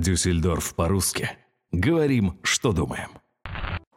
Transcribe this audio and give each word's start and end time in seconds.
Дюссельдорф 0.00 0.76
по-русски. 0.76 1.30
Говорим, 1.72 2.38
что 2.42 2.72
думаем. 2.72 3.08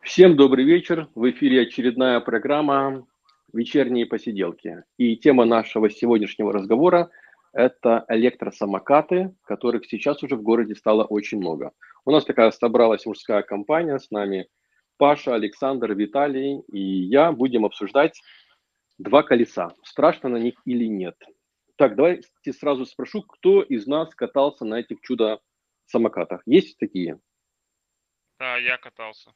Всем 0.02 0.36
добрый 0.36 0.66
вечер. 0.66 1.08
В 1.14 1.30
эфире 1.30 1.62
очередная 1.62 2.20
программа 2.22 3.06
«Вечерние 3.54 4.08
посиделки». 4.08 4.84
И 4.98 5.16
тема 5.16 5.46
нашего 5.46 5.92
сегодняшнего 5.92 6.52
разговора– 6.52 7.12
это 7.54 8.04
электросамокаты, 8.10 9.36
которых 9.44 9.86
сейчас 9.86 10.24
уже 10.24 10.36
в 10.36 10.42
городе 10.42 10.74
стало 10.74 11.04
очень 11.04 11.38
много. 11.38 11.72
У 12.04 12.12
нас 12.12 12.26
такая 12.26 12.50
собралась 12.50 13.06
мужская 13.06 13.44
компания, 13.44 14.00
с 14.00 14.10
нами 14.10 14.48
Паша, 14.98 15.36
Александр, 15.36 15.94
Виталий 15.94 16.62
и 16.72 16.80
я 16.80 17.32
будем 17.32 17.64
обсуждать 17.64 18.20
два 18.98 19.22
колеса. 19.22 19.70
Страшно 19.84 20.30
на 20.30 20.38
них 20.38 20.56
или 20.66 20.86
нет. 20.86 21.16
Так, 21.76 21.96
давайте 21.96 22.28
сразу 22.60 22.86
спрошу, 22.86 23.22
кто 23.22 23.62
из 23.62 23.86
нас 23.86 24.14
катался 24.16 24.66
на 24.66 24.80
этих 24.80 25.00
чудо-самокатах? 25.92 26.42
Есть 26.46 26.78
такие? 26.80 27.20
Да, 28.40 28.58
я 28.58 28.78
катался. 28.78 29.34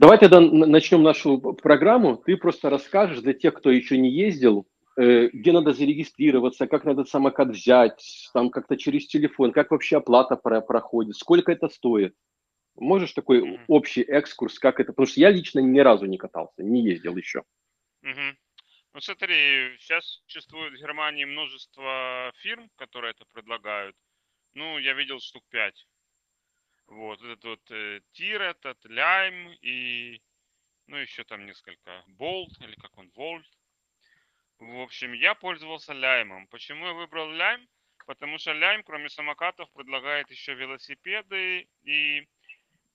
Давай 0.00 0.18
тогда 0.18 0.40
начнем 0.40 1.02
нашу 1.02 1.38
программу. 1.38 2.16
Ты 2.16 2.36
просто 2.36 2.68
расскажешь 2.68 3.20
для 3.20 3.32
тех, 3.32 3.54
кто 3.54 3.70
еще 3.70 3.96
не 3.96 4.10
ездил, 4.10 4.66
э, 4.98 5.28
где 5.28 5.52
надо 5.52 5.72
зарегистрироваться, 5.72 6.66
как 6.66 6.84
надо 6.84 7.04
самокат 7.04 7.48
взять, 7.48 8.30
там 8.34 8.50
как-то 8.50 8.76
через 8.76 9.06
телефон, 9.06 9.52
как 9.52 9.70
вообще 9.70 9.98
оплата 9.98 10.36
проходит, 10.36 11.16
сколько 11.16 11.52
это 11.52 11.68
стоит. 11.68 12.14
Можешь 12.74 13.12
такой 13.12 13.40
mm-hmm. 13.40 13.64
общий 13.68 14.02
экскурс, 14.02 14.58
как 14.58 14.80
это? 14.80 14.92
Потому 14.92 15.06
что 15.06 15.20
я 15.20 15.30
лично 15.30 15.60
ни 15.60 15.78
разу 15.78 16.06
не 16.06 16.18
катался, 16.18 16.62
не 16.62 16.82
ездил 16.82 17.16
еще. 17.16 17.42
Mm-hmm. 18.04 18.34
Ну 18.94 19.00
смотри, 19.00 19.76
сейчас 19.78 20.22
существует 20.26 20.74
в 20.74 20.80
Германии 20.82 21.24
множество 21.24 22.32
фирм, 22.38 22.68
которые 22.76 23.12
это 23.12 23.24
предлагают. 23.32 23.96
Ну, 24.56 24.78
я 24.78 24.94
видел 24.94 25.20
штук 25.20 25.44
пять. 25.50 25.86
Вот, 26.86 27.20
этот 27.20 27.44
вот 27.44 27.70
э, 27.70 28.00
Тир 28.12 28.40
этот, 28.40 28.82
Лайм 28.86 29.52
и, 29.60 30.22
ну, 30.86 30.96
еще 30.96 31.24
там 31.24 31.44
несколько. 31.44 32.02
Болт, 32.06 32.58
или 32.62 32.74
как 32.76 32.96
он, 32.96 33.10
Вольт. 33.14 33.46
В 34.58 34.80
общем, 34.80 35.12
я 35.12 35.34
пользовался 35.34 35.92
Лаймом. 35.92 36.46
Почему 36.46 36.86
я 36.86 36.94
выбрал 36.94 37.28
Лайм? 37.36 37.68
Потому 38.06 38.38
что 38.38 38.54
Лайм, 38.54 38.82
кроме 38.82 39.10
самокатов, 39.10 39.70
предлагает 39.72 40.30
еще 40.30 40.54
велосипеды 40.54 41.68
и 41.82 42.26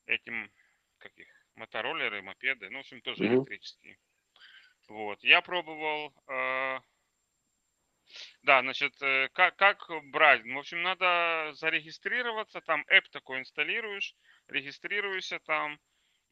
этим, 0.07 0.51
как 0.97 1.15
их, 1.19 1.27
мотороллеры, 1.53 2.23
мопеды, 2.23 2.71
ну, 2.71 2.77
в 2.77 2.79
общем, 2.79 3.01
тоже 3.01 3.25
mm-hmm. 3.25 3.35
электрические. 3.35 3.99
Вот, 4.87 5.23
я 5.23 5.41
пробовал, 5.41 6.11
э, 6.27 6.79
да, 8.43 8.61
значит, 8.61 8.93
э, 9.01 9.29
как, 9.33 9.55
как 9.55 9.87
брать? 10.11 10.43
Ну, 10.45 10.55
в 10.55 10.59
общем, 10.59 10.81
надо 10.81 11.51
зарегистрироваться, 11.53 12.61
там 12.61 12.85
app 12.91 13.03
такой 13.11 13.39
инсталируешь, 13.39 14.15
регистрируешься 14.47 15.39
там 15.39 15.79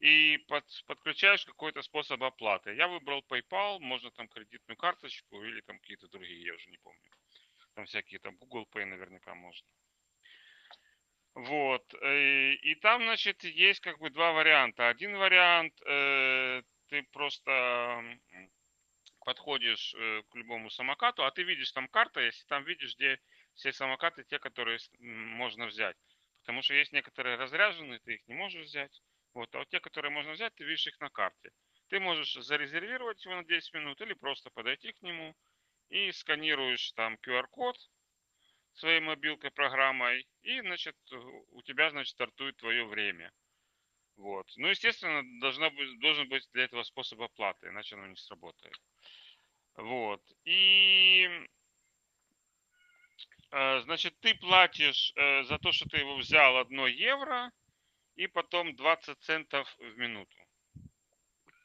и 0.00 0.38
под, 0.48 0.64
подключаешь 0.86 1.44
какой-то 1.44 1.82
способ 1.82 2.22
оплаты. 2.22 2.74
Я 2.74 2.88
выбрал 2.88 3.24
PayPal, 3.28 3.78
можно 3.80 4.10
там 4.10 4.28
кредитную 4.28 4.76
карточку 4.76 5.42
или 5.42 5.60
там 5.60 5.78
какие-то 5.78 6.08
другие, 6.08 6.46
я 6.46 6.54
уже 6.54 6.70
не 6.70 6.78
помню. 6.78 7.10
Там 7.74 7.84
всякие, 7.86 8.18
там 8.20 8.36
Google 8.36 8.66
Pay 8.72 8.86
наверняка 8.86 9.34
можно. 9.34 9.68
Вот. 11.34 11.94
Э, 12.02 12.52
и 12.54 12.74
там, 12.76 13.02
значит, 13.02 13.44
есть 13.44 13.80
как 13.80 13.98
бы 13.98 14.10
два 14.10 14.32
варианта. 14.32 14.88
Один 14.88 15.16
вариант, 15.16 15.74
э, 15.86 16.62
ты 16.88 17.02
просто 17.12 18.02
подходишь 19.30 19.94
э, 19.94 20.22
к 20.28 20.34
любому 20.34 20.70
самокату, 20.70 21.24
а 21.24 21.30
ты 21.30 21.44
видишь 21.44 21.70
там 21.70 21.86
карта, 21.86 22.20
если 22.20 22.44
там 22.46 22.64
видишь, 22.64 22.96
где 22.96 23.20
все 23.54 23.72
самокаты, 23.72 24.24
те, 24.24 24.40
которые 24.40 24.80
можно 24.98 25.66
взять. 25.66 25.96
Потому 26.40 26.62
что 26.62 26.74
есть 26.74 26.92
некоторые 26.92 27.36
разряженные, 27.36 28.00
ты 28.00 28.14
их 28.14 28.26
не 28.26 28.34
можешь 28.34 28.66
взять. 28.66 29.00
Вот, 29.32 29.54
а 29.54 29.58
вот 29.58 29.68
те, 29.68 29.78
которые 29.78 30.10
можно 30.10 30.32
взять, 30.32 30.52
ты 30.56 30.64
видишь 30.64 30.88
их 30.88 30.98
на 30.98 31.10
карте. 31.10 31.50
Ты 31.90 32.00
можешь 32.00 32.32
зарезервировать 32.32 33.24
его 33.24 33.36
на 33.36 33.44
10 33.44 33.72
минут 33.74 34.00
или 34.00 34.14
просто 34.14 34.50
подойти 34.50 34.90
к 34.90 35.00
нему 35.02 35.36
и 35.90 36.10
сканируешь 36.10 36.90
там 36.92 37.16
QR-код, 37.24 37.76
своей 38.72 38.98
мобилкой 38.98 39.52
программой, 39.52 40.26
и, 40.42 40.60
значит, 40.60 40.96
у 41.52 41.62
тебя, 41.62 41.90
значит, 41.90 42.14
стартует 42.14 42.56
твое 42.56 42.84
время. 42.84 43.30
Вот. 44.16 44.46
Ну, 44.56 44.68
естественно, 44.68 45.22
должна 45.40 45.70
быть, 45.70 46.00
должен 46.00 46.28
быть 46.28 46.48
для 46.52 46.64
этого 46.64 46.82
способ 46.82 47.20
оплаты, 47.22 47.68
иначе 47.68 47.94
оно 47.94 48.08
не 48.08 48.16
сработает. 48.16 48.76
Вот. 49.80 50.22
И, 50.44 51.28
э, 53.50 53.80
значит, 53.80 54.14
ты 54.20 54.34
платишь 54.34 55.12
э, 55.16 55.44
за 55.44 55.58
то, 55.58 55.72
что 55.72 55.88
ты 55.88 55.98
его 55.98 56.16
взял 56.16 56.56
1 56.58 56.86
евро, 56.86 57.50
и 58.16 58.26
потом 58.26 58.76
20 58.76 59.18
центов 59.20 59.76
в 59.78 59.98
минуту. 59.98 60.36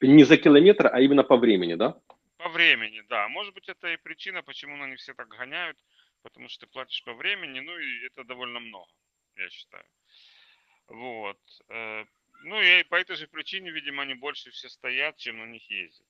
Не 0.00 0.24
за 0.24 0.36
километр, 0.36 0.90
а 0.92 1.00
именно 1.00 1.24
по 1.24 1.36
времени, 1.36 1.74
да? 1.74 2.00
По 2.38 2.48
времени, 2.48 3.02
да. 3.08 3.28
Может 3.28 3.54
быть, 3.54 3.68
это 3.68 3.88
и 3.88 3.96
причина, 3.96 4.42
почему 4.42 4.82
они 4.82 4.96
все 4.96 5.14
так 5.14 5.28
гоняют 5.28 5.78
потому 6.26 6.48
что 6.48 6.66
ты 6.66 6.72
платишь 6.72 7.04
по 7.04 7.14
времени, 7.14 7.60
ну 7.60 7.78
и 7.78 8.04
это 8.06 8.24
довольно 8.24 8.58
много, 8.58 8.90
я 9.36 9.48
считаю. 9.48 9.84
Вот. 10.88 11.38
Э, 11.68 12.04
ну 12.42 12.60
и 12.60 12.82
по 12.82 12.96
этой 12.96 13.14
же 13.14 13.28
причине, 13.28 13.70
видимо, 13.70 14.02
они 14.02 14.14
больше 14.14 14.50
все 14.50 14.68
стоят, 14.68 15.16
чем 15.18 15.38
на 15.38 15.46
них 15.46 15.70
ездят. 15.70 16.06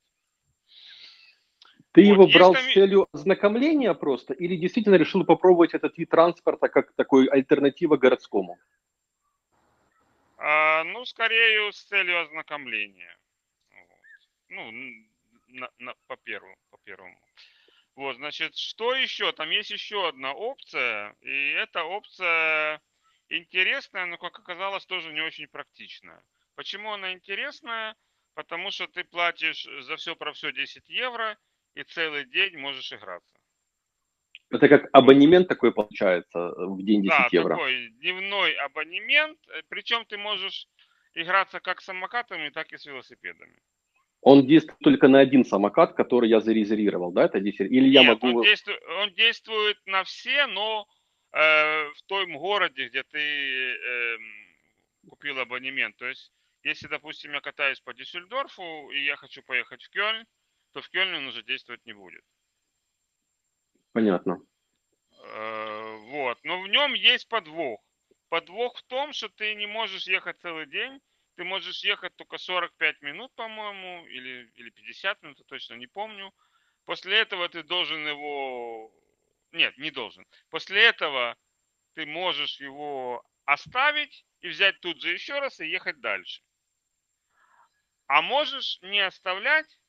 Ты 1.96 2.02
вот, 2.02 2.12
его 2.12 2.26
брал 2.26 2.52
там... 2.52 2.62
с 2.62 2.74
целью 2.74 3.08
ознакомления 3.10 3.94
просто 3.94 4.34
или 4.34 4.54
действительно 4.56 4.96
решил 4.96 5.24
попробовать 5.24 5.72
этот 5.72 5.96
вид 5.96 6.10
транспорта 6.10 6.68
как 6.68 6.92
такой 6.92 7.26
альтернатива 7.26 7.96
городскому? 7.96 8.58
А, 10.36 10.84
ну, 10.84 11.06
скорее 11.06 11.72
с 11.72 11.82
целью 11.84 12.20
ознакомления. 12.20 13.16
Вот. 13.70 13.88
Ну, 14.50 14.72
на, 15.48 15.70
на, 15.78 15.94
по, 16.06 16.18
первому, 16.18 16.54
по 16.70 16.76
первому. 16.84 17.18
Вот, 17.94 18.16
значит, 18.16 18.54
что 18.56 18.94
еще? 18.94 19.32
Там 19.32 19.48
есть 19.48 19.70
еще 19.70 20.06
одна 20.06 20.34
опция, 20.34 21.16
и 21.22 21.52
эта 21.52 21.82
опция 21.84 22.82
интересная, 23.30 24.04
но, 24.04 24.18
как 24.18 24.38
оказалось, 24.38 24.84
тоже 24.84 25.14
не 25.14 25.22
очень 25.22 25.48
практичная. 25.48 26.22
Почему 26.56 26.92
она 26.92 27.14
интересная? 27.14 27.96
Потому 28.34 28.70
что 28.70 28.86
ты 28.86 29.02
платишь 29.02 29.66
за 29.80 29.96
все 29.96 30.14
про 30.14 30.34
все 30.34 30.52
10 30.52 30.90
евро, 30.90 31.38
и 31.76 31.84
целый 31.84 32.24
день 32.24 32.56
можешь 32.58 32.92
играться. 32.92 33.34
Это 34.50 34.68
как 34.68 34.88
абонемент 34.92 35.48
такой 35.48 35.72
получается 35.72 36.38
э, 36.38 36.66
в 36.66 36.82
день 36.82 37.02
10 37.02 37.10
да, 37.10 37.28
евро? 37.32 37.48
Да, 37.50 37.56
такой 37.56 37.88
дневной 38.00 38.52
абонемент, 38.54 39.38
э, 39.48 39.62
причем 39.68 40.04
ты 40.06 40.16
можешь 40.16 40.68
играться 41.14 41.60
как 41.60 41.80
с 41.80 41.84
самокатами, 41.84 42.50
так 42.50 42.72
и 42.72 42.78
с 42.78 42.86
велосипедами. 42.86 43.58
Он 44.22 44.46
действует 44.46 44.78
только 44.80 45.08
на 45.08 45.20
один 45.20 45.44
самокат, 45.44 45.94
который 45.94 46.28
я 46.28 46.40
зарезервировал, 46.40 47.12
да, 47.12 47.24
это 47.24 47.40
действует? 47.40 47.70
Или 47.70 47.88
Нет, 47.88 47.92
я 47.92 48.02
могу... 48.02 48.38
он, 48.38 48.42
действует, 48.42 48.82
он 49.00 49.12
действует 49.14 49.78
на 49.86 50.04
все, 50.04 50.46
но 50.46 50.86
э, 51.32 51.88
в 51.90 52.02
том 52.06 52.38
городе, 52.38 52.88
где 52.88 53.02
ты 53.02 53.18
э, 53.18 54.16
купил 55.08 55.38
абонемент. 55.40 55.96
То 55.96 56.06
есть, 56.06 56.32
если, 56.62 56.86
допустим, 56.86 57.32
я 57.32 57.40
катаюсь 57.40 57.80
по 57.80 57.92
Дюссельдорфу, 57.92 58.90
и 58.90 59.04
я 59.04 59.16
хочу 59.16 59.42
поехать 59.42 59.82
в 59.82 59.90
Кёльн, 59.90 60.24
то 60.76 60.82
в 60.82 60.90
Кёльне 60.90 61.16
он 61.16 61.28
уже 61.28 61.42
действовать 61.42 61.86
не 61.86 61.94
будет. 61.94 62.22
Понятно. 63.92 64.42
Э, 65.22 65.96
вот. 66.10 66.38
Но 66.44 66.60
в 66.60 66.68
нем 66.68 66.92
есть 66.92 67.28
подвох. 67.28 67.80
Подвох 68.28 68.76
в 68.76 68.82
том, 68.82 69.14
что 69.14 69.30
ты 69.30 69.54
не 69.54 69.66
можешь 69.66 70.06
ехать 70.06 70.38
целый 70.40 70.66
день, 70.66 71.00
ты 71.36 71.44
можешь 71.44 71.82
ехать 71.82 72.14
только 72.16 72.36
45 72.36 73.00
минут, 73.00 73.34
по-моему, 73.36 74.06
или, 74.08 74.52
или 74.56 74.68
50 74.68 75.22
минут, 75.22 75.38
я 75.38 75.44
точно 75.46 75.76
не 75.76 75.86
помню. 75.86 76.30
После 76.84 77.16
этого 77.20 77.48
ты 77.48 77.62
должен 77.62 78.06
его... 78.06 78.92
Нет, 79.52 79.78
не 79.78 79.90
должен. 79.90 80.26
После 80.50 80.82
этого 80.82 81.38
ты 81.94 82.04
можешь 82.04 82.60
его 82.60 83.24
оставить 83.46 84.26
и 84.40 84.48
взять 84.48 84.78
тут 84.80 85.00
же 85.00 85.14
еще 85.14 85.38
раз 85.38 85.58
и 85.58 85.70
ехать 85.70 86.00
дальше. 86.00 86.42
А 88.08 88.20
можешь 88.20 88.78
не 88.82 89.00
оставлять, 89.00 89.80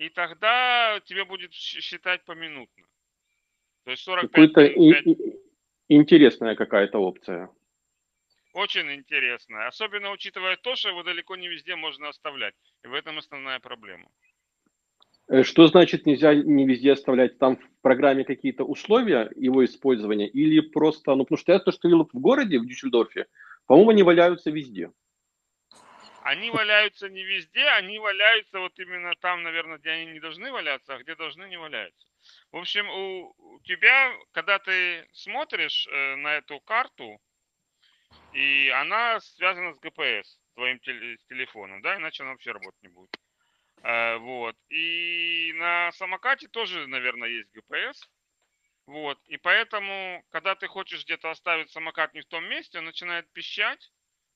и 0.00 0.08
тогда 0.08 0.98
тебе 1.04 1.24
будет 1.24 1.52
считать 1.52 2.24
поминутно. 2.24 2.84
То 3.84 3.90
есть 3.90 4.02
45 4.04 4.76
минут. 4.76 5.18
Интересная 5.88 6.56
какая-то 6.56 6.98
опция. 6.98 7.50
Очень 8.54 8.92
интересно. 8.94 9.66
Особенно 9.66 10.10
учитывая 10.10 10.56
то, 10.56 10.74
что 10.74 10.88
его 10.88 11.02
далеко 11.02 11.36
не 11.36 11.48
везде 11.48 11.76
можно 11.76 12.08
оставлять. 12.08 12.54
И 12.82 12.88
в 12.88 12.94
этом 12.94 13.18
основная 13.18 13.60
проблема. 13.60 14.08
Э, 15.28 15.42
что 15.42 15.66
значит 15.66 16.06
нельзя 16.06 16.34
не 16.34 16.66
везде 16.66 16.92
оставлять? 16.92 17.38
Там 17.38 17.56
в 17.56 17.82
программе 17.82 18.24
какие-то 18.24 18.64
условия 18.64 19.30
его 19.36 19.62
использования 19.64 20.28
или 20.28 20.60
просто, 20.60 21.14
ну 21.14 21.24
потому 21.24 21.38
что 21.38 21.52
я 21.52 21.58
то, 21.58 21.72
что 21.72 21.88
видел 21.88 22.08
в 22.10 22.18
городе, 22.18 22.58
в 22.58 22.66
Дюссельдорфе, 22.66 23.26
по-моему, 23.66 23.90
они 23.90 24.02
валяются 24.02 24.50
везде. 24.50 24.92
Они 26.30 26.48
валяются 26.52 27.08
не 27.08 27.24
везде, 27.24 27.64
они 27.70 27.98
валяются 27.98 28.60
вот 28.60 28.78
именно 28.78 29.16
там, 29.16 29.42
наверное, 29.42 29.78
где 29.78 29.90
они 29.90 30.12
не 30.12 30.20
должны 30.20 30.52
валяться, 30.52 30.94
а 30.94 30.98
где 30.98 31.16
должны 31.16 31.48
не 31.48 31.58
валяются. 31.58 32.06
В 32.52 32.58
общем, 32.58 32.88
у, 32.88 33.60
тебя, 33.64 34.14
когда 34.30 34.60
ты 34.60 35.08
смотришь 35.12 35.88
э, 35.88 36.14
на 36.14 36.36
эту 36.36 36.60
карту, 36.60 37.20
И 38.32 38.68
она 38.68 39.18
связана 39.20 39.74
с 39.74 39.80
GPS 39.80 40.26
твоим 40.54 40.78
телефоном, 40.78 41.82
да, 41.82 41.96
иначе 41.96 42.22
она 42.22 42.32
вообще 42.32 42.52
работать 42.52 42.82
не 42.82 42.90
будет. 42.90 43.10
Э, 43.82 44.18
вот. 44.18 44.56
И 44.68 45.52
на 45.56 45.90
самокате 45.92 46.46
тоже, 46.46 46.86
наверное, 46.86 47.28
есть 47.28 47.50
GPS. 47.56 47.96
Вот. 48.86 49.18
И 49.26 49.36
поэтому, 49.36 50.22
когда 50.30 50.54
ты 50.54 50.68
хочешь 50.68 51.04
где-то 51.04 51.30
оставить 51.30 51.72
самокат 51.72 52.14
не 52.14 52.20
в 52.20 52.26
том 52.26 52.44
месте, 52.44 52.78
он 52.78 52.84
начинает 52.84 53.32
пищать, 53.32 53.90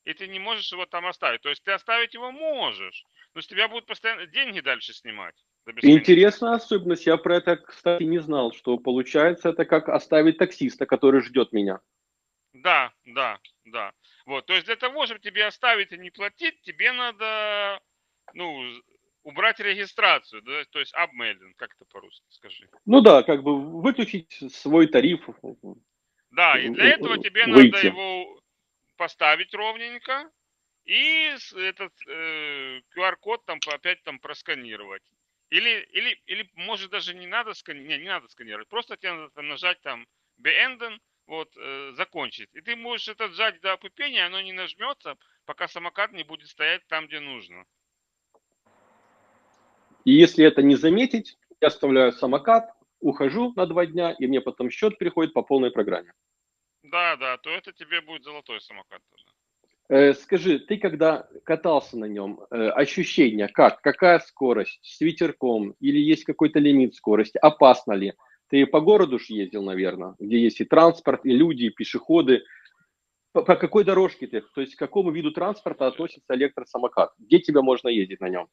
и 0.05 0.12
ты 0.12 0.29
не 0.29 0.39
можешь 0.39 0.71
его 0.73 0.87
там 0.87 1.06
оставить. 1.06 1.41
То 1.43 1.49
есть 1.49 1.62
ты 1.65 1.73
оставить 1.73 2.15
его 2.15 2.31
можешь, 2.31 3.05
но 3.35 3.41
с 3.41 3.47
тебя 3.47 3.69
будут 3.69 3.87
постоянно 3.87 4.27
деньги 4.27 4.61
дальше 4.61 4.93
снимать. 4.93 5.35
Интересная 5.83 6.55
особенность. 6.55 7.06
Я 7.06 7.17
про 7.17 7.37
это, 7.37 7.56
кстати, 7.56 8.03
не 8.03 8.19
знал, 8.19 8.53
что 8.53 8.77
получается 8.77 9.49
это 9.49 9.65
как 9.65 9.89
оставить 9.89 10.39
таксиста, 10.39 10.87
который 10.87 11.23
ждет 11.23 11.53
меня. 11.53 11.81
Да, 12.53 12.93
да, 13.05 13.39
да. 13.65 13.93
Вот, 14.27 14.47
то 14.47 14.53
есть 14.53 14.67
для 14.67 14.77
того, 14.77 15.06
чтобы 15.06 15.21
тебе 15.21 15.47
оставить 15.47 15.93
и 15.93 15.99
не 15.99 16.11
платить, 16.11 16.61
тебе 16.62 16.93
надо, 16.93 17.81
ну, 18.35 18.62
убрать 19.23 19.59
регистрацию, 19.59 20.43
да, 20.43 20.65
то 20.71 20.79
есть 20.79 20.95
абмейлинг, 20.95 21.56
как 21.56 21.75
это 21.75 21.85
по-русски 21.91 22.25
скажи. 22.29 22.69
Ну 22.85 23.01
да, 23.01 23.23
как 23.23 23.43
бы 23.43 23.59
выключить 23.81 24.53
свой 24.53 24.87
тариф. 24.87 25.27
Да, 26.31 26.59
и 26.59 26.69
для 26.69 26.91
этого 26.91 27.19
тебе 27.19 27.47
выйти. 27.47 27.73
надо 27.73 27.87
его 27.87 28.41
поставить 28.96 29.55
ровненько 29.55 30.31
и 30.85 31.35
этот 31.56 31.93
э, 32.06 32.81
QR-код 32.94 33.44
там 33.46 33.58
опять 33.73 34.02
там 34.02 34.19
просканировать. 34.19 35.02
Или, 35.50 35.87
или, 35.93 36.20
или 36.26 36.50
может 36.55 36.91
даже 36.91 37.14
не 37.14 37.26
надо 37.26 37.55
сканировать, 37.55 37.99
не, 37.99 38.02
не 38.02 38.08
надо 38.08 38.29
сканировать, 38.29 38.69
просто 38.69 38.96
тебе 38.96 39.12
надо 39.12 39.31
там 39.31 39.49
нажать 39.49 39.81
там 39.82 40.06
beenden, 40.37 40.99
вот, 41.26 41.49
э, 41.56 41.93
закончить. 41.96 42.50
И 42.55 42.61
ты 42.61 42.76
можешь 42.76 43.08
это 43.08 43.29
сжать 43.29 43.61
до 43.61 43.73
опупения, 43.73 44.26
оно 44.26 44.41
не 44.41 44.52
нажмется, 44.52 45.17
пока 45.46 45.69
самокат 45.69 46.12
не 46.12 46.25
будет 46.25 46.49
стоять 46.49 46.87
там, 46.88 47.06
где 47.06 47.20
нужно. 47.20 47.64
И 50.05 50.12
если 50.12 50.44
это 50.44 50.62
не 50.62 50.76
заметить, 50.76 51.38
я 51.61 51.69
оставляю 51.69 52.12
самокат, 52.12 52.70
ухожу 53.00 53.52
на 53.56 53.67
два 53.67 53.87
дня, 53.87 54.12
и 54.19 54.26
мне 54.26 54.41
потом 54.41 54.70
счет 54.70 54.99
приходит 54.99 55.32
по 55.32 55.43
полной 55.43 55.70
программе. 55.70 56.12
Да, 56.85 57.17
да, 57.17 57.39
то 57.39 57.51
это 57.51 57.73
тебе 57.73 58.03
будет 58.03 58.25
золотой 58.25 58.61
самокат. 58.61 59.01
Э, 59.89 60.13
скажи, 60.13 60.59
ты 60.59 60.77
когда 60.77 61.27
катался 61.45 61.99
на 61.99 62.05
нем, 62.05 62.41
э, 62.51 62.69
ощущения 62.69 63.49
как? 63.49 63.81
Какая 63.81 64.19
скорость? 64.19 64.81
С 64.83 65.01
ветерком? 65.01 65.75
Или 65.81 65.99
есть 65.99 66.25
какой-то 66.25 66.59
лимит 66.59 66.95
скорости? 66.95 67.39
Опасно 67.39 67.95
ли? 67.95 68.13
Ты 68.49 68.67
по 68.67 68.81
городу 68.81 69.19
же 69.19 69.33
ездил, 69.33 69.63
наверное, 69.63 70.15
где 70.19 70.39
есть 70.39 70.61
и 70.61 70.65
транспорт, 70.65 71.25
и 71.25 71.31
люди, 71.31 71.65
и 71.65 71.71
пешеходы. 71.71 72.45
По, 73.33 73.43
по 73.43 73.57
какой 73.57 73.85
дорожке 73.85 74.27
ты? 74.27 74.43
То 74.55 74.61
есть 74.61 74.75
к 74.75 74.79
какому 74.79 75.11
виду 75.11 75.33
транспорта 75.33 75.87
относится 75.87 76.35
электросамокат? 76.35 77.15
Где 77.19 77.41
тебя 77.41 77.63
можно 77.63 77.89
ездить 77.89 78.21
на 78.21 78.29
нем? 78.29 78.49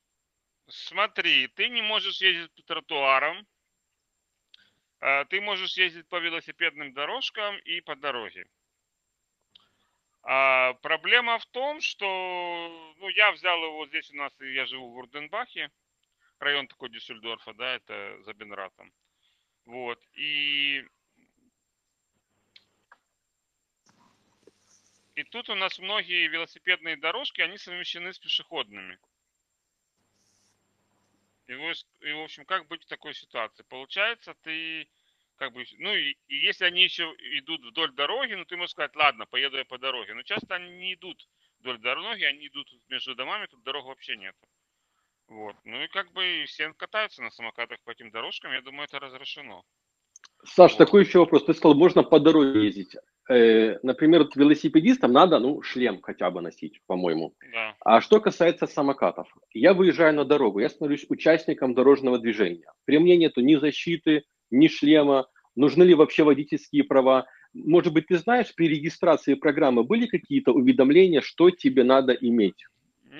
Смотри, 0.69 1.47
ты 1.55 1.67
не 1.67 1.81
можешь 1.81 2.21
ездить 2.21 2.53
по 2.55 2.63
тротуарам, 2.63 3.45
ты 5.29 5.41
можешь 5.41 5.77
ездить 5.77 6.07
по 6.07 6.17
велосипедным 6.17 6.93
дорожкам 6.93 7.57
и 7.59 7.81
по 7.81 7.95
дороге. 7.95 8.45
А 10.23 10.73
проблема 10.75 11.39
в 11.39 11.45
том, 11.47 11.81
что 11.81 12.93
ну, 12.97 13.09
я 13.09 13.31
взял 13.31 13.63
его 13.63 13.87
здесь 13.87 14.11
у 14.11 14.15
нас, 14.15 14.31
я 14.39 14.65
живу 14.67 14.91
в 14.91 14.97
Урденбахе, 14.97 15.71
район 16.39 16.67
такой 16.67 16.89
Дюссельдорфа, 16.89 17.53
да, 17.53 17.75
это 17.75 18.21
за 18.21 18.33
Бенратом. 18.33 18.93
Вот, 19.65 19.99
и 20.13 20.85
И 25.15 25.23
тут 25.23 25.49
у 25.49 25.55
нас 25.55 25.77
многие 25.77 26.27
велосипедные 26.27 26.95
дорожки, 26.95 27.41
они 27.41 27.57
совмещены 27.57 28.13
с 28.13 28.19
пешеходными. 28.19 28.97
И, 31.51 32.07
и, 32.07 32.13
в 32.13 32.21
общем, 32.21 32.45
как 32.45 32.67
быть 32.67 32.83
в 32.83 32.87
такой 32.87 33.13
ситуации? 33.13 33.63
Получается, 33.67 34.33
ты 34.41 34.87
как 35.35 35.53
бы, 35.53 35.65
ну, 35.79 35.93
и, 35.95 36.15
и 36.27 36.35
если 36.35 36.65
они 36.65 36.83
еще 36.83 37.03
идут 37.39 37.65
вдоль 37.65 37.91
дороги, 37.93 38.33
ну, 38.33 38.45
ты 38.45 38.55
можешь 38.57 38.71
сказать, 38.71 38.95
ладно, 38.95 39.25
поеду 39.25 39.57
я 39.57 39.65
по 39.65 39.77
дороге. 39.77 40.13
Но 40.13 40.21
часто 40.21 40.55
они 40.55 40.69
не 40.69 40.93
идут 40.93 41.27
вдоль 41.59 41.79
дороги, 41.79 42.23
они 42.23 42.47
идут 42.47 42.71
между 42.89 43.15
домами, 43.15 43.47
тут 43.47 43.63
дорог 43.63 43.85
вообще 43.85 44.17
нет. 44.17 44.35
Вот. 45.27 45.55
Ну 45.63 45.81
и 45.81 45.87
как 45.87 46.11
бы 46.11 46.45
все 46.47 46.73
катаются 46.73 47.21
на 47.21 47.31
самокатах 47.31 47.81
по 47.83 47.91
этим 47.91 48.11
дорожкам, 48.11 48.53
я 48.53 48.61
думаю, 48.61 48.85
это 48.85 48.99
разрешено. 48.99 49.63
Саш, 50.43 50.73
вот. 50.73 50.77
такой 50.77 51.05
еще 51.05 51.19
вопрос. 51.19 51.45
Ты 51.45 51.53
сказал, 51.53 51.75
можно 51.75 52.03
по 52.03 52.19
дороге 52.19 52.65
ездить. 52.65 52.95
Э, 53.31 53.79
например, 53.81 54.27
велосипедистам 54.35 55.13
надо, 55.13 55.39
ну, 55.39 55.61
шлем 55.61 56.01
хотя 56.01 56.29
бы 56.29 56.41
носить, 56.41 56.81
по-моему. 56.85 57.33
Да. 57.53 57.75
А 57.79 58.01
что 58.01 58.19
касается 58.19 58.67
самокатов, 58.67 59.33
я 59.53 59.73
выезжаю 59.73 60.13
на 60.13 60.25
дорогу, 60.25 60.59
я 60.59 60.67
становлюсь 60.67 61.05
участником 61.07 61.73
дорожного 61.73 62.19
движения. 62.19 62.65
При 62.83 62.97
мне 62.97 63.15
нету 63.15 63.39
ни 63.39 63.55
защиты, 63.55 64.23
ни 64.49 64.67
шлема. 64.67 65.27
Нужны 65.55 65.83
ли 65.83 65.93
вообще 65.93 66.23
водительские 66.23 66.83
права? 66.83 67.25
Может 67.53 67.93
быть, 67.93 68.07
ты 68.07 68.17
знаешь, 68.17 68.53
при 68.53 68.67
регистрации 68.67 69.35
программы 69.35 69.85
были 69.85 70.07
какие-то 70.07 70.51
уведомления, 70.51 71.21
что 71.21 71.51
тебе 71.51 71.85
надо 71.85 72.11
иметь? 72.11 72.65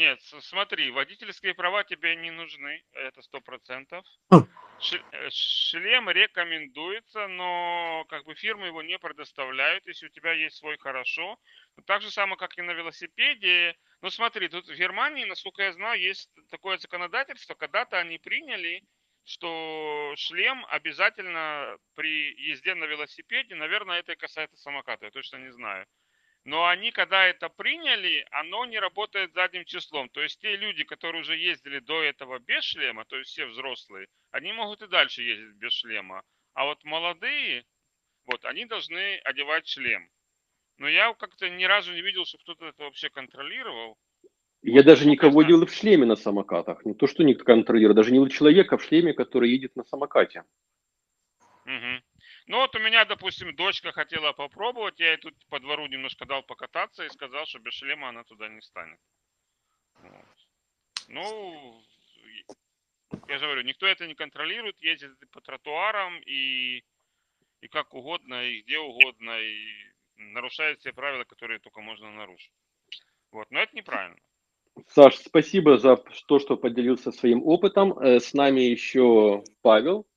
Нет, 0.02 0.20
смотри, 0.40 0.90
водительские 0.90 1.54
права 1.54 1.84
тебе 1.84 2.16
не 2.16 2.32
нужны, 2.32 2.84
это 2.94 3.22
сто 3.22 3.40
процентов. 3.40 4.04
Хм. 4.32 4.48
Э, 5.12 5.30
шлем 5.30 6.10
рекомендуется, 6.10 7.28
но 7.28 8.04
как 8.10 8.26
бы 8.26 8.34
фирмы 8.34 8.66
его 8.66 8.82
не 8.82 8.98
предоставляют, 8.98 9.86
если 9.86 10.08
у 10.08 10.10
тебя 10.10 10.32
есть 10.32 10.58
свой 10.58 10.80
хорошо. 10.80 11.38
Так 11.86 12.02
же 12.02 12.10
самое, 12.10 12.36
как 12.38 12.58
и 12.58 12.64
на 12.64 12.72
велосипеде. 12.72 13.76
Ну 14.02 14.10
смотри, 14.10 14.48
тут 14.48 14.68
в 14.68 14.74
Германии, 14.76 15.26
насколько 15.26 15.62
я 15.62 15.72
знаю, 15.72 16.02
есть 16.02 16.32
такое 16.50 16.80
законодательство, 16.80 17.54
когда-то 17.54 18.00
они 18.00 18.18
приняли, 18.18 18.84
что 19.24 20.16
шлем 20.18 20.66
обязательно 20.70 21.78
при 21.94 22.34
езде 22.50 22.74
на 22.74 22.86
велосипеде, 22.86 23.54
наверное, 23.54 24.00
это 24.00 24.14
и 24.14 24.16
касается 24.16 24.58
самоката, 24.58 25.06
я 25.06 25.12
точно 25.12 25.38
не 25.38 25.52
знаю. 25.52 25.86
Но 26.44 26.66
они, 26.68 26.92
когда 26.92 27.28
это 27.28 27.50
приняли, 27.50 28.26
оно 28.32 28.66
не 28.66 28.80
работает 28.80 29.34
задним 29.34 29.64
числом. 29.66 30.10
То 30.10 30.22
есть 30.22 30.40
те 30.42 30.56
люди, 30.56 30.84
которые 30.84 31.22
уже 31.22 31.38
ездили 31.38 31.80
до 31.80 32.02
этого 32.02 32.40
без 32.40 32.64
шлема, 32.64 33.06
то 33.06 33.18
есть 33.18 33.30
все 33.30 33.46
взрослые, 33.46 34.08
они 34.32 34.52
могут 34.52 34.82
и 34.82 34.88
дальше 34.88 35.22
ездить 35.22 35.56
без 35.58 35.74
шлема. 35.74 36.24
А 36.54 36.66
вот 36.66 36.84
молодые, 36.84 37.64
вот, 38.26 38.44
они 38.46 38.66
должны 38.66 39.18
одевать 39.18 39.68
шлем. 39.68 40.10
Но 40.78 40.90
я 40.90 41.14
как-то 41.14 41.48
ни 41.48 41.64
разу 41.64 41.94
не 41.94 42.02
видел, 42.02 42.26
что 42.26 42.40
кто-то 42.40 42.66
это 42.66 42.84
вообще 42.84 43.10
контролировал. 43.10 43.98
Я 44.64 44.84
даже 44.84 45.08
никого 45.08 45.44
не 45.44 45.50
видел 45.50 45.66
в 45.68 45.74
шлеме 45.74 46.06
на 46.06 46.16
самокатах. 46.16 46.86
Не 46.86 46.96
то, 46.96 47.06
что 47.06 47.24
никто 47.24 47.44
контролирует, 47.44 47.96
даже 47.96 48.12
не 48.12 48.18
видел 48.18 48.34
человека 48.34 48.78
в 48.78 48.84
шлеме, 48.84 49.14
который 49.14 49.52
едет 49.52 49.76
на 49.76 49.84
самокате. 49.84 50.44
Угу. 51.66 52.11
Ну 52.48 52.58
вот 52.58 52.76
у 52.76 52.80
меня, 52.80 53.06
допустим, 53.06 53.56
дочка 53.56 53.92
хотела 53.92 54.34
попробовать, 54.34 55.00
я 55.00 55.12
ей 55.12 55.18
тут 55.18 55.36
по 55.50 55.60
двору 55.60 55.88
немножко 55.88 56.26
дал 56.26 56.44
покататься 56.44 57.06
и 57.06 57.10
сказал, 57.10 57.46
что 57.46 57.60
без 57.60 57.74
шлема 57.74 58.10
она 58.10 58.24
туда 58.24 58.48
не 58.48 58.62
станет. 58.62 59.00
Ну, 61.08 61.84
я 63.28 63.38
же 63.38 63.46
говорю, 63.46 63.64
никто 63.64 63.86
это 63.86 64.08
не 64.08 64.16
контролирует, 64.16 64.82
ездит 64.82 65.12
по 65.32 65.42
тротуарам 65.42 66.20
и, 66.26 66.84
и 67.62 67.68
как 67.70 67.94
угодно, 67.94 68.44
и 68.44 68.62
где 68.62 68.80
угодно, 68.80 69.40
и 69.40 69.92
нарушает 70.16 70.80
все 70.80 70.94
правила, 70.94 71.24
которые 71.24 71.60
только 71.60 71.82
можно 71.82 72.12
нарушить. 72.12 72.54
Вот, 73.32 73.50
но 73.52 73.60
это 73.60 73.76
неправильно. 73.76 74.18
Саш, 74.88 75.18
спасибо 75.18 75.78
за 75.78 75.98
то, 75.98 76.40
что 76.40 76.58
поделился 76.58 77.12
своим 77.12 77.44
опытом. 77.44 77.98
Э, 78.00 78.20
с 78.20 78.34
нами 78.34 78.62
еще 78.62 79.44
Павел. 79.62 80.08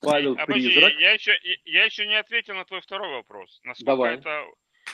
Павел 0.00 0.36
а, 0.38 0.46
Призрак. 0.46 0.92
Я 0.98 1.12
еще, 1.12 1.38
я 1.64 1.84
еще 1.84 2.06
не 2.06 2.16
ответил 2.16 2.54
на 2.54 2.64
твой 2.64 2.80
второй 2.80 3.10
вопрос. 3.10 3.60
Насколько 3.64 3.92
Давай. 3.92 4.14
это 4.14 4.44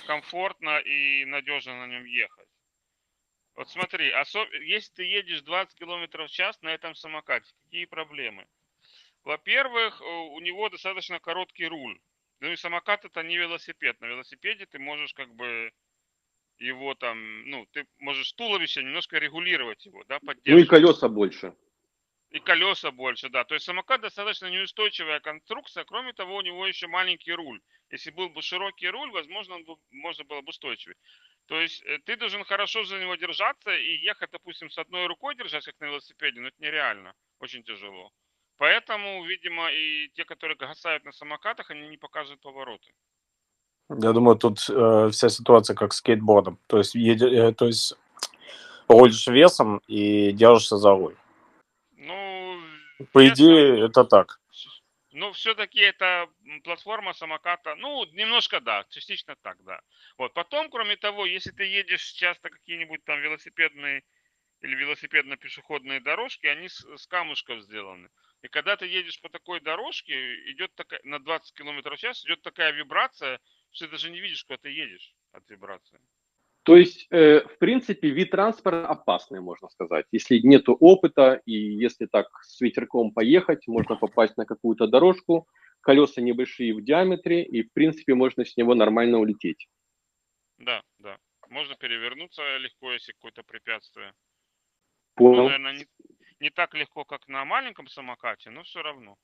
комфортно 0.06 0.78
и 0.78 1.25
надежно 1.25 1.87
на 1.87 1.92
нем 1.92 2.04
ехать. 2.04 2.49
Вот 3.54 3.68
смотри, 3.68 4.11
особ... 4.11 4.49
если 4.52 4.92
ты 4.94 5.04
едешь 5.04 5.42
20 5.42 5.78
км 5.78 6.25
в 6.25 6.30
час 6.30 6.61
на 6.62 6.71
этом 6.71 6.94
самокате, 6.94 7.52
какие 7.64 7.85
проблемы? 7.85 8.47
Во-первых, 9.25 10.00
у 10.00 10.40
него 10.40 10.68
достаточно 10.68 11.21
короткий 11.21 11.66
руль. 11.66 12.00
Ну 12.40 12.50
и 12.50 12.56
самокат 12.56 13.04
это 13.04 13.23
не 13.23 13.37
велосипед. 13.37 14.00
На 14.00 14.06
велосипеде 14.06 14.66
ты 14.66 14.78
можешь 14.78 15.14
как 15.14 15.32
бы 15.35 15.71
его 16.59 16.94
там, 16.94 17.49
ну, 17.49 17.66
ты 17.73 17.87
можешь 17.99 18.32
туловище 18.32 18.82
немножко 18.82 19.18
регулировать 19.18 19.85
его, 19.87 20.02
да, 20.09 20.18
поддерживать. 20.18 20.47
Ну 20.47 20.59
и 20.59 20.64
колеса 20.64 21.09
больше. 21.09 21.54
И 22.33 22.41
колеса 22.41 22.91
больше, 22.91 23.29
да. 23.29 23.45
То 23.45 23.55
есть 23.55 23.67
самокат 23.67 24.01
достаточно 24.01 24.47
неустойчивая 24.47 25.21
конструкция. 25.21 25.85
Кроме 25.85 26.15
того, 26.15 26.37
у 26.37 26.41
него 26.41 26.67
еще 26.67 26.87
маленький 26.87 27.33
руль. 27.33 27.61
Если 27.91 28.11
был 28.11 28.31
бы 28.31 28.41
широкий 28.41 28.89
руль, 28.89 29.11
возможно, 29.11 29.57
он 29.57 29.65
бы, 29.65 29.77
можно 29.91 30.25
было 30.25 30.41
бы 30.41 30.49
устойчивее. 30.49 30.97
То 31.47 31.61
есть 31.61 31.83
э, 31.85 31.99
ты 32.07 32.17
должен 32.17 32.45
хорошо 32.45 32.85
за 32.85 32.99
него 32.99 33.17
держаться 33.17 33.71
и 33.75 33.99
ехать, 33.99 34.31
допустим, 34.31 34.71
с 34.71 34.79
одной 34.79 35.07
рукой 35.07 35.35
держать, 35.37 35.65
как 35.67 35.75
на 35.81 35.87
велосипеде, 35.87 36.41
но 36.41 36.49
это 36.49 36.57
нереально. 36.59 37.12
Очень 37.39 37.65
тяжело. 37.65 38.11
Поэтому, 38.57 39.25
видимо, 39.25 39.71
и 39.71 40.09
те, 40.15 40.25
которые 40.25 40.57
гасают 40.57 41.05
на 41.05 41.12
самокатах, 41.12 41.71
они 41.71 41.89
не 41.89 41.99
показывают 41.99 42.41
повороты. 42.41 42.93
Я 43.91 44.12
думаю, 44.12 44.39
тут 44.39 44.71
э, 44.71 45.11
вся 45.11 45.29
ситуация 45.29 45.77
как 45.77 45.93
с 45.93 45.97
скейтбордом. 45.99 46.59
То 46.67 46.79
есть, 46.79 46.95
еди, 46.95 47.27
э, 47.27 47.53
то 47.53 47.67
есть 47.67 47.95
рулишь 48.89 49.27
весом 49.27 49.83
и 49.87 50.33
держишься 50.33 50.79
за 50.79 50.91
руль. 50.93 51.17
По 53.12 53.28
идее, 53.28 53.85
это 53.87 54.04
так. 54.04 54.38
Ну, 55.12 55.32
все-таки 55.32 55.80
это 55.80 56.26
платформа 56.64 57.12
самоката, 57.12 57.75
ну, 57.75 58.06
немножко 58.12 58.61
да, 58.61 58.87
частично 58.88 59.37
так, 59.42 59.62
да. 59.62 59.80
Вот, 60.16 60.32
потом, 60.32 60.71
кроме 60.71 60.97
того, 60.97 61.26
если 61.26 61.50
ты 61.50 61.64
едешь 61.64 62.12
часто 62.12 62.49
какие-нибудь 62.49 63.04
там 63.04 63.21
велосипедные 63.21 64.04
или 64.62 64.75
велосипедно-пешеходные 64.75 66.00
дорожки, 66.00 66.47
они 66.47 66.68
с, 66.68 66.80
с 66.97 67.06
камушков 67.06 67.61
сделаны. 67.62 68.09
И 68.42 68.49
когда 68.49 68.76
ты 68.76 68.87
едешь 68.87 69.21
по 69.21 69.28
такой 69.28 69.61
дорожке, 69.61 70.14
идет 70.50 70.75
такая, 70.75 71.00
на 71.04 71.18
20 71.18 71.54
км 71.54 71.94
в 71.94 71.99
час, 71.99 72.25
идет 72.25 72.40
такая 72.42 72.73
вибрация, 72.73 73.38
что 73.71 73.87
ты 73.87 73.92
даже 73.92 74.11
не 74.11 74.21
видишь, 74.21 74.44
куда 74.44 74.56
ты 74.56 74.71
едешь 74.71 75.14
от 75.32 75.49
вибрации. 75.50 76.00
То 76.64 76.76
есть, 76.76 77.09
э, 77.11 77.40
в 77.40 77.59
принципе, 77.59 78.11
вид 78.11 78.31
транспорта 78.31 78.87
опасный, 78.87 79.40
можно 79.40 79.69
сказать. 79.69 80.07
Если 80.12 80.38
нет 80.38 80.64
опыта, 80.69 81.40
и 81.45 81.52
если 81.52 82.07
так 82.07 82.28
с 82.42 82.61
ветерком 82.61 83.12
поехать, 83.12 83.66
можно 83.66 83.97
попасть 83.97 84.37
на 84.37 84.47
какую-то 84.47 84.87
дорожку, 84.87 85.49
колеса 85.81 86.21
небольшие 86.21 86.75
в 86.75 86.85
диаметре, 86.85 87.42
и, 87.42 87.62
в 87.62 87.73
принципе, 87.73 88.14
можно 88.14 88.45
с 88.45 88.57
него 88.57 88.75
нормально 88.75 89.19
улететь. 89.19 89.69
Да, 90.59 90.83
да. 90.99 91.19
Можно 91.49 91.75
перевернуться 91.75 92.57
легко, 92.59 92.92
если 92.92 93.12
какое-то 93.12 93.42
препятствие. 93.42 94.12
Ну, 95.19 95.33
Понял. 95.33 95.45
наверное, 95.45 95.73
не, 95.73 95.87
не 96.38 96.50
так 96.50 96.75
легко, 96.75 97.04
как 97.04 97.26
на 97.26 97.45
маленьком 97.45 97.88
самокате, 97.88 98.50
но 98.50 98.62
все 98.62 98.83
равно. 98.83 99.16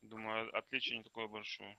Думаю, 0.00 0.50
отличие 0.56 0.98
не 0.98 1.04
такое 1.04 1.28
большое. 1.28 1.76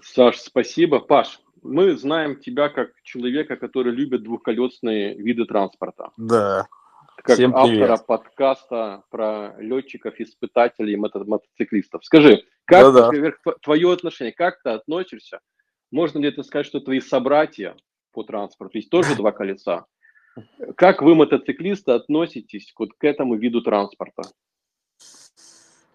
Саш, 0.00 0.36
спасибо. 0.36 1.00
Паш, 1.00 1.40
мы 1.62 1.96
знаем 1.96 2.36
тебя 2.36 2.68
как 2.68 2.90
человека, 3.02 3.56
который 3.56 3.92
любит 3.92 4.22
двухколесные 4.22 5.14
виды 5.14 5.44
транспорта. 5.44 6.10
Да. 6.16 6.66
Как 7.22 7.36
Всем 7.36 7.52
привет. 7.52 7.90
автора 7.90 8.06
подкаста 8.06 9.02
про 9.10 9.54
летчиков, 9.58 10.14
испытателей, 10.20 10.96
мото- 10.96 11.24
мотоциклистов. 11.24 12.04
Скажи, 12.04 12.44
как 12.64 12.84
Да-да. 12.86 13.06
например, 13.06 13.38
твое 13.62 13.92
отношение, 13.92 14.32
как 14.32 14.62
ты 14.62 14.70
относишься? 14.70 15.40
Можно 15.90 16.18
ли 16.20 16.28
это 16.28 16.42
сказать, 16.42 16.66
что 16.66 16.80
твои 16.80 17.00
собратья 17.00 17.76
по 18.12 18.22
транспорту, 18.22 18.78
есть 18.78 18.90
тоже 18.90 19.16
два 19.16 19.32
колеса? 19.32 19.86
Как 20.76 21.02
вы, 21.02 21.16
мотоциклисты, 21.16 21.92
относитесь 21.92 22.72
вот 22.78 22.90
к 22.96 23.04
этому 23.04 23.34
виду 23.36 23.62
транспорта? 23.62 24.22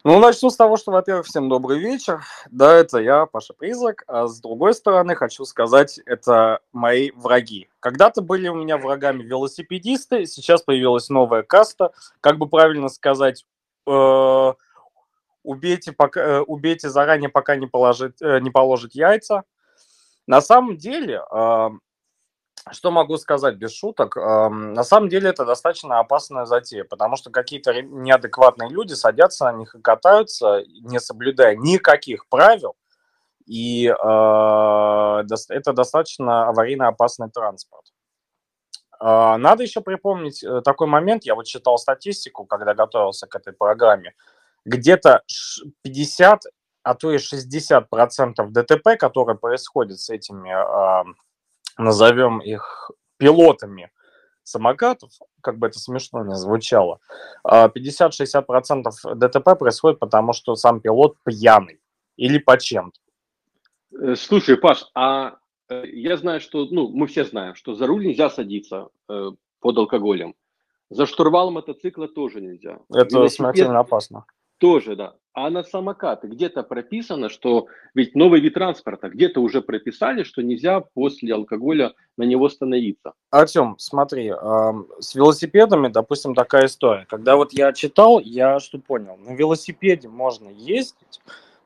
Ну, 0.05 0.19
начну 0.19 0.49
с 0.49 0.57
того, 0.57 0.75
что, 0.75 0.91
во-первых, 0.91 1.25
всем 1.25 1.47
добрый 1.47 1.79
вечер. 1.79 2.25
Да, 2.51 2.73
это 2.73 2.97
я, 2.97 3.25
Паша 3.25 3.53
Призрак. 3.53 4.03
А 4.05 4.27
с 4.27 4.41
другой 4.41 4.73
стороны, 4.73 5.15
хочу 5.15 5.45
сказать, 5.45 5.97
это 6.05 6.59
мои 6.73 7.11
враги. 7.11 7.69
Когда-то 7.79 8.21
были 8.21 8.49
у 8.49 8.55
меня 8.55 8.77
врагами 8.77 9.23
велосипедисты, 9.23 10.25
сейчас 10.25 10.61
появилась 10.61 11.07
новая 11.07 11.43
каста. 11.43 11.93
Как 12.19 12.37
бы 12.37 12.49
правильно 12.49 12.89
сказать, 12.89 13.45
э, 13.87 14.53
убейте, 15.43 15.93
пока, 15.93 16.19
э, 16.19 16.39
убейте 16.41 16.89
заранее, 16.89 17.29
пока 17.29 17.55
не, 17.55 17.67
положит, 17.67 18.21
э, 18.21 18.41
не 18.41 18.51
положит 18.51 18.95
яйца. 18.95 19.43
На 20.27 20.41
самом 20.41 20.75
деле, 20.75 21.21
э, 21.31 21.69
что 22.71 22.91
могу 22.91 23.17
сказать 23.17 23.55
без 23.55 23.73
шуток? 23.73 24.15
Эм, 24.17 24.73
На 24.73 24.83
самом 24.83 25.09
деле 25.09 25.29
это 25.29 25.45
достаточно 25.45 25.99
опасная 25.99 26.45
затея, 26.45 26.83
потому 26.83 27.15
что 27.17 27.29
какие-то 27.29 27.81
неадекватные 27.81 28.69
люди 28.69 28.93
садятся 28.93 29.45
на 29.45 29.53
них 29.57 29.75
и 29.75 29.81
катаются, 29.81 30.63
не 30.81 30.99
соблюдая 30.99 31.55
никаких 31.55 32.27
правил, 32.27 32.75
и 33.45 33.87
э, 33.87 33.91
это 35.49 35.73
достаточно 35.73 36.47
аварийно 36.47 36.87
опасный 36.87 37.29
транспорт. 37.29 37.85
Э, 39.01 39.35
Надо 39.37 39.63
еще 39.63 39.81
припомнить 39.81 40.43
э, 40.43 40.61
такой 40.61 40.87
момент, 40.87 41.25
я 41.25 41.35
вот 41.35 41.45
читал 41.45 41.77
статистику, 41.77 42.45
когда 42.45 42.73
готовился 42.73 43.27
к 43.27 43.35
этой 43.35 43.51
программе, 43.53 44.13
где-то 44.65 45.23
ш- 45.27 45.65
50, 45.81 46.43
а 46.83 46.95
то 46.95 47.11
и 47.11 47.17
60 47.17 47.89
процентов 47.89 48.53
ДТП, 48.53 48.97
которые 48.97 49.37
происходят 49.37 49.99
с 49.99 50.09
этими 50.09 50.49
э, 50.49 51.13
назовем 51.77 52.39
их 52.39 52.91
пилотами 53.17 53.91
самокатов, 54.43 55.11
как 55.41 55.57
бы 55.57 55.67
это 55.67 55.79
смешно 55.79 56.23
не 56.25 56.35
звучало, 56.35 56.99
а 57.43 57.69
50-60% 57.69 59.15
ДТП 59.15 59.57
происходит 59.57 59.99
потому, 59.99 60.33
что 60.33 60.55
сам 60.55 60.81
пилот 60.81 61.15
пьяный 61.23 61.79
или 62.17 62.37
по 62.37 62.57
чем-то. 62.57 62.99
Э, 63.99 64.15
Слушай, 64.15 64.57
Паш, 64.57 64.85
а 64.93 65.37
э, 65.69 65.83
я 65.87 66.17
знаю, 66.17 66.41
что, 66.41 66.65
ну, 66.65 66.89
мы 66.89 67.07
все 67.07 67.23
знаем, 67.23 67.55
что 67.55 67.73
за 67.73 67.87
руль 67.87 68.05
нельзя 68.05 68.29
садиться 68.29 68.89
э, 69.09 69.31
под 69.59 69.77
алкоголем. 69.77 70.35
За 70.89 71.05
штурвал 71.05 71.49
мотоцикла 71.49 72.07
тоже 72.07 72.41
нельзя. 72.41 72.79
Это 72.89 73.15
Велосипед 73.15 73.31
смертельно 73.31 73.79
опасно. 73.79 74.25
Тоже, 74.63 74.95
да. 74.95 75.15
А 75.33 75.49
на 75.49 75.61
самокаты 75.61 76.27
где-то 76.27 76.63
прописано, 76.63 77.27
что 77.27 77.67
ведь 77.93 78.15
новый 78.15 78.39
вид 78.39 78.53
транспорта, 78.53 79.09
где-то 79.09 79.41
уже 79.41 79.61
прописали, 79.61 80.23
что 80.23 80.41
нельзя 80.41 80.79
после 80.79 81.33
алкоголя 81.33 81.91
на 82.15 82.23
него 82.23 82.47
становиться. 82.47 83.11
Артем, 83.29 83.75
смотри, 83.77 84.29
эм, 84.29 84.87
с 85.01 85.15
велосипедами, 85.15 85.89
допустим, 85.89 86.33
такая 86.33 86.67
история. 86.67 87.05
Когда 87.09 87.35
вот 87.35 87.51
я 87.51 87.73
читал, 87.73 88.21
я 88.21 88.61
что 88.61 88.79
понял, 88.79 89.17
на 89.17 89.33
велосипеде 89.33 90.07
можно 90.07 90.47
ездить 90.47 91.19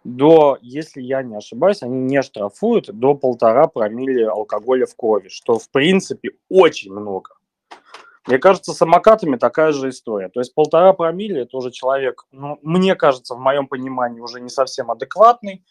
до, 0.03 0.57
если 0.63 1.03
я 1.03 1.21
не 1.21 1.35
ошибаюсь, 1.35 1.83
они 1.83 1.99
не 1.99 2.23
штрафуют 2.23 2.89
до 2.91 3.13
полтора 3.13 3.67
промилле 3.67 4.27
алкоголя 4.27 4.87
в 4.87 4.95
крови, 4.95 5.27
что 5.27 5.59
в 5.59 5.69
принципе 5.69 6.31
очень 6.49 6.91
много. 6.91 7.36
Мне 8.27 8.39
кажется, 8.39 8.73
с 8.73 8.77
самокатами 8.77 9.37
такая 9.37 9.71
же 9.71 9.89
история. 9.89 10.29
То 10.29 10.41
есть 10.41 10.53
полтора 10.53 10.93
промилле 10.93 11.41
это 11.41 11.57
уже 11.57 11.71
человек, 11.71 12.25
ну, 12.31 12.59
мне 12.61 12.95
кажется, 12.95 13.35
в 13.35 13.39
моем 13.39 13.67
понимании 13.67 14.19
уже 14.19 14.41
не 14.41 14.49
совсем 14.49 14.91
адекватный. 14.91 15.63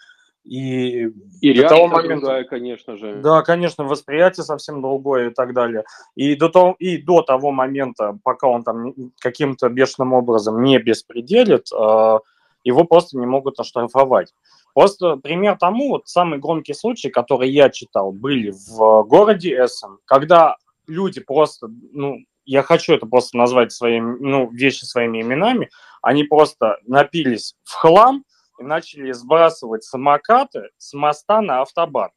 И, 0.44 1.08
И 1.40 1.54
до 1.54 1.68
того 1.68 1.88
момента, 1.88 2.26
другая, 2.26 2.44
конечно 2.44 2.96
же. 2.96 3.16
да, 3.16 3.42
конечно, 3.42 3.82
восприятие 3.82 4.44
совсем 4.44 4.80
другое 4.80 5.30
и 5.30 5.34
так 5.34 5.52
далее. 5.52 5.84
И 6.14 6.36
до 6.36 6.48
того, 6.48 6.76
и 6.78 6.98
до 6.98 7.22
того 7.22 7.50
момента, 7.50 8.16
пока 8.22 8.46
он 8.46 8.62
там 8.62 8.94
каким-то 9.18 9.68
бешеным 9.68 10.12
образом 10.12 10.62
не 10.62 10.78
беспределит, 10.78 11.66
э, 11.72 12.18
его 12.62 12.84
просто 12.84 13.18
не 13.18 13.26
могут 13.26 13.58
оштрафовать. 13.58 14.34
Просто 14.72 15.16
пример 15.16 15.56
тому, 15.58 15.88
вот 15.88 16.06
самый 16.06 16.38
громкий 16.38 16.74
случай, 16.74 17.10
который 17.10 17.50
я 17.50 17.68
читал, 17.68 18.12
были 18.12 18.52
в 18.52 19.02
городе 19.02 19.52
Эссен, 19.52 19.98
когда 20.04 20.56
люди 20.86 21.20
просто, 21.20 21.68
ну, 21.92 22.18
я 22.46 22.62
хочу 22.62 22.94
это 22.94 23.06
просто 23.06 23.36
назвать 23.36 23.72
своими, 23.72 24.16
ну, 24.20 24.48
вещи 24.50 24.84
своими 24.84 25.20
именами, 25.20 25.68
они 26.00 26.24
просто 26.24 26.78
напились 26.86 27.54
в 27.64 27.74
хлам 27.74 28.24
и 28.58 28.62
начали 28.62 29.12
сбрасывать 29.12 29.84
самокаты 29.84 30.70
с 30.78 30.94
моста 30.94 31.42
на 31.42 31.60
автобан. 31.60 32.10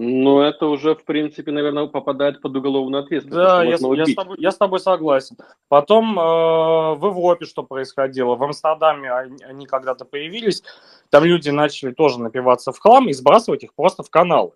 Но 0.00 0.44
это 0.44 0.66
уже, 0.66 0.94
в 0.94 1.04
принципе, 1.04 1.50
наверное, 1.50 1.86
попадает 1.86 2.40
под 2.40 2.54
уголовную 2.54 3.02
ответственность. 3.02 3.36
Да, 3.36 3.64
я, 3.64 3.70
я 3.70 4.06
с 4.06 4.14
тобой, 4.14 4.36
я 4.38 4.52
с 4.52 4.56
тобой 4.56 4.78
согласен. 4.78 5.36
Потом 5.66 6.16
э, 6.16 6.22
в 6.94 7.04
Европе 7.04 7.46
что 7.46 7.64
происходило? 7.64 8.36
В 8.36 8.44
Амстердаме 8.44 9.10
они 9.10 9.66
когда-то 9.66 10.04
появились, 10.04 10.62
там 11.10 11.24
люди 11.24 11.50
начали 11.50 11.90
тоже 11.90 12.20
напиваться 12.20 12.70
в 12.70 12.78
хлам 12.78 13.08
и 13.08 13.12
сбрасывать 13.12 13.64
их 13.64 13.74
просто 13.74 14.04
в 14.04 14.10
каналы. 14.10 14.52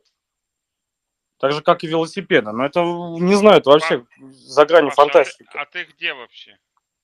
Так 1.42 1.50
же, 1.50 1.60
как 1.60 1.82
и 1.82 1.88
велосипеды. 1.88 2.52
Но 2.52 2.64
это, 2.64 2.78
не 2.84 3.34
знаю, 3.34 3.58
это 3.58 3.70
вообще 3.70 4.06
за 4.20 4.64
гранью 4.64 4.92
Паша, 4.94 5.02
а 5.02 5.06
ты- 5.06 5.12
фантастики. 5.12 5.50
А 5.56 5.64
ты 5.66 5.84
где 5.86 6.14
вообще? 6.14 6.56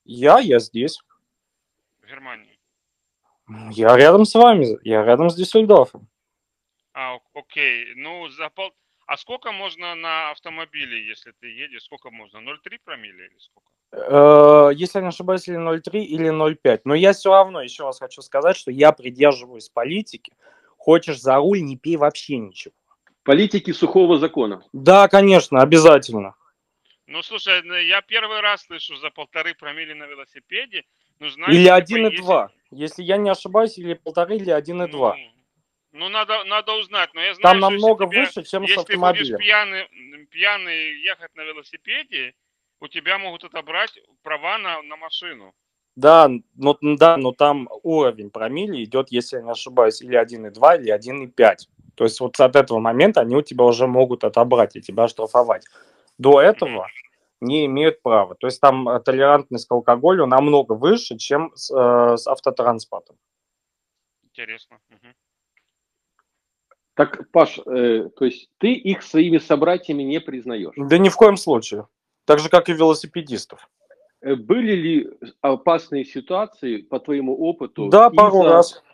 Я, 0.05 0.39
я 0.39 0.61
здесь. 0.61 1.01
В 2.01 2.07
Германии. 2.07 2.57
Я 3.73 3.97
рядом 3.97 4.25
с 4.25 4.33
вами, 4.37 4.79
я 4.85 5.03
рядом 5.05 5.29
с 5.29 5.35
Дюссельдорфом. 5.35 6.07
А, 6.95 7.19
окей. 7.35 7.95
Ну, 7.97 8.29
за 8.29 8.49
пол... 8.51 8.71
А 9.09 9.17
сколько 9.17 9.51
можно 9.51 9.97
на 9.97 10.31
автомобиле, 10.31 11.05
если 11.05 11.33
ты 11.33 11.49
едешь? 11.49 11.83
Сколько 11.83 12.11
можно? 12.11 12.39
0,3 12.39 12.79
промилле 12.85 13.27
или 13.27 13.39
сколько? 13.41 13.73
Э, 13.91 14.71
Если 14.73 14.99
я 14.99 15.03
не 15.03 15.09
ошибаюсь, 15.09 15.49
или 15.49 15.59
0,3, 15.59 15.99
или 15.99 16.31
0,5. 16.31 16.83
Но 16.85 16.95
я 16.95 17.13
все 17.13 17.31
равно 17.33 17.61
еще 17.61 17.83
раз 17.83 17.99
хочу 17.99 18.23
сказать, 18.23 18.57
что 18.57 18.71
я 18.71 18.93
придерживаюсь 18.93 19.69
политики. 19.69 20.33
Хочешь 20.77 21.21
за 21.21 21.39
руль, 21.39 21.61
не 21.63 21.77
пей 21.77 21.97
вообще 21.97 22.37
ничего. 22.37 22.73
Политики 23.29 23.73
сухого 23.73 24.19
закона. 24.19 24.65
Да, 24.73 25.07
конечно, 25.07 25.61
обязательно. 25.61 26.35
Ну, 27.07 27.23
слушай, 27.23 27.61
ну, 27.63 27.75
я 27.75 28.01
первый 28.01 28.41
раз 28.41 28.63
слышу 28.65 28.97
за 28.97 29.11
полторы 29.11 29.55
промилле 29.55 29.95
на 29.95 30.05
велосипеде. 30.07 30.85
Ну, 31.19 31.29
знаешь, 31.29 31.55
Или 31.55 31.65
типа, 31.65 31.75
1,2. 31.75 32.49
Если 32.71 33.03
я 33.03 33.19
не 33.19 33.29
ошибаюсь, 33.29 33.77
или 33.77 33.93
полторы, 33.93 34.37
или 34.37 34.51
1,2. 34.51 35.15
Ну, 35.19 35.31
ну, 35.93 36.09
надо, 36.09 36.43
надо 36.45 36.73
узнать. 36.73 37.11
Но 37.13 37.21
я 37.21 37.35
знаю, 37.35 37.43
Там 37.43 37.59
что 37.59 37.69
намного 37.71 38.05
если 38.05 38.15
тебе- 38.15 38.21
выше, 38.25 38.51
чем 38.51 38.67
с 38.67 38.71
Если 38.71 38.83
ты 38.85 38.97
будешь 38.97 39.31
автомобилем. 39.31 39.39
пьяный, 39.41 40.27
пьяный 40.31 41.03
ехать 41.03 41.35
на 41.37 41.43
велосипеде, 41.43 42.33
у 42.81 42.89
тебя 42.89 43.19
могут 43.19 43.45
отобрать 43.45 44.01
права 44.23 44.57
на, 44.57 44.81
на 44.81 44.97
машину. 44.97 45.53
Да, 45.97 46.31
но, 46.57 46.79
да, 46.81 47.19
но 47.19 47.33
там 47.33 47.69
уровень 47.83 48.31
промилле 48.31 48.85
идет, 48.85 49.09
если 49.11 49.37
я 49.37 49.43
не 49.43 49.51
ошибаюсь, 49.51 50.01
или 50.01 50.17
1,2, 50.17 50.77
или 50.77 50.91
1,5. 50.91 51.69
То 51.99 52.05
есть 52.05 52.21
вот 52.21 52.39
от 52.39 52.55
этого 52.55 52.79
момента 52.79 53.23
они 53.23 53.35
у 53.35 53.43
тебя 53.43 53.65
уже 53.65 53.89
могут 53.89 54.23
отобрать 54.23 54.77
и 54.77 54.81
тебя 54.81 55.09
штрафовать. 55.09 55.65
До 56.17 56.41
этого 56.41 56.87
не 57.41 57.67
имеют 57.67 58.03
права. 58.03 58.37
То 58.37 58.47
есть 58.47 58.61
там 58.61 58.89
э, 58.89 59.01
толерантность 59.01 59.67
к 59.67 59.73
алкоголю 59.73 60.27
намного 60.27 60.75
выше, 60.75 61.19
чем 61.19 61.51
с, 61.57 61.73
э, 61.75 62.17
с 62.17 62.29
автотранспортом. 62.29 63.17
Интересно. 64.23 64.79
Мгм. 64.91 65.15
Так, 66.95 67.29
Паш, 67.33 67.59
э, 67.67 68.11
то 68.17 68.25
есть 68.25 68.49
ты 68.59 68.75
их 68.75 69.03
своими 69.03 69.39
собратьями 69.39 70.05
не 70.05 70.21
признаешь? 70.21 70.75
Да 70.77 70.99
ни 70.99 71.09
в 71.09 71.17
коем 71.17 71.37
случае. 71.37 71.89
Так 72.27 72.39
же, 72.39 72.49
как 72.49 72.69
и 72.69 72.75
велосипедистов. 72.75 73.69
Э, 74.21 74.37
Были 74.37 74.77
ли 74.77 75.11
опасные 75.41 76.05
ситуации 76.05 76.77
по 76.77 77.01
твоему 77.01 77.37
опыту? 77.37 77.89
Да, 77.89 78.09
пару 78.09 78.43
раз. 78.43 78.85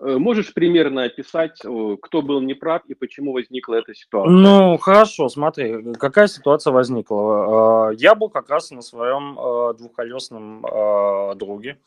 Э, 0.00 0.16
Можешь 0.18 0.54
примерно 0.54 1.04
описать, 1.04 1.60
э, 1.64 1.96
кто 2.00 2.22
был 2.22 2.40
неправ 2.40 2.82
и 2.86 2.94
почему 2.94 3.32
возникла 3.32 3.74
эта 3.76 3.94
ситуация? 3.94 4.30
Ну, 4.32 4.78
хорошо, 4.78 5.28
смотри, 5.28 5.92
какая 5.94 6.28
ситуация 6.28 6.72
возникла. 6.72 7.90
Э, 7.92 7.94
Я 7.96 8.14
был 8.14 8.28
как 8.28 8.48
раз 8.48 8.70
на 8.70 8.82
своем 8.82 9.38
э, 9.38 9.74
двухколесном 9.78 10.64
э, 10.64 11.34
друге. 11.36 11.78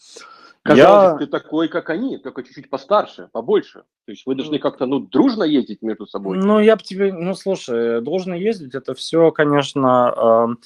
Казалось, 0.63 1.13
Я- 1.13 1.17
ты 1.17 1.25
такой, 1.31 1.69
как 1.69 1.89
они, 1.89 2.17
только 2.17 2.43
чуть-чуть 2.43 2.69
постарше, 2.69 3.29
побольше. 3.31 3.83
То 4.05 4.11
есть 4.11 4.25
вы 4.27 4.35
должны 4.35 4.59
как-то, 4.59 4.85
ну, 4.85 4.99
дружно 4.99 5.43
ездить 5.43 5.81
между 5.81 6.05
собой. 6.05 6.37
Ну, 6.37 6.59
я 6.59 6.75
бы 6.75 6.83
тебе, 6.83 7.11
ну, 7.11 7.33
слушай, 7.33 7.99
должен 8.01 8.33
ездить, 8.35 8.75
это 8.75 8.93
все, 8.93 9.31
конечно, 9.31 10.13
эм, 10.15 10.59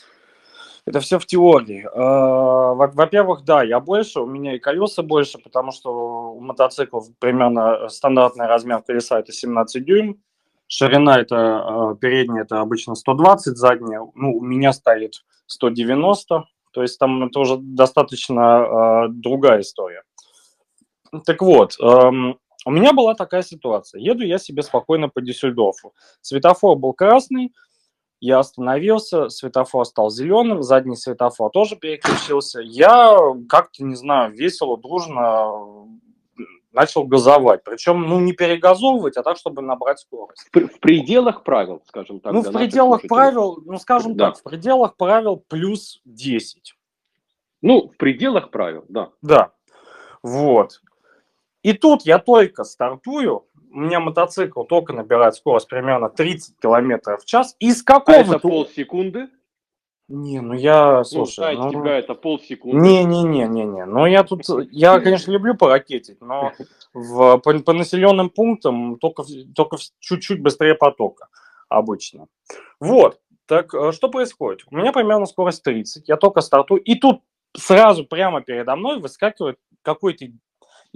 это 0.85 0.99
все 0.99 1.17
в 1.19 1.25
теории. 1.25 1.83
Э, 1.83 1.89
во- 2.75 2.91
Во-первых, 2.93 3.43
да, 3.43 3.63
я 3.63 3.79
больше, 3.79 4.21
у 4.21 4.25
меня 4.25 4.55
и 4.55 4.59
колеса 4.59 5.01
больше, 5.03 5.39
потому 5.39 5.71
что 5.71 6.33
у 6.33 6.39
мотоциклов 6.41 7.07
примерно 7.19 7.89
стандартный 7.89 8.45
размер 8.47 8.81
колеса 8.83 9.19
это 9.19 9.31
17 9.31 9.83
дюйм, 9.83 10.21
ширина 10.67 11.19
это 11.19 11.93
э, 11.93 11.95
передняя 11.99 12.43
это 12.43 12.61
обычно 12.61 12.95
120, 12.95 13.57
задняя, 13.57 14.01
ну, 14.13 14.33
у 14.37 14.41
меня 14.41 14.73
стоит 14.73 15.23
190, 15.47 16.45
то 16.71 16.81
есть 16.81 16.99
там 16.99 17.23
это 17.23 17.39
уже 17.39 17.57
достаточно 17.57 19.05
э, 19.05 19.09
другая 19.09 19.61
история. 19.61 20.03
Так 21.25 21.41
вот, 21.41 21.77
эм, 21.79 22.37
у 22.65 22.71
меня 22.71 22.91
была 22.91 23.13
такая 23.15 23.41
ситуация. 23.41 24.01
Еду 24.01 24.23
я 24.23 24.37
себе 24.37 24.63
спокойно 24.63 25.07
по 25.07 25.21
Дюссельдорфу. 25.21 25.93
Светофор 26.21 26.77
был 26.77 26.93
красный, 26.93 27.53
я 28.19 28.39
остановился, 28.39 29.29
светофор 29.29 29.85
стал 29.85 30.09
зеленым, 30.09 30.63
задний 30.63 30.95
светофор 30.95 31.51
тоже 31.51 31.75
переключился. 31.75 32.61
Я 32.61 33.17
как-то, 33.49 33.83
не 33.83 33.95
знаю, 33.95 34.33
весело, 34.33 34.77
дружно 34.77 35.85
э, 36.37 36.41
начал 36.71 37.03
газовать. 37.03 37.63
Причем, 37.63 38.01
ну, 38.07 38.19
не 38.19 38.33
перегазовывать, 38.33 39.17
а 39.17 39.23
так, 39.23 39.37
чтобы 39.37 39.61
набрать 39.61 39.99
скорость. 39.99 40.43
В, 40.47 40.51
пр- 40.51 40.67
в 40.69 40.79
пределах 40.79 41.43
правил, 41.43 41.81
скажем 41.87 42.19
так. 42.19 42.33
ну, 42.33 42.41
в 42.41 42.51
пределах 42.51 43.01
слушателей. 43.01 43.09
правил, 43.09 43.57
ну, 43.65 43.77
скажем 43.79 44.15
Да. 44.15 44.31
так, 44.31 44.39
в 44.39 44.43
пределах 44.43 44.95
правил 44.95 45.37
плюс 45.47 46.01
10. 46.05 46.73
Ну, 47.61 47.89
в 47.89 47.97
пределах 47.97 48.49
правил, 48.51 48.85
да. 48.89 49.09
Да, 49.21 49.51
вот. 50.23 50.81
И 51.63 51.73
тут 51.73 52.03
я 52.03 52.19
только 52.19 52.63
стартую, 52.63 53.45
у 53.75 53.79
меня 53.79 53.99
мотоцикл 53.99 54.63
только 54.63 54.93
набирает 54.93 55.35
скорость 55.35 55.67
примерно 55.67 56.09
30 56.09 56.57
километров 56.59 57.21
в 57.21 57.25
час. 57.25 57.55
И 57.59 57.71
с 57.71 57.83
А 57.85 58.01
это 58.07 58.39
полсекунды? 58.39 59.27
Не, 60.07 60.39
ну 60.39 60.53
я, 60.53 60.99
Ну, 60.99 61.03
слушай, 61.03 61.35
знаете, 61.35 61.61
ну... 61.61 61.71
тебя 61.71 61.97
это 61.97 62.13
полсекунды. 62.15 62.77
Не-не-не-не-не. 62.77 63.85
Ну, 63.85 64.05
я 64.05 64.23
тут, 64.23 64.43
я, 64.71 64.99
конечно, 65.01 65.31
люблю 65.31 65.55
поракетить, 65.55 66.21
но 66.21 66.53
в, 66.93 67.37
по, 67.39 67.59
по 67.59 67.73
населенным 67.73 68.29
пунктам 68.29 68.97
только, 68.97 69.23
только 69.53 69.77
чуть-чуть 69.99 70.41
быстрее 70.41 70.75
потока 70.75 71.27
обычно. 71.67 72.27
Вот. 72.79 73.19
Так 73.47 73.73
э, 73.73 73.91
что 73.91 74.09
происходит? 74.09 74.63
У 74.71 74.75
меня 74.77 74.93
примерно 74.93 75.25
скорость 75.25 75.63
30, 75.63 76.07
я 76.07 76.17
только 76.17 76.41
стартую, 76.41 76.81
и 76.81 76.95
тут 76.95 77.21
сразу 77.57 78.05
прямо 78.05 78.41
передо 78.41 78.75
мной 78.75 78.99
выскакивает 78.99 79.57
какой-то, 79.81 80.25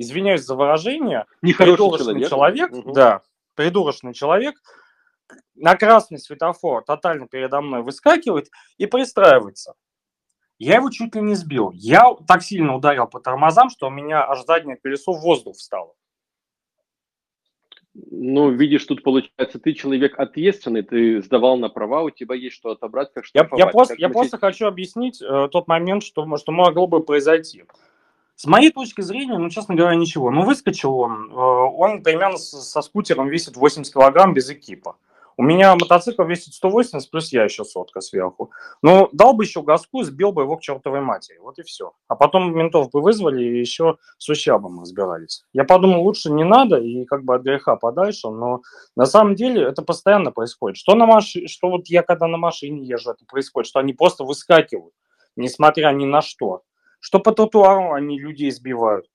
извиняюсь 0.01 0.41
за 0.41 0.55
выражение, 0.55 1.25
Нехороший 1.41 1.75
придурочный 1.75 2.29
человек, 2.29 2.71
Мгм. 2.71 2.93
да, 2.93 3.21
придурочный 3.55 4.13
человек, 4.13 4.55
на 5.55 5.75
красный 5.75 6.19
светофор 6.19 6.83
тотально 6.83 7.27
передо 7.27 7.62
мной 7.62 7.83
выскакивает 7.83 8.49
и 8.77 8.85
пристраивается. 8.85 9.73
Я 10.57 10.75
его 10.75 10.89
чуть 10.89 11.15
ли 11.15 11.21
не 11.21 11.35
сбил. 11.35 11.71
Я 11.71 12.13
так 12.27 12.41
сильно 12.43 12.75
ударил 12.75 13.07
по 13.07 13.19
тормозам, 13.19 13.69
что 13.69 13.88
у 13.88 13.89
меня 13.89 14.25
аж 14.27 14.43
заднее 14.45 14.77
колесо 14.77 15.13
в 15.13 15.21
воздух 15.21 15.55
встало. 15.55 15.93
Ну, 17.93 18.51
видишь, 18.51 18.85
тут 18.85 19.03
получается, 19.03 19.59
ты 19.59 19.73
человек 19.73 20.17
ответственный, 20.19 20.83
ты 20.83 21.21
сдавал 21.21 21.57
на 21.57 21.69
права, 21.69 22.03
у 22.03 22.09
тебя 22.09 22.35
есть 22.35 22.55
что 22.55 22.71
отобрать, 22.71 23.12
как 23.13 23.25
Я, 23.25 23.27
штрафовать. 23.27 23.59
я 23.59 23.67
просто, 23.67 23.93
Как 23.95 23.99
я 23.99 24.09
просто 24.09 24.38
хочу 24.38 24.67
объяснить 24.67 25.21
э, 25.21 25.49
тот 25.51 25.67
момент, 25.67 26.03
что, 26.03 26.38
что 26.38 26.51
могло 26.51 26.88
бы 26.88 27.03
произойти. 27.03 27.65
С 28.41 28.45
моей 28.45 28.71
точки 28.71 29.02
зрения, 29.02 29.38
ну, 29.38 29.49
честно 29.49 29.75
говоря, 29.75 29.97
ничего. 29.97 30.32
Ну, 30.32 30.43
выскочил 30.45 30.97
он, 30.97 31.30
э, 31.30 31.36
он 31.36 32.02
примерно 32.02 32.38
со 32.38 32.82
скутером 32.82 33.28
весит 33.28 33.58
80 33.58 33.93
килограмм 33.93 34.34
без 34.34 34.49
экипа. 34.49 34.95
У 35.36 35.43
меня 35.43 35.75
мотоцикл 35.75 36.23
весит 36.23 36.54
180, 36.54 37.12
плюс 37.12 37.34
я 37.34 37.43
еще 37.43 37.65
сотка 37.65 37.99
сверху. 37.99 38.52
Ну, 38.82 39.10
дал 39.12 39.34
бы 39.34 39.43
еще 39.43 39.62
газку, 39.62 40.04
сбил 40.04 40.32
бы 40.32 40.43
его 40.43 40.56
к 40.56 40.62
чертовой 40.62 41.02
матери. 41.02 41.38
Вот 41.39 41.60
и 41.60 41.63
все. 41.63 41.91
А 42.08 42.15
потом 42.15 42.56
ментов 42.56 42.89
бы 42.91 43.02
вызвали, 43.02 43.43
и 43.43 43.60
еще 43.60 43.97
с 44.17 44.30
ущербом 44.30 44.80
разбирались. 44.80 45.43
Я 45.52 45.65
подумал, 45.65 46.04
лучше 46.04 46.32
не 46.32 46.45
надо, 46.45 46.78
и 46.78 47.04
как 47.04 47.25
бы 47.25 47.36
от 47.36 47.41
греха 47.41 47.75
подальше, 47.75 48.30
но 48.30 48.62
на 48.95 49.06
самом 49.06 49.36
деле 49.36 49.63
это 49.63 49.82
постоянно 49.82 50.32
происходит. 50.32 50.78
Что 50.78 50.95
на 50.95 51.06
машине, 51.06 51.49
что 51.49 51.69
вот 51.69 51.88
я 51.88 52.04
когда 52.04 52.28
на 52.28 52.38
машине 52.38 52.86
езжу, 52.86 53.12
это 53.12 53.25
происходит, 53.25 53.67
что 53.67 53.80
они 53.80 53.91
просто 53.91 54.23
выскакивают, 54.23 54.93
несмотря 55.36 55.91
ни 55.91 56.06
на 56.06 56.21
что. 56.21 56.63
Что 56.99 57.19
по 57.19 57.31
тротуару 57.31 57.93
они 57.93 58.19
людей 58.19 58.51
сбивают. 58.51 59.05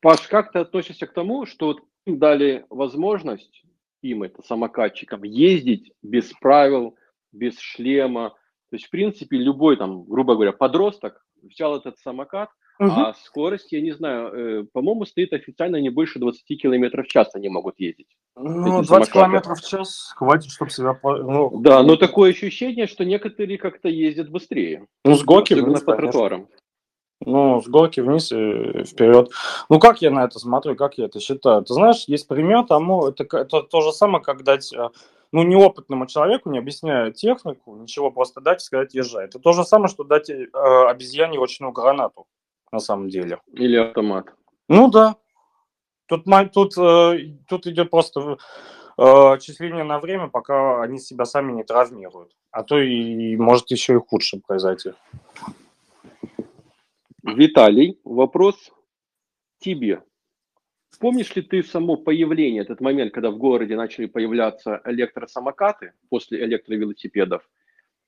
Паш, 0.00 0.28
как 0.28 0.52
ты 0.52 0.60
относишься 0.60 1.06
к 1.06 1.12
тому, 1.12 1.46
что 1.46 1.66
вот 1.66 1.80
дали 2.06 2.66
возможность, 2.70 3.62
им, 4.00 4.22
это 4.22 4.42
самокатчикам, 4.42 5.22
ездить 5.22 5.92
без 6.02 6.32
правил, 6.40 6.96
без 7.32 7.58
шлема? 7.58 8.30
То 8.70 8.76
есть, 8.76 8.86
в 8.86 8.90
принципе, 8.90 9.36
любой 9.36 9.76
там, 9.76 10.04
грубо 10.04 10.34
говоря, 10.34 10.52
подросток 10.52 11.24
взял 11.42 11.76
этот 11.76 11.98
самокат, 11.98 12.50
а 12.78 13.14
скорость, 13.14 13.72
я 13.72 13.80
не 13.80 13.92
знаю, 13.92 14.32
э, 14.32 14.64
по-моему, 14.72 15.04
стоит 15.04 15.32
официально 15.32 15.76
не 15.76 15.90
больше 15.90 16.18
20 16.18 16.44
километров 16.60 17.06
в 17.06 17.10
час 17.10 17.30
они 17.34 17.48
могут 17.48 17.78
ездить. 17.78 18.08
Ну, 18.34 18.80
эти 18.80 18.86
20 18.86 18.88
самокаты. 18.88 19.12
километров 19.12 19.58
в 19.60 19.68
час 19.68 20.12
хватит, 20.16 20.50
чтобы 20.50 20.70
себя... 20.70 20.98
Ну, 21.02 21.60
Да, 21.60 21.82
но 21.82 21.96
такое 21.96 22.30
ощущение, 22.30 22.86
что 22.86 23.04
некоторые 23.04 23.58
как-то 23.58 23.88
ездят 23.88 24.30
быстрее. 24.30 24.86
ну, 25.04 25.14
с 25.14 25.22
горки 25.22 25.52
особенно 25.52 25.78
по 25.78 25.92
конечно. 25.92 25.96
тротуарам. 25.96 26.48
Ну, 27.24 27.62
с 27.62 27.68
горки 27.68 28.00
вниз 28.00 28.32
и 28.32 28.84
вперед. 28.84 29.30
Ну, 29.68 29.78
как 29.78 30.02
я 30.02 30.10
на 30.10 30.24
это 30.24 30.38
смотрю, 30.38 30.76
как 30.76 30.98
я 30.98 31.06
это 31.06 31.20
считаю? 31.20 31.62
Ты 31.62 31.74
знаешь, 31.74 32.04
есть 32.06 32.26
пример 32.26 32.64
тому, 32.66 33.06
это, 33.06 33.24
это 33.36 33.62
то 33.62 33.80
же 33.80 33.92
самое, 33.92 34.22
как 34.22 34.42
дать, 34.42 34.72
э, 34.72 34.88
ну, 35.30 35.42
неопытному 35.42 36.06
человеку, 36.06 36.50
не 36.50 36.58
объясняя 36.58 37.10
технику, 37.10 37.76
ничего, 37.76 38.10
просто 38.10 38.40
дать 38.40 38.62
и 38.62 38.64
сказать, 38.64 38.94
езжай. 38.94 39.26
Это 39.26 39.38
то 39.38 39.52
же 39.52 39.64
самое, 39.64 39.88
что 39.88 40.04
дать 40.04 40.30
э, 40.30 40.46
обезьяне 40.52 41.38
ручную 41.38 41.72
гранату, 41.72 42.26
на 42.72 42.80
самом 42.80 43.08
деле. 43.08 43.38
Или 43.52 43.76
автомат. 43.76 44.26
Ну, 44.68 44.90
да. 44.90 45.16
Тут, 46.06 46.24
тут, 46.52 46.76
э, 46.76 47.18
тут 47.48 47.66
идет 47.66 47.90
просто 47.90 48.36
э, 48.98 49.38
числение 49.38 49.84
на 49.84 50.00
время, 50.00 50.28
пока 50.28 50.82
они 50.82 50.98
себя 50.98 51.24
сами 51.24 51.52
не 51.52 51.64
травмируют. 51.64 52.32
А 52.50 52.64
то 52.64 52.78
и 52.78 53.36
может 53.36 53.70
еще 53.70 53.94
и 53.94 53.98
худше 53.98 54.40
произойти. 54.46 54.92
Виталий, 57.22 57.98
вопрос 58.04 58.72
тебе. 59.58 60.02
Помнишь 60.98 61.34
ли 61.34 61.42
ты 61.42 61.62
само 61.62 61.96
появление, 61.96 62.62
этот 62.62 62.80
момент, 62.80 63.12
когда 63.12 63.30
в 63.30 63.38
городе 63.38 63.76
начали 63.76 64.06
появляться 64.06 64.80
электросамокаты 64.84 65.92
после 66.10 66.44
электровелосипедов? 66.44 67.48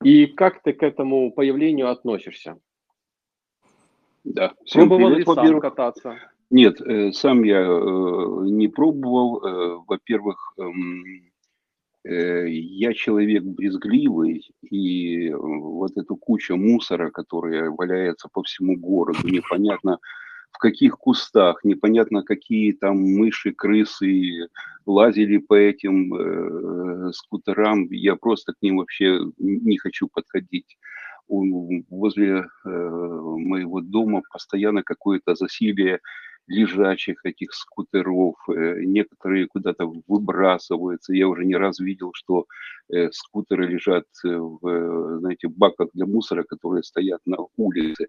И 0.03 0.27
как 0.27 0.63
ты 0.63 0.73
к 0.73 0.83
этому 0.83 1.33
появлению 1.33 1.91
относишься? 1.91 2.59
Да. 4.25 4.55
Всем 4.65 4.89
Пробовал 4.89 5.11
привет, 5.13 5.19
ли 5.19 5.25
сам 5.25 5.35
во-первых. 5.37 5.63
кататься? 5.63 6.19
Нет, 6.51 6.81
э, 6.81 7.13
сам 7.13 7.43
я 7.45 7.61
э, 7.61 8.47
не 8.47 8.69
пробовал. 8.69 9.45
Э, 9.45 9.85
Во-первых, 9.87 10.55
эм, 10.59 11.33
я 12.09 12.93
человек 12.95 13.43
брезгливый, 13.45 14.51
и 14.71 15.29
э, 15.31 15.37
вот 15.37 15.97
эту 15.97 16.17
кучу 16.17 16.57
мусора, 16.57 17.11
которая 17.11 17.71
валяется 17.71 18.29
по 18.33 18.43
всему 18.43 18.77
городу, 18.77 19.27
непонятно 19.29 19.99
в 20.53 20.59
каких 20.59 20.99
кустах, 20.99 21.65
непонятно 21.65 22.23
какие 22.23 22.73
там 22.73 22.97
мыши, 22.99 23.53
крысы 23.53 24.49
лазили 24.87 25.39
по 25.39 25.55
этим 25.55 26.15
э, 26.15 27.13
скутерам, 27.13 27.89
я 27.91 28.17
просто 28.17 28.53
к 28.53 28.63
ним 28.63 28.77
вообще 28.79 29.21
не 29.39 29.79
хочу 29.79 30.09
подходить. 30.13 30.77
У- 31.27 31.83
Возле 31.89 32.45
э, 32.65 32.69
моего 32.69 33.81
дома 33.81 34.23
постоянно 34.31 34.83
какое-то 34.83 35.35
засилие 35.35 36.01
лежачих 36.47 37.25
этих 37.25 37.53
скутеров, 37.53 38.37
э, 38.49 38.81
некоторые 38.81 39.47
куда-то 39.47 39.93
выбрасываются. 40.07 41.15
Я 41.15 41.29
уже 41.29 41.45
не 41.45 41.57
раз 41.57 41.81
видел, 41.81 42.11
что 42.15 42.47
э, 42.93 43.11
скутеры 43.13 43.67
лежат 43.67 44.07
в, 44.23 45.19
знаете, 45.21 45.49
баках 45.49 45.89
для 45.95 46.07
мусора, 46.07 46.43
которые 46.45 46.83
стоят 46.83 47.21
на 47.27 47.39
улице. 47.57 48.09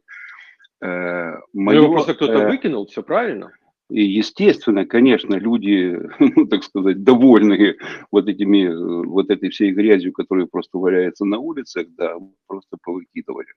Мое, 0.81 1.41
ну, 1.53 1.71
его 1.71 1.93
просто 1.93 2.13
кто-то 2.13 2.47
выкинул, 2.47 2.85
все 2.85 3.01
правильно? 3.01 3.51
И, 3.89 4.03
естественно, 4.03 4.85
конечно, 4.85 5.35
люди, 5.35 5.97
ну, 6.19 6.47
так 6.47 6.63
сказать, 6.63 7.03
довольные 7.03 7.77
вот 8.11 8.27
этими, 8.27 9.05
вот 9.05 9.29
этой 9.29 9.49
всей 9.49 9.71
грязью, 9.71 10.11
которая 10.11 10.47
просто 10.47 10.79
валяется 10.79 11.23
на 11.23 11.37
улицах, 11.37 11.87
да, 11.95 12.15
просто 12.47 12.77
повыкидывали. 12.81 13.47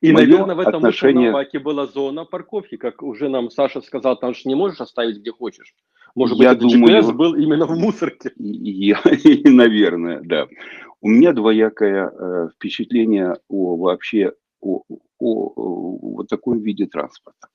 И, 0.00 0.12
Мое 0.12 0.26
наверное, 0.26 0.54
в 0.54 0.60
этом 0.60 0.76
отношение... 0.76 1.30
баке 1.30 1.58
была 1.58 1.86
зона 1.86 2.24
парковки, 2.24 2.76
как 2.76 3.02
уже 3.02 3.28
нам 3.28 3.50
Саша 3.50 3.82
сказал, 3.82 4.18
там 4.18 4.34
же 4.34 4.42
не 4.46 4.54
можешь 4.54 4.80
оставить 4.80 5.18
где 5.18 5.30
хочешь. 5.30 5.74
Может 6.14 6.38
быть, 6.38 6.44
я 6.44 6.52
этот 6.52 6.70
думаю, 6.70 7.02
GPS 7.02 7.12
был 7.12 7.34
именно 7.34 7.66
в 7.66 7.78
мусорке. 7.78 8.32
Я, 8.36 9.00
наверное, 9.44 10.20
да. 10.22 10.48
У 11.02 11.08
меня 11.08 11.32
двоякое 11.32 12.10
э, 12.10 12.48
впечатление 12.54 13.36
о 13.48 13.76
вообще 13.76 14.32
о, 14.60 14.82
о, 14.88 14.98
о 15.18 15.98
вот 16.14 16.28
таком 16.28 16.60
виде 16.60 16.86
транспорта. 16.86 17.48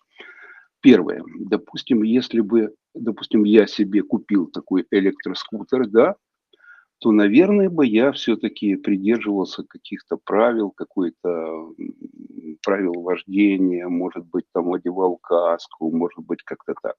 Первое. 0.81 1.23
Допустим, 1.39 2.03
если 2.03 2.41
бы, 2.41 2.73
допустим, 2.93 3.43
я 3.43 3.65
себе 3.65 4.03
купил 4.03 4.47
такой 4.47 4.85
электроскутер, 4.91 5.87
да, 5.87 6.15
то, 6.99 7.11
наверное, 7.11 7.69
бы 7.69 7.85
я 7.85 8.11
все-таки 8.11 8.75
придерживался 8.75 9.63
каких-то 9.63 10.17
правил, 10.17 10.71
какой-то 10.71 11.73
правил 12.63 12.93
вождения, 13.01 13.87
может 13.87 14.25
быть, 14.25 14.45
там 14.53 14.73
одевал 14.73 15.17
каску, 15.17 15.91
может 15.95 16.19
быть, 16.19 16.41
как-то 16.43 16.73
так. 16.81 16.95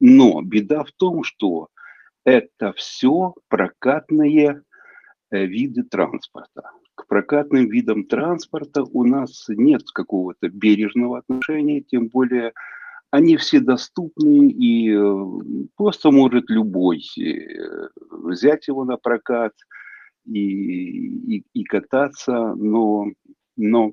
Но 0.00 0.42
беда 0.42 0.84
в 0.84 0.92
том, 0.92 1.24
что 1.24 1.68
это 2.24 2.72
все 2.72 3.34
прокатные 3.48 4.62
э, 5.30 5.46
виды 5.46 5.82
транспорта. 5.82 6.70
К 6.94 7.06
прокатным 7.06 7.68
видам 7.68 8.04
транспорта 8.04 8.84
у 8.84 9.04
нас 9.04 9.46
нет 9.48 9.82
какого-то 9.92 10.48
бережного 10.48 11.18
отношения, 11.18 11.80
тем 11.80 12.08
более 12.08 12.52
они 13.12 13.36
все 13.36 13.60
доступны, 13.60 14.48
и 14.50 14.90
э, 14.90 15.26
просто 15.76 16.10
может 16.10 16.48
любой 16.48 17.02
э, 17.20 17.88
взять 18.10 18.66
его 18.68 18.86
на 18.86 18.96
прокат 18.96 19.52
и, 20.24 21.36
и, 21.36 21.44
и 21.52 21.64
кататься, 21.64 22.54
но, 22.54 23.08
но 23.56 23.92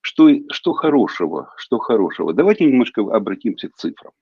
что, 0.00 0.28
что 0.50 0.72
хорошего, 0.72 1.54
что 1.56 1.78
хорошего. 1.78 2.34
Давайте 2.34 2.64
немножко 2.64 3.02
обратимся 3.02 3.68
к 3.68 3.76
цифрам. 3.76 4.12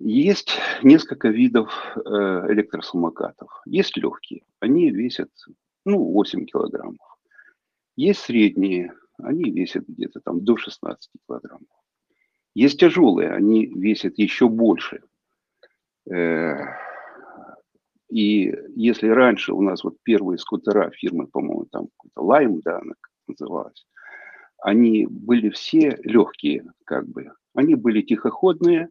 Есть 0.00 0.58
несколько 0.82 1.28
видов 1.28 1.70
э, 1.96 2.00
электросамокатов. 2.00 3.62
Есть 3.66 3.96
легкие, 3.96 4.42
они 4.58 4.90
весят 4.90 5.30
ну, 5.84 6.12
8 6.12 6.44
килограммов. 6.46 7.18
Есть 7.94 8.22
средние, 8.22 8.92
они 9.22 9.52
весят 9.52 9.84
где-то 9.86 10.18
там 10.24 10.44
до 10.44 10.56
16 10.56 11.08
килограммов. 11.24 11.83
Есть 12.54 12.78
тяжелые, 12.78 13.32
они 13.32 13.66
весят 13.66 14.16
еще 14.16 14.48
больше. 14.48 15.02
Э, 16.10 16.54
и 18.08 18.54
если 18.76 19.08
раньше 19.08 19.52
у 19.52 19.60
нас 19.60 19.82
вот 19.82 19.96
первые 20.04 20.38
скутера 20.38 20.90
фирмы, 20.90 21.26
по-моему, 21.26 21.66
там 21.72 21.88
какой-то 21.96 22.22
Лайм, 22.22 22.60
да, 22.60 22.78
она 22.78 22.94
называлась, 23.26 23.86
они 24.58 25.06
были 25.10 25.50
все 25.50 25.98
легкие, 26.04 26.64
как 26.84 27.08
бы. 27.08 27.32
Они 27.54 27.74
были 27.74 28.02
тихоходные, 28.02 28.88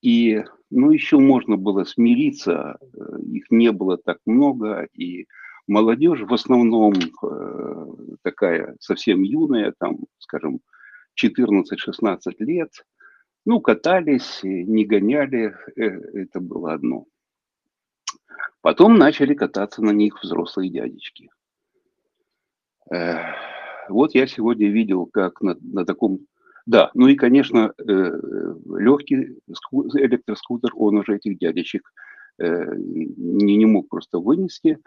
и, 0.00 0.44
ну, 0.70 0.92
еще 0.92 1.18
можно 1.18 1.56
было 1.56 1.82
смириться, 1.82 2.78
э, 2.80 3.20
их 3.22 3.46
не 3.50 3.72
было 3.72 3.98
так 3.98 4.18
много, 4.24 4.86
и 4.94 5.26
молодежь 5.66 6.20
в 6.20 6.32
основном 6.32 6.94
э, 6.94 7.86
такая 8.22 8.76
совсем 8.78 9.22
юная, 9.22 9.74
там, 9.78 9.98
скажем, 10.18 10.60
14-16 11.22 12.18
лет, 12.40 12.70
ну, 13.44 13.60
катались, 13.60 14.40
не 14.42 14.84
гоняли, 14.84 15.54
э, 15.76 15.82
это 15.82 16.40
было 16.40 16.72
одно. 16.72 17.06
Потом 18.60 18.98
начали 18.98 19.34
кататься 19.34 19.82
на 19.82 19.90
них 19.90 20.22
взрослые 20.22 20.70
дядечки. 20.70 21.30
Вот 22.90 24.14
я 24.14 24.26
сегодня 24.26 24.68
видел, 24.68 25.06
как 25.06 25.40
на, 25.40 25.56
на 25.60 25.84
таком... 25.84 26.20
Да, 26.66 26.90
ну 26.94 27.06
и, 27.06 27.14
конечно, 27.14 27.72
э, 27.78 27.82
легкий 27.84 29.38
электроскутер, 29.46 30.70
он 30.74 30.98
уже 30.98 31.16
этих 31.16 31.38
дядечек 31.38 31.90
не, 32.38 33.56
не 33.56 33.66
мог 33.66 33.88
просто 33.88 34.18
вынести. 34.18 34.78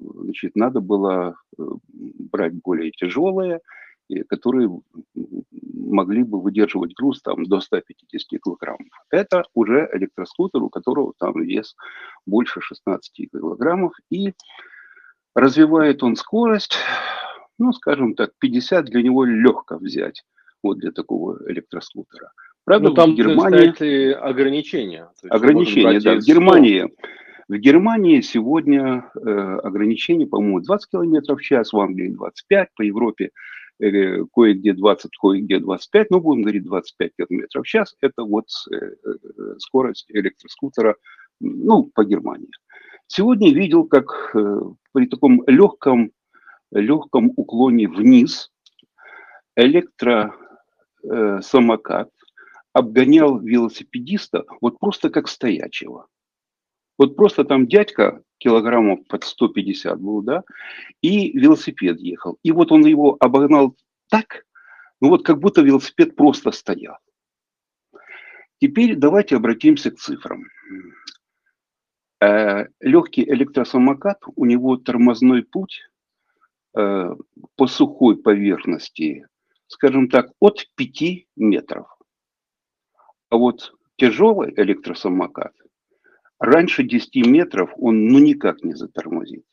Значит, 0.00 0.56
надо 0.56 0.80
было 0.80 1.36
брать 1.56 2.54
более 2.54 2.90
тяжелые, 2.90 3.60
которые 4.28 4.70
могли 5.62 6.22
бы 6.24 6.40
выдерживать 6.40 6.94
груз 6.94 7.22
там, 7.22 7.44
до 7.44 7.60
150 7.60 8.40
килограммов. 8.42 8.88
Это 9.10 9.44
уже 9.54 9.88
электроскутер, 9.92 10.62
у 10.62 10.68
которого 10.68 11.14
там 11.18 11.40
вес 11.42 11.74
больше 12.26 12.60
16 12.60 13.30
килограммов. 13.32 13.94
И 14.10 14.34
развивает 15.34 16.02
он 16.02 16.16
скорость, 16.16 16.76
ну, 17.58 17.72
скажем 17.72 18.14
так, 18.14 18.32
50 18.38 18.84
для 18.86 19.02
него 19.02 19.24
легко 19.24 19.76
взять, 19.76 20.24
вот 20.62 20.78
для 20.78 20.92
такого 20.92 21.38
электроскутера. 21.50 22.32
Правда, 22.64 22.88
ну, 22.88 22.94
там, 22.94 23.12
в 23.12 23.14
Германии... 23.16 23.70
Кстати, 23.70 24.12
ограничения. 24.12 25.08
Ограничения, 25.28 26.00
да. 26.00 26.16
В 26.16 26.20
Германии, 26.20 26.94
в 27.48 27.56
Германии 27.56 28.20
сегодня 28.20 29.10
э, 29.14 29.58
ограничение, 29.62 30.26
по-моему, 30.26 30.60
20 30.60 30.90
км 30.90 31.36
в 31.36 31.40
час, 31.40 31.72
в 31.72 31.78
Англии 31.78 32.08
25, 32.08 32.68
по 32.74 32.82
Европе 32.82 33.30
э, 33.80 34.24
кое-где 34.32 34.72
20, 34.72 35.10
кое-где 35.20 35.58
25, 35.58 36.10
ну, 36.10 36.20
будем 36.20 36.42
говорить 36.42 36.64
25 36.64 37.12
км 37.16 37.60
в 37.60 37.64
час, 37.64 37.94
это 38.00 38.24
вот 38.24 38.46
э, 38.72 38.76
э, 38.76 39.54
скорость 39.58 40.06
электроскутера, 40.08 40.96
ну, 41.40 41.90
по 41.94 42.04
Германии. 42.04 42.50
Сегодня 43.08 43.52
видел, 43.52 43.84
как 43.84 44.32
э, 44.34 44.60
при 44.92 45.06
таком 45.06 45.42
легком, 45.46 46.12
легком 46.72 47.32
уклоне 47.36 47.88
вниз 47.88 48.50
электросамокат 49.56 52.08
э, 52.08 52.10
обгонял 52.72 53.38
велосипедиста 53.38 54.44
вот 54.60 54.78
просто 54.78 55.10
как 55.10 55.28
стоячего. 55.28 56.06
Вот 56.98 57.16
просто 57.16 57.44
там 57.44 57.66
дядька 57.66 58.22
килограммов 58.38 59.06
под 59.08 59.24
150 59.24 60.00
был, 60.00 60.22
да, 60.22 60.44
и 61.02 61.36
велосипед 61.36 62.00
ехал. 62.00 62.38
И 62.42 62.52
вот 62.52 62.70
он 62.72 62.84
его 62.84 63.16
обогнал 63.20 63.76
так, 64.08 64.44
ну 65.00 65.08
вот 65.08 65.24
как 65.24 65.38
будто 65.38 65.62
велосипед 65.62 66.14
просто 66.14 66.52
стоял. 66.52 66.98
Теперь 68.60 68.96
давайте 68.96 69.36
обратимся 69.36 69.90
к 69.90 69.98
цифрам. 69.98 70.44
Э, 72.20 72.66
легкий 72.80 73.24
электросамокат, 73.24 74.22
у 74.36 74.44
него 74.44 74.76
тормозной 74.76 75.42
путь 75.42 75.80
э, 76.76 77.10
по 77.56 77.66
сухой 77.66 78.16
поверхности, 78.16 79.26
скажем 79.66 80.08
так, 80.08 80.30
от 80.38 80.64
5 80.76 81.26
метров. 81.36 81.88
А 83.30 83.36
вот 83.36 83.74
тяжелый 83.96 84.54
электросамокат 84.56 85.52
раньше 86.44 86.82
10 86.82 87.26
метров 87.26 87.70
он 87.76 88.08
ну 88.08 88.18
никак 88.18 88.62
не 88.62 88.74
затормозит. 88.74 89.44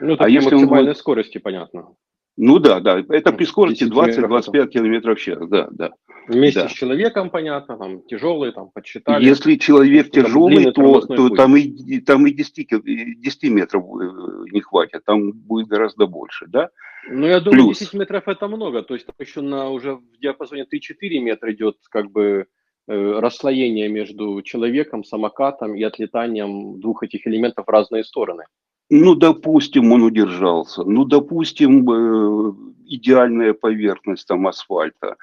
Ну, 0.00 0.16
а 0.18 0.28
если 0.28 0.54
максимальной 0.54 0.90
он... 0.90 0.96
скорости, 0.96 1.38
понятно. 1.38 1.94
Ну 2.36 2.58
да, 2.58 2.80
да, 2.80 2.98
это 3.10 3.32
при 3.32 3.44
скорости 3.44 3.84
20-25 3.84 4.66
км 4.68 5.14
в 5.14 5.20
час, 5.20 5.48
да, 5.48 5.68
да. 5.70 5.92
Вместе 6.26 6.62
да. 6.62 6.68
с 6.68 6.72
человеком, 6.72 7.30
понятно, 7.30 7.76
там 7.76 8.02
тяжелые, 8.02 8.52
там 8.52 8.70
подсчитали. 8.70 9.24
Если 9.24 9.56
человек 9.56 10.10
тяжелый, 10.10 10.72
то, 10.72 11.00
то 11.02 11.28
там, 11.28 11.56
и, 11.56 12.00
там 12.00 12.26
и 12.26 12.32
10, 12.32 13.20
10 13.20 13.50
метров 13.50 13.84
э, 13.84 14.44
не 14.50 14.62
хватит, 14.62 15.04
там 15.04 15.32
будет 15.32 15.68
гораздо 15.68 16.06
больше, 16.06 16.46
да? 16.48 16.70
Ну, 17.08 17.26
я 17.26 17.40
думаю, 17.40 17.66
Плюс. 17.66 17.78
10 17.78 17.94
метров 17.94 18.26
это 18.26 18.48
много, 18.48 18.82
то 18.82 18.94
есть 18.94 19.06
еще 19.18 19.42
на 19.42 19.68
уже 19.68 19.96
в 19.96 20.18
диапазоне 20.20 20.64
3-4 20.64 21.20
метра 21.20 21.52
идет 21.52 21.76
как 21.90 22.10
бы 22.10 22.46
расслоение 22.86 23.88
между 23.88 24.42
человеком, 24.42 25.04
самокатом 25.04 25.74
и 25.74 25.82
отлетанием 25.82 26.80
двух 26.80 27.02
этих 27.02 27.26
элементов 27.26 27.66
в 27.66 27.70
разные 27.70 28.04
стороны. 28.04 28.44
Ну, 28.90 29.14
допустим, 29.14 29.92
он 29.92 30.02
удержался. 30.02 30.84
Ну, 30.84 31.04
допустим, 31.04 31.90
э, 31.90 32.52
идеальная 32.86 33.54
поверхность 33.54 34.26
там 34.28 34.46
асфальта 34.46 35.16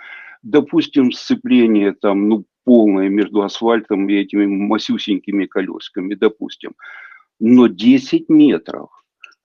допустим, 0.43 1.11
сцепление 1.11 1.93
там, 1.93 2.27
ну, 2.27 2.45
полное 2.63 3.09
между 3.09 3.41
асфальтом 3.41 4.07
и 4.09 4.13
этими 4.13 4.45
масюсенькими 4.45 5.45
колесками, 5.45 6.15
допустим. 6.15 6.73
Но 7.39 7.67
10 7.67 8.29
метров. 8.29 8.89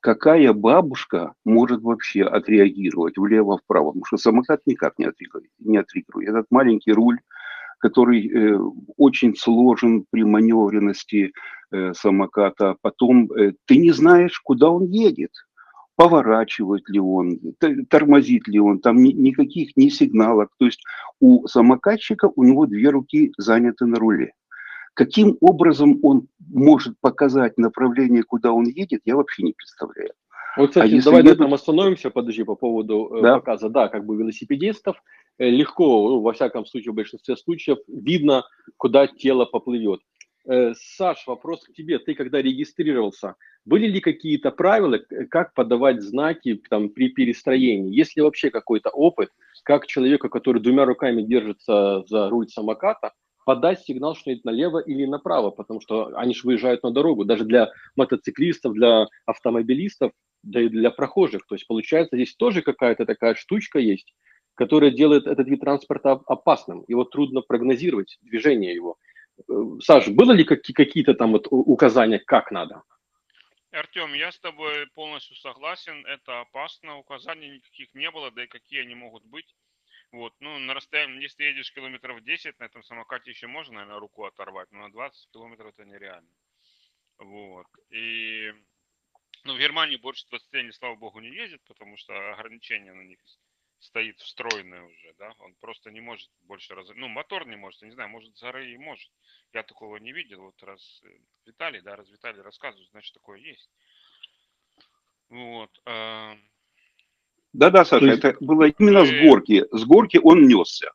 какая 0.00 0.52
бабушка 0.52 1.32
может 1.44 1.82
вообще 1.82 2.22
отреагировать 2.22 3.18
влево-вправо? 3.18 3.88
Потому 3.88 4.04
что 4.04 4.18
самокат 4.18 4.60
никак. 4.64 4.98
Не 5.00 5.06
отреагирует. 5.06 6.28
Этот 6.28 6.46
маленький 6.50 6.92
руль, 6.92 7.18
который 7.78 8.28
э, 8.28 8.58
очень 8.96 9.36
сложен 9.36 10.04
при 10.10 10.24
маневренности 10.24 11.32
э, 11.70 11.92
самоката. 11.94 12.76
Потом 12.80 13.30
э, 13.32 13.52
ты 13.66 13.76
не 13.76 13.92
знаешь, 13.92 14.40
куда 14.40 14.70
он 14.70 14.86
едет 14.86 15.32
поворачивает 15.96 16.88
ли 16.90 17.00
он, 17.00 17.40
тормозит 17.88 18.46
ли 18.46 18.60
он, 18.60 18.80
там 18.80 19.02
ни, 19.02 19.12
никаких 19.12 19.76
ни 19.76 19.88
сигналов. 19.88 20.50
То 20.58 20.66
есть 20.66 20.84
у 21.20 21.46
самокатчика 21.46 22.30
у 22.36 22.44
него 22.44 22.66
две 22.66 22.90
руки 22.90 23.32
заняты 23.38 23.86
на 23.86 23.98
руле. 23.98 24.32
Каким 24.94 25.36
образом 25.40 25.98
он 26.02 26.28
может 26.38 26.94
показать 27.00 27.58
направление, 27.58 28.22
куда 28.22 28.52
он 28.52 28.64
едет, 28.64 29.00
я 29.04 29.16
вообще 29.16 29.42
не 29.42 29.52
представляю. 29.52 30.10
Вот, 30.56 30.70
кстати, 30.70 30.94
а 30.94 31.02
давай 31.02 31.22
на 31.22 31.28
этом 31.30 31.52
остановимся, 31.52 32.10
подожди, 32.10 32.44
по 32.44 32.54
поводу 32.54 33.10
э, 33.14 33.22
да? 33.22 33.34
показа. 33.34 33.68
Да, 33.68 33.88
как 33.88 34.06
бы 34.06 34.16
велосипедистов 34.16 34.96
легко, 35.38 36.08
ну, 36.08 36.20
во 36.20 36.32
всяком 36.32 36.66
случае, 36.66 36.92
в 36.92 36.96
большинстве 36.96 37.36
случаев, 37.36 37.78
видно, 37.88 38.44
куда 38.76 39.06
тело 39.06 39.44
поплывет. 39.44 40.00
Э, 40.48 40.74
Саш, 40.74 41.26
вопрос 41.26 41.64
к 41.64 41.72
тебе. 41.72 41.98
Ты 41.98 42.14
когда 42.14 42.40
регистрировался, 42.40 43.34
были 43.64 43.88
ли 43.88 44.00
какие-то 44.00 44.52
правила, 44.52 44.98
как 45.28 45.54
подавать 45.54 46.02
знаки 46.02 46.60
там, 46.70 46.88
при 46.88 47.08
перестроении? 47.08 47.94
Есть 47.94 48.16
ли 48.16 48.22
вообще 48.22 48.50
какой-то 48.50 48.90
опыт, 48.90 49.30
как 49.64 49.86
человеку, 49.86 50.28
который 50.28 50.62
двумя 50.62 50.84
руками 50.84 51.22
держится 51.22 52.04
за 52.06 52.30
руль 52.30 52.48
самоката, 52.48 53.12
подать 53.44 53.80
сигнал, 53.80 54.14
что 54.14 54.32
идет 54.32 54.44
налево 54.44 54.78
или 54.78 55.04
направо, 55.04 55.50
потому 55.50 55.80
что 55.80 56.12
они 56.16 56.34
же 56.34 56.42
выезжают 56.44 56.82
на 56.82 56.92
дорогу, 56.92 57.24
даже 57.24 57.44
для 57.44 57.70
мотоциклистов, 57.96 58.74
для 58.74 59.06
автомобилистов, 59.24 60.12
да 60.42 60.60
и 60.60 60.68
для 60.68 60.90
прохожих. 60.90 61.46
То 61.46 61.56
есть 61.56 61.66
получается 61.66 62.16
здесь 62.16 62.34
тоже 62.36 62.62
какая-то 62.62 63.04
такая 63.04 63.34
штучка 63.34 63.78
есть, 63.78 64.14
которая 64.56 64.90
делает 64.90 65.26
этот 65.26 65.46
вид 65.46 65.60
транспорта 65.60 66.12
опасным. 66.26 66.84
Его 66.88 67.04
трудно 67.04 67.42
прогнозировать, 67.42 68.18
движение 68.22 68.74
его. 68.74 68.96
Э, 69.48 69.52
Саш, 69.80 70.08
было 70.08 70.32
ли 70.32 70.44
какие-то 70.44 71.14
там 71.14 71.32
вот 71.32 71.46
указания, 71.50 72.18
как 72.18 72.50
надо? 72.50 72.82
Артем, 73.70 74.14
я 74.14 74.32
с 74.32 74.38
тобой 74.40 74.86
полностью 74.94 75.36
согласен. 75.36 76.04
Это 76.06 76.40
опасно. 76.40 76.98
Указаний 76.98 77.50
никаких 77.50 77.94
не 77.94 78.10
было, 78.10 78.30
да 78.30 78.44
и 78.44 78.48
какие 78.48 78.80
они 78.80 78.94
могут 78.94 79.24
быть. 79.24 79.54
Вот, 80.12 80.32
ну, 80.40 80.58
на 80.58 80.72
расстоянии, 80.72 81.20
если 81.20 81.44
едешь 81.44 81.74
километров 81.74 82.22
10, 82.22 82.58
на 82.58 82.64
этом 82.64 82.82
самокате 82.82 83.30
еще 83.30 83.48
можно, 83.48 83.74
наверное, 83.74 83.98
руку 83.98 84.24
оторвать, 84.24 84.70
но 84.70 84.78
на 84.78 84.92
20 84.92 85.30
километров 85.30 85.74
это 85.76 85.84
нереально. 85.84 86.30
Вот. 87.18 87.66
И, 87.90 88.52
ну, 89.44 89.54
в 89.54 89.58
Германии 89.58 89.96
больше 89.96 90.26
20 90.30 90.54
они, 90.54 90.72
слава 90.72 90.94
богу, 90.94 91.20
не 91.20 91.28
ездят, 91.28 91.60
потому 91.66 91.96
что 91.96 92.14
ограничения 92.32 92.94
на 92.94 93.02
них 93.02 93.18
стоит 93.78 94.18
встроенное 94.20 94.82
уже, 94.82 95.14
да, 95.18 95.34
он 95.38 95.54
просто 95.60 95.90
не 95.90 96.00
может 96.00 96.30
больше 96.42 96.74
раз... 96.74 96.88
Ну, 96.94 97.08
мотор 97.08 97.46
не 97.46 97.56
может, 97.56 97.82
я 97.82 97.88
не 97.88 97.94
знаю, 97.94 98.10
может, 98.10 98.32
горы 98.40 98.72
и 98.72 98.78
может. 98.78 99.10
Я 99.52 99.62
такого 99.62 99.96
не 99.96 100.12
видел, 100.12 100.42
вот 100.42 100.62
раз 100.62 101.02
э, 101.04 101.08
Виталий, 101.46 101.80
да, 101.80 101.96
раз 101.96 102.08
Виталий 102.10 102.40
рассказывает, 102.40 102.88
значит, 102.90 103.14
такое 103.14 103.38
есть. 103.38 103.70
Вот. 105.28 105.70
Да-да, 107.52 107.84
Саша, 107.84 108.04
есть... 108.04 108.24
это 108.24 108.36
было 108.40 108.68
именно 108.68 109.04
с 109.04 109.10
горки. 109.10 109.64
С 109.72 109.84
горки 109.84 110.20
он 110.22 110.46
несся. 110.46 110.92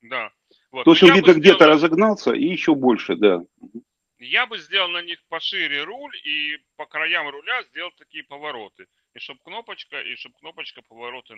Да. 0.00 0.32
Вот. 0.72 0.84
То 0.84 0.92
есть 0.92 1.02
он, 1.02 1.14
видно, 1.14 1.34
где-то 1.34 1.66
разогнался 1.66 2.32
и 2.32 2.44
еще 2.44 2.74
больше, 2.74 3.14
да. 3.14 3.42
Я 4.18 4.46
бы 4.46 4.58
сделал 4.58 4.88
на 4.88 5.02
них 5.02 5.22
пошире 5.28 5.84
руль 5.84 6.16
и 6.24 6.58
по 6.76 6.86
краям 6.86 7.28
руля 7.28 7.62
сделал 7.64 7.92
такие 7.96 8.24
повороты 8.24 8.86
и 9.16 9.18
чтобы 9.18 9.40
кнопочка, 9.44 10.00
и 10.00 10.14
чтобы 10.16 10.34
кнопочка 10.38 10.82
поворота, 10.86 11.34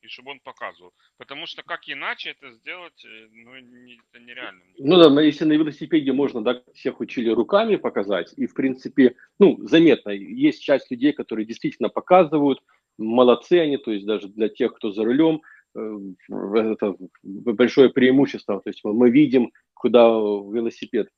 и 0.00 0.08
чтобы 0.08 0.30
он 0.30 0.40
показывал. 0.40 0.92
Потому 1.18 1.46
что 1.46 1.62
как 1.62 1.80
иначе 1.86 2.30
это 2.30 2.50
сделать, 2.52 3.04
э, 3.04 3.28
ну, 3.30 3.58
не, 3.58 4.00
это 4.10 4.24
нереально. 4.24 4.62
Ну 4.78 4.96
да, 4.96 5.22
если 5.22 5.44
на 5.44 5.52
велосипеде 5.52 6.12
можно, 6.12 6.42
да, 6.42 6.62
всех 6.74 7.00
учили 7.00 7.28
руками 7.28 7.76
показать, 7.76 8.32
и 8.36 8.46
в 8.46 8.54
принципе, 8.54 9.16
ну, 9.38 9.58
заметно, 9.68 10.10
есть 10.10 10.62
часть 10.62 10.90
людей, 10.90 11.12
которые 11.12 11.44
действительно 11.44 11.90
показывают, 11.90 12.62
молодцы 12.96 13.60
они, 13.60 13.76
то 13.76 13.92
есть 13.92 14.06
даже 14.06 14.28
для 14.28 14.48
тех, 14.48 14.74
кто 14.74 14.90
за 14.90 15.04
рулем, 15.04 15.42
э, 15.76 15.98
это 16.30 16.96
большое 17.22 17.90
преимущество, 17.90 18.60
то 18.60 18.70
есть 18.70 18.82
мы 18.82 19.10
видим, 19.10 19.52
куда 19.74 20.08
велосипед 20.08 21.10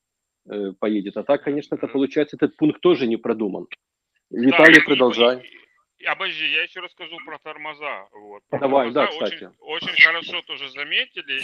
э, 0.48 0.72
поедет. 0.80 1.16
А 1.16 1.22
так, 1.22 1.44
конечно, 1.44 1.76
это 1.76 1.86
получается, 1.86 2.36
этот 2.36 2.56
пункт 2.56 2.80
тоже 2.80 3.06
не 3.06 3.16
продуман. 3.16 3.66
Виталий, 4.30 4.78
да, 4.78 4.84
продолжай. 4.84 5.59
И, 6.00 6.06
обожди, 6.06 6.46
я 6.46 6.62
еще 6.62 6.80
расскажу 6.80 7.18
про 7.26 7.38
тормоза. 7.38 8.08
Вот. 8.12 8.42
Про 8.48 8.58
Давай, 8.58 8.90
тормоза 8.90 9.00
да, 9.00 9.06
кстати. 9.06 9.52
Очень, 9.58 9.90
очень 9.90 10.02
хорошо 10.02 10.42
тоже 10.42 10.70
заметили. 10.70 11.42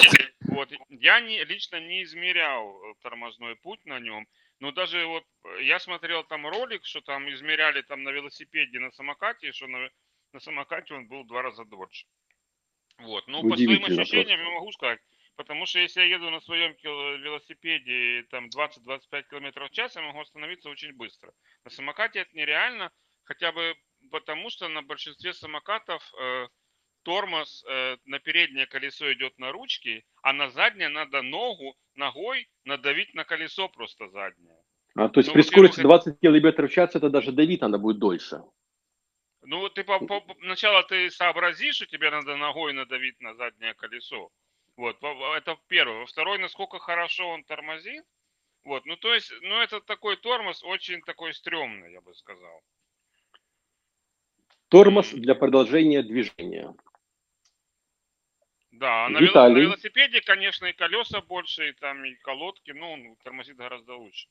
Вот. 0.48 0.72
Я 0.88 1.20
не, 1.20 1.44
лично 1.44 1.78
не 1.78 2.02
измерял 2.04 2.74
тормозной 3.02 3.56
путь 3.56 3.84
на 3.84 4.00
нем. 4.00 4.26
Но 4.58 4.72
даже 4.72 5.04
вот 5.04 5.24
я 5.60 5.78
смотрел 5.78 6.24
там 6.24 6.46
ролик, 6.46 6.86
что 6.86 7.02
там 7.02 7.28
измеряли 7.30 7.82
там 7.82 8.02
на 8.02 8.08
велосипеде, 8.08 8.78
на 8.78 8.90
самокате, 8.92 9.52
что 9.52 9.66
на, 9.66 9.90
на 10.32 10.40
самокате 10.40 10.94
он 10.94 11.06
был 11.06 11.24
в 11.24 11.26
два 11.26 11.42
раза 11.42 11.66
дольше. 11.66 12.06
Вот. 12.98 13.28
Ну, 13.28 13.46
по 13.46 13.56
своим 13.56 13.84
ощущениям 13.84 14.40
я 14.40 14.50
могу 14.50 14.72
сказать, 14.72 15.00
потому 15.36 15.66
что 15.66 15.80
если 15.80 16.00
я 16.00 16.06
еду 16.06 16.30
на 16.30 16.40
своем 16.40 16.74
велосипеде 16.82 18.26
там 18.30 18.46
20-25 18.46 19.24
км 19.28 19.66
в 19.66 19.70
час, 19.70 19.94
я 19.96 20.00
могу 20.00 20.20
остановиться 20.20 20.70
очень 20.70 20.94
быстро. 20.94 21.30
На 21.64 21.70
самокате 21.70 22.20
это 22.20 22.34
нереально, 22.34 22.90
хотя 23.24 23.52
бы 23.52 23.76
потому, 24.10 24.50
что 24.50 24.68
на 24.68 24.82
большинстве 24.82 25.32
самокатов 25.32 26.02
э, 26.18 26.48
тормоз 27.02 27.64
э, 27.68 27.96
на 28.04 28.18
переднее 28.18 28.66
колесо 28.66 29.12
идет 29.12 29.38
на 29.38 29.52
ручки, 29.52 30.04
а 30.22 30.32
на 30.32 30.50
заднее 30.50 30.88
надо 30.88 31.22
ногу, 31.22 31.76
ногой 31.94 32.48
надавить 32.64 33.14
на 33.14 33.24
колесо 33.24 33.68
просто 33.68 34.08
заднее. 34.08 34.58
А, 34.96 35.08
то 35.08 35.20
есть 35.20 35.28
ну, 35.28 35.34
при 35.34 35.42
скорости 35.42 35.80
20 35.80 36.20
км 36.20 36.66
в 36.66 36.72
час 36.72 36.94
это 36.94 37.10
даже 37.10 37.32
давить 37.32 37.60
надо 37.60 37.78
будет 37.78 37.98
дольше. 37.98 38.42
Ну, 39.42 39.68
ты 39.68 39.84
по, 39.84 40.00
по, 40.00 40.22
сначала 40.40 40.82
ты 40.82 41.10
сообразишь, 41.10 41.76
что 41.76 41.86
тебе 41.86 42.10
надо 42.10 42.36
ногой 42.36 42.72
надавить 42.72 43.20
на 43.20 43.34
заднее 43.34 43.74
колесо. 43.74 44.30
Вот, 44.76 44.96
это 45.36 45.56
первое. 45.68 46.00
Во 46.00 46.06
второй, 46.06 46.38
насколько 46.38 46.78
хорошо 46.78 47.28
он 47.28 47.44
тормозит. 47.44 48.04
Вот, 48.64 48.84
ну 48.84 48.96
то 48.96 49.14
есть, 49.14 49.32
ну 49.42 49.60
это 49.60 49.80
такой 49.80 50.16
тормоз 50.16 50.64
очень 50.64 51.00
такой 51.02 51.32
стрёмный, 51.34 51.92
я 51.92 52.00
бы 52.00 52.12
сказал. 52.14 52.60
Тормоз 54.68 55.10
для 55.10 55.34
продолжения 55.34 56.02
движения. 56.02 56.74
Да, 58.72 59.08
на, 59.08 59.18
Виталий. 59.20 59.54
на 59.54 59.58
велосипеде, 59.58 60.20
конечно, 60.20 60.66
и 60.66 60.72
колеса 60.72 61.22
больше, 61.22 61.70
и 61.70 61.72
там 61.72 62.04
и 62.04 62.14
колодки, 62.16 62.72
ну, 62.72 62.92
он 62.92 63.16
тормозит 63.24 63.56
гораздо 63.56 63.94
лучше, 63.94 64.28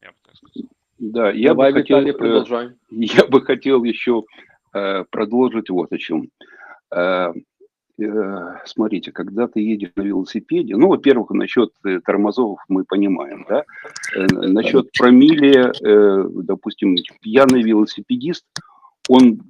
я 0.00 0.10
бы 0.10 0.16
так 0.24 0.34
сказал. 0.36 0.70
Да, 0.98 1.30
я 1.30 1.50
Давай, 1.50 1.72
бы 1.72 1.80
Виталий, 1.80 2.12
хотел, 2.12 2.18
продолжай. 2.18 2.70
Я 2.90 3.24
бы 3.26 3.40
хотел 3.40 3.84
еще 3.84 4.24
э, 4.74 5.04
продолжить 5.04 5.70
вот 5.70 5.92
о 5.92 5.98
чем. 5.98 6.28
Э, 6.90 7.32
Э, 8.00 8.58
смотрите, 8.64 9.10
когда 9.10 9.48
ты 9.48 9.60
едешь 9.60 9.90
на 9.96 10.02
велосипеде, 10.02 10.76
ну, 10.76 10.88
во-первых, 10.88 11.30
насчет 11.30 11.70
э, 11.84 12.00
тормозов 12.00 12.60
мы 12.68 12.84
понимаем, 12.84 13.44
да, 13.48 13.64
э, 14.14 14.24
насчет 14.30 14.92
промилле, 14.92 15.72
допустим, 16.44 16.96
пьяный 17.20 17.62
велосипедист, 17.62 18.44
он, 19.08 19.40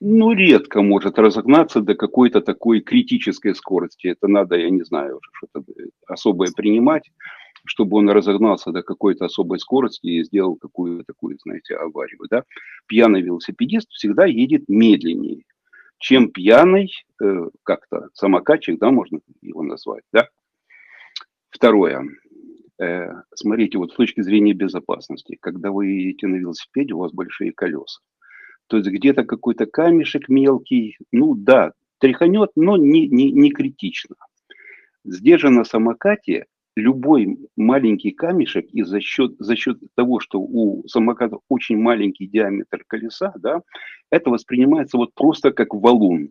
ну, 0.00 0.32
редко 0.32 0.82
может 0.82 1.18
разогнаться 1.18 1.80
до 1.80 1.94
какой-то 1.94 2.40
такой 2.40 2.80
критической 2.80 3.54
скорости, 3.54 4.08
это 4.08 4.28
надо, 4.28 4.56
я 4.56 4.70
не 4.70 4.82
знаю, 4.82 5.20
что-то 5.32 5.64
особое 6.06 6.50
принимать, 6.54 7.10
чтобы 7.64 7.96
он 7.98 8.10
разогнался 8.10 8.70
до 8.70 8.82
какой-то 8.82 9.26
особой 9.26 9.58
скорости 9.58 10.06
и 10.06 10.24
сделал 10.24 10.56
какую-то 10.56 11.04
такую, 11.04 11.38
знаете, 11.42 11.76
аварию, 11.76 12.20
да. 12.30 12.44
Пьяный 12.86 13.22
велосипедист 13.22 13.90
всегда 13.90 14.26
едет 14.26 14.64
медленнее, 14.68 15.44
чем 15.98 16.30
пьяный, 16.30 16.90
э, 17.22 17.48
как-то 17.64 18.08
самокатчик, 18.14 18.78
да, 18.78 18.90
можно 18.90 19.20
его 19.42 19.62
назвать, 19.62 20.04
да. 20.12 20.28
Второе. 21.50 22.04
Э, 22.80 23.10
смотрите, 23.34 23.78
вот 23.78 23.92
с 23.92 23.96
точки 23.96 24.20
зрения 24.20 24.52
безопасности, 24.52 25.36
когда 25.40 25.72
вы 25.72 25.86
едете 25.86 26.28
на 26.28 26.36
велосипеде, 26.36 26.94
у 26.94 26.98
вас 26.98 27.12
большие 27.12 27.52
колеса. 27.52 28.00
То 28.68 28.76
есть 28.76 28.88
где-то 28.88 29.24
какой-то 29.24 29.66
камешек 29.66 30.28
мелкий, 30.28 30.96
ну 31.10 31.34
да, 31.34 31.72
тряханет, 31.98 32.50
но 32.54 32.76
не, 32.76 33.08
не, 33.08 33.32
не 33.32 33.50
критично. 33.50 34.16
Же 35.04 35.50
на 35.50 35.64
самокате 35.64 36.46
любой 36.76 37.38
маленький 37.56 38.12
камешек, 38.12 38.66
и 38.72 38.82
за 38.82 39.00
счет, 39.00 39.34
за 39.38 39.56
счет 39.56 39.78
того, 39.96 40.20
что 40.20 40.40
у 40.40 40.86
самоката 40.86 41.38
очень 41.48 41.76
маленький 41.78 42.26
диаметр 42.26 42.84
колеса, 42.86 43.32
да, 43.36 43.62
это 44.10 44.30
воспринимается 44.30 44.96
вот 44.96 45.12
просто 45.14 45.50
как 45.50 45.74
валун. 45.74 46.30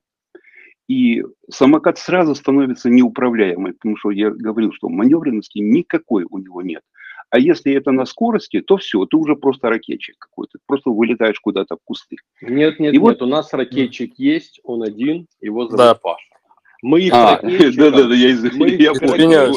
И 0.87 1.23
самокат 1.49 1.97
сразу 1.97 2.33
становится 2.33 2.89
неуправляемый, 2.89 3.73
потому 3.73 3.97
что 3.97 4.11
я 4.11 4.29
говорил, 4.29 4.71
что 4.71 4.87
маневренности 4.87 5.57
никакой 5.57 6.25
у 6.29 6.37
него 6.37 6.61
нет. 6.61 6.81
А 7.29 7.39
если 7.39 7.73
это 7.73 7.91
на 7.91 8.05
скорости, 8.05 8.61
то 8.61 8.77
все, 8.77 9.05
ты 9.05 9.17
уже 9.17 9.35
просто 9.35 9.69
ракетчик 9.69 10.15
какой-то, 10.17 10.59
просто 10.65 10.91
вылетаешь 10.91 11.39
куда-то 11.39 11.75
в 11.75 11.79
кусты. 11.83 12.15
Нет, 12.41 12.79
нет, 12.79 12.93
И 12.93 12.97
нет, 12.97 13.01
вот- 13.01 13.21
у 13.21 13.25
нас 13.25 13.53
ракетчик 13.53 14.13
есть, 14.17 14.61
он 14.63 14.83
один, 14.83 15.27
его 15.41 15.65
зовут 15.65 15.77
Да. 15.77 15.95
Паша. 15.95 16.36
Мы 16.83 17.01
их 17.01 17.13
А, 17.13 17.39
ракетчиков- 17.41 17.75
да-да-да, 17.75 18.13
я, 18.13 18.29
из- 18.29 18.55
мы 18.55 18.69
я 18.69 18.93
понял, 18.93 19.51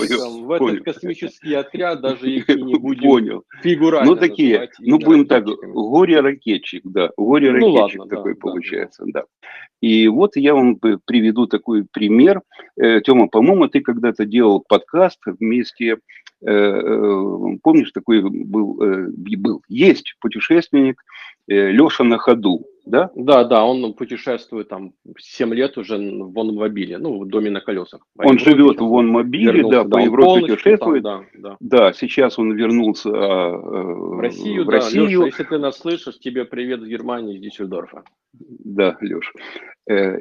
в 0.44 0.58
понял. 0.58 0.74
этот 0.76 0.84
космический 0.84 1.54
отряд 1.54 2.00
даже 2.00 2.30
их 2.30 2.48
и 2.48 2.60
не 2.60 2.74
будем 2.78 3.02
Понял. 3.02 3.44
фигурально 3.62 4.10
Ну, 4.12 4.16
такие, 4.16 4.68
ну, 4.80 4.98
будем 4.98 5.26
так, 5.26 5.44
горе-ракетчик, 5.44 6.82
да, 6.84 7.10
Ну, 7.16 7.24
горе-ракетчик 7.26 8.00
ладно, 8.00 8.04
да, 8.06 8.16
такой 8.16 8.34
да, 8.34 8.40
получается, 8.40 9.04
да. 9.06 9.24
И 9.80 10.08
вот 10.08 10.36
я 10.36 10.54
вам 10.54 10.76
приведу 10.76 11.46
такой 11.46 11.84
пример. 11.90 12.42
Э, 12.80 13.00
Тёма, 13.02 13.28
по-моему, 13.28 13.68
ты 13.68 13.80
когда-то 13.80 14.24
делал 14.24 14.64
подкаст 14.66 15.18
вместе, 15.26 15.98
э, 16.42 16.50
э, 16.50 17.56
помнишь, 17.62 17.92
такой 17.92 18.22
был, 18.22 18.74
был, 19.12 19.62
есть 19.68 20.16
путешественник 20.20 21.02
Леша 21.46 22.04
на 22.04 22.16
ходу, 22.18 22.64
да? 22.86 23.10
Да, 23.14 23.44
да, 23.44 23.64
он 23.64 23.92
путешествует 23.94 24.68
там 24.68 24.92
7 25.18 25.54
лет 25.54 25.78
уже 25.78 25.96
в 25.96 26.32
Вонмобиле, 26.32 26.98
ну, 26.98 27.20
в 27.20 27.26
доме 27.26 27.50
на 27.50 27.60
колесах. 27.60 28.00
По 28.16 28.22
Он 28.22 28.36
Европе 28.36 28.50
живет 28.50 28.80
в 28.80 28.88
вернулся, 29.30 29.70
да, 29.70 29.84
по 29.84 29.98
Европе 29.98 30.40
путешествует. 30.40 31.02
там, 31.02 31.26
да, 31.34 31.50
да. 31.50 31.56
Да, 31.60 31.92
сейчас 31.92 32.38
он 32.38 32.52
вернулся 32.52 33.10
а, 33.10 33.52
э, 33.52 33.58
В 33.58 34.20
Россию, 34.20 34.64
в 34.64 34.66
да. 34.66 34.72
Россию. 34.72 35.06
Леша, 35.06 35.26
если 35.26 35.44
ты 35.44 35.58
нас 35.58 35.78
слышишь, 35.78 36.18
тебе 36.18 36.44
привет 36.44 36.80
из 36.82 36.88
Германии, 36.88 37.36
из 37.36 37.42
Дюссельдорфа. 37.42 38.02
Да, 38.32 38.96
Леша. 39.00 39.32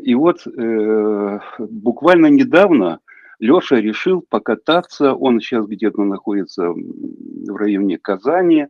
И 0.02 0.16
вот 0.16 0.46
э, 0.48 1.40
буквально 1.60 2.28
недавно 2.28 3.00
Леша 3.40 3.78
решил 3.78 4.24
покататься, 4.28 5.14
он 5.14 5.40
сейчас 5.40 5.66
где-то 5.66 6.04
находится 6.04 6.70
в 6.72 7.56
районе 7.56 7.98
Казани 7.98 8.68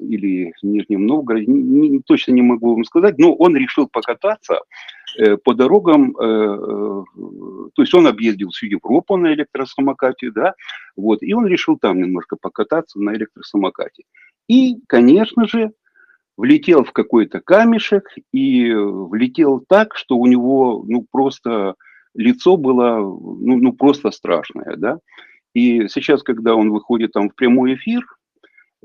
или 0.00 0.52
Нижнем 0.62 1.06
Новгороде, 1.06 1.46
не- 1.46 1.88
не- 1.88 2.00
точно 2.00 2.32
не 2.32 2.42
могу 2.42 2.74
вам 2.74 2.84
сказать, 2.84 3.18
но 3.18 3.34
он 3.34 3.56
решил 3.56 3.88
покататься 3.88 4.60
э, 5.18 5.36
по 5.36 5.54
дорогам, 5.54 6.16
э, 6.16 6.24
э, 6.24 7.02
то 7.74 7.82
есть 7.82 7.94
он 7.94 8.06
объездил 8.06 8.50
всю 8.50 8.66
Европу 8.66 9.16
на 9.16 9.32
электросамокате, 9.32 10.30
да, 10.30 10.54
вот, 10.96 11.22
и 11.22 11.32
он 11.32 11.46
решил 11.46 11.78
там 11.78 11.98
немножко 11.98 12.36
покататься 12.40 13.00
на 13.00 13.14
электросамокате. 13.14 14.04
И, 14.48 14.76
конечно 14.86 15.46
же, 15.46 15.72
влетел 16.36 16.84
в 16.84 16.92
какой-то 16.92 17.40
камешек 17.40 18.04
и 18.32 18.72
влетел 18.72 19.64
так, 19.68 19.96
что 19.96 20.16
у 20.16 20.26
него, 20.26 20.84
ну, 20.86 21.04
просто 21.10 21.74
лицо 22.14 22.56
было, 22.56 22.98
ну, 22.98 23.56
ну 23.56 23.72
просто 23.72 24.10
страшное, 24.10 24.76
да. 24.76 24.98
И 25.54 25.88
сейчас, 25.88 26.22
когда 26.22 26.54
он 26.54 26.70
выходит 26.70 27.12
там 27.12 27.30
в 27.30 27.34
прямой 27.34 27.74
эфир, 27.74 28.04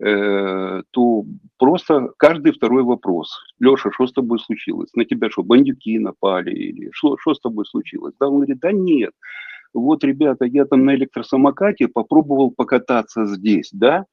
то 0.04 1.26
просто 1.58 2.12
каждый 2.18 2.52
второй 2.52 2.84
вопрос. 2.84 3.40
Леша, 3.60 3.90
что 3.92 4.08
с 4.08 4.12
тобой 4.12 4.40
случилось? 4.40 4.90
На 4.96 5.06
тебя 5.06 5.30
что, 5.30 5.44
бандюки 5.44 5.98
напали? 6.00 6.52
Или 6.52 6.90
что, 6.92 7.18
что 7.18 7.34
с 7.34 7.40
тобой 7.40 7.66
случилось? 7.66 8.14
Да, 8.20 8.28
он 8.28 8.36
говорит, 8.36 8.60
да 8.60 8.72
нет. 8.72 9.14
Вот, 9.74 10.04
ребята, 10.04 10.46
я 10.46 10.66
там 10.66 10.86
на 10.86 10.94
электросамокате 10.96 11.88
попробовал 11.88 12.52
покататься 12.52 13.26
здесь, 13.26 13.70
да, 13.72 14.06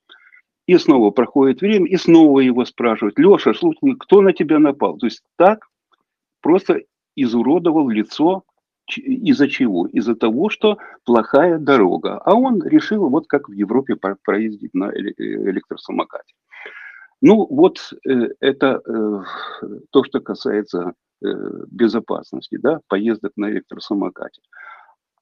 и 0.66 0.78
снова 0.78 1.10
проходит 1.10 1.60
время, 1.60 1.86
и 1.86 1.96
снова 1.96 2.40
его 2.40 2.64
спрашивают, 2.64 3.18
Леша, 3.18 3.52
слушай, 3.54 3.96
кто 3.98 4.22
на 4.22 4.32
тебя 4.32 4.58
напал? 4.58 4.96
То 4.96 5.06
есть 5.06 5.22
так 5.36 5.66
просто 6.40 6.82
изуродовал 7.16 7.88
лицо 7.88 8.44
из-за 8.98 9.48
чего? 9.48 9.86
Из-за 9.86 10.14
того, 10.14 10.50
что 10.50 10.78
плохая 11.04 11.58
дорога. 11.58 12.18
А 12.18 12.34
он 12.34 12.62
решил 12.62 13.08
вот 13.08 13.26
как 13.26 13.48
в 13.48 13.52
Европе 13.52 13.96
про- 13.96 14.16
проездить 14.24 14.74
на 14.74 14.84
э, 14.84 15.12
электросамокате. 15.18 16.34
Ну 17.22 17.46
вот 17.50 17.92
э, 18.08 18.28
это 18.40 18.80
э, 18.86 19.22
то, 19.90 20.04
что 20.04 20.20
касается 20.20 20.94
безопасности, 21.70 22.56
да, 22.56 22.80
поездок 22.88 23.32
на 23.36 23.50
электросамокате. 23.50 24.40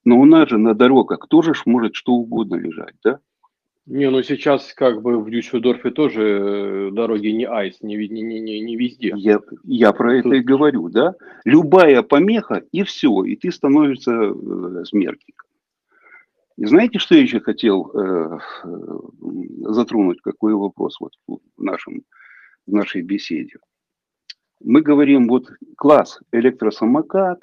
Но 0.05 0.21
у 0.21 0.25
нас 0.25 0.49
же 0.49 0.57
на 0.57 0.75
дорогах 0.75 1.27
тоже 1.29 1.55
может 1.67 1.97
что 1.97 2.13
угодно 2.13 2.55
лежать, 2.55 2.95
да? 3.03 3.19
Не, 3.89 4.11
ну 4.11 4.23
сейчас 4.23 4.75
как 4.75 5.01
бы 5.01 5.19
в 5.19 5.31
Дюссельдорфе 5.31 5.91
тоже 5.91 6.23
э, 6.23 6.91
дороги 6.93 7.29
не 7.29 7.47
айс, 7.47 7.81
не, 7.81 7.97
не, 7.97 8.21
не, 8.21 8.39
не, 8.39 8.61
не 8.61 8.77
везде. 8.77 9.15
Я, 9.17 9.41
я 9.65 9.95
про 9.95 10.17
это 10.17 10.25
Тут- 10.25 10.35
и 10.35 10.41
говорю, 10.41 10.91
да? 10.91 11.15
Любая 11.47 12.03
помеха, 12.03 12.63
и 12.71 12.83
все, 12.83 13.25
и 13.25 13.35
ты 13.35 13.51
становишься 13.51 14.13
э, 14.13 14.85
смертником. 14.85 15.49
И 16.59 16.67
знаете, 16.67 16.99
что 16.99 17.15
я 17.15 17.23
еще 17.23 17.41
хотел 17.41 17.91
э, 17.95 18.39
э, 18.65 18.69
затронуть, 19.71 20.21
какой 20.21 20.53
вопрос 20.53 21.01
вот 21.01 21.13
в, 21.27 21.39
нашем, 21.57 22.03
в 22.67 22.75
нашей 22.75 23.01
беседе? 23.01 23.57
Мы 24.63 24.83
говорим, 24.83 25.29
вот 25.29 25.51
класс 25.79 26.21
электросамокат, 26.31 27.41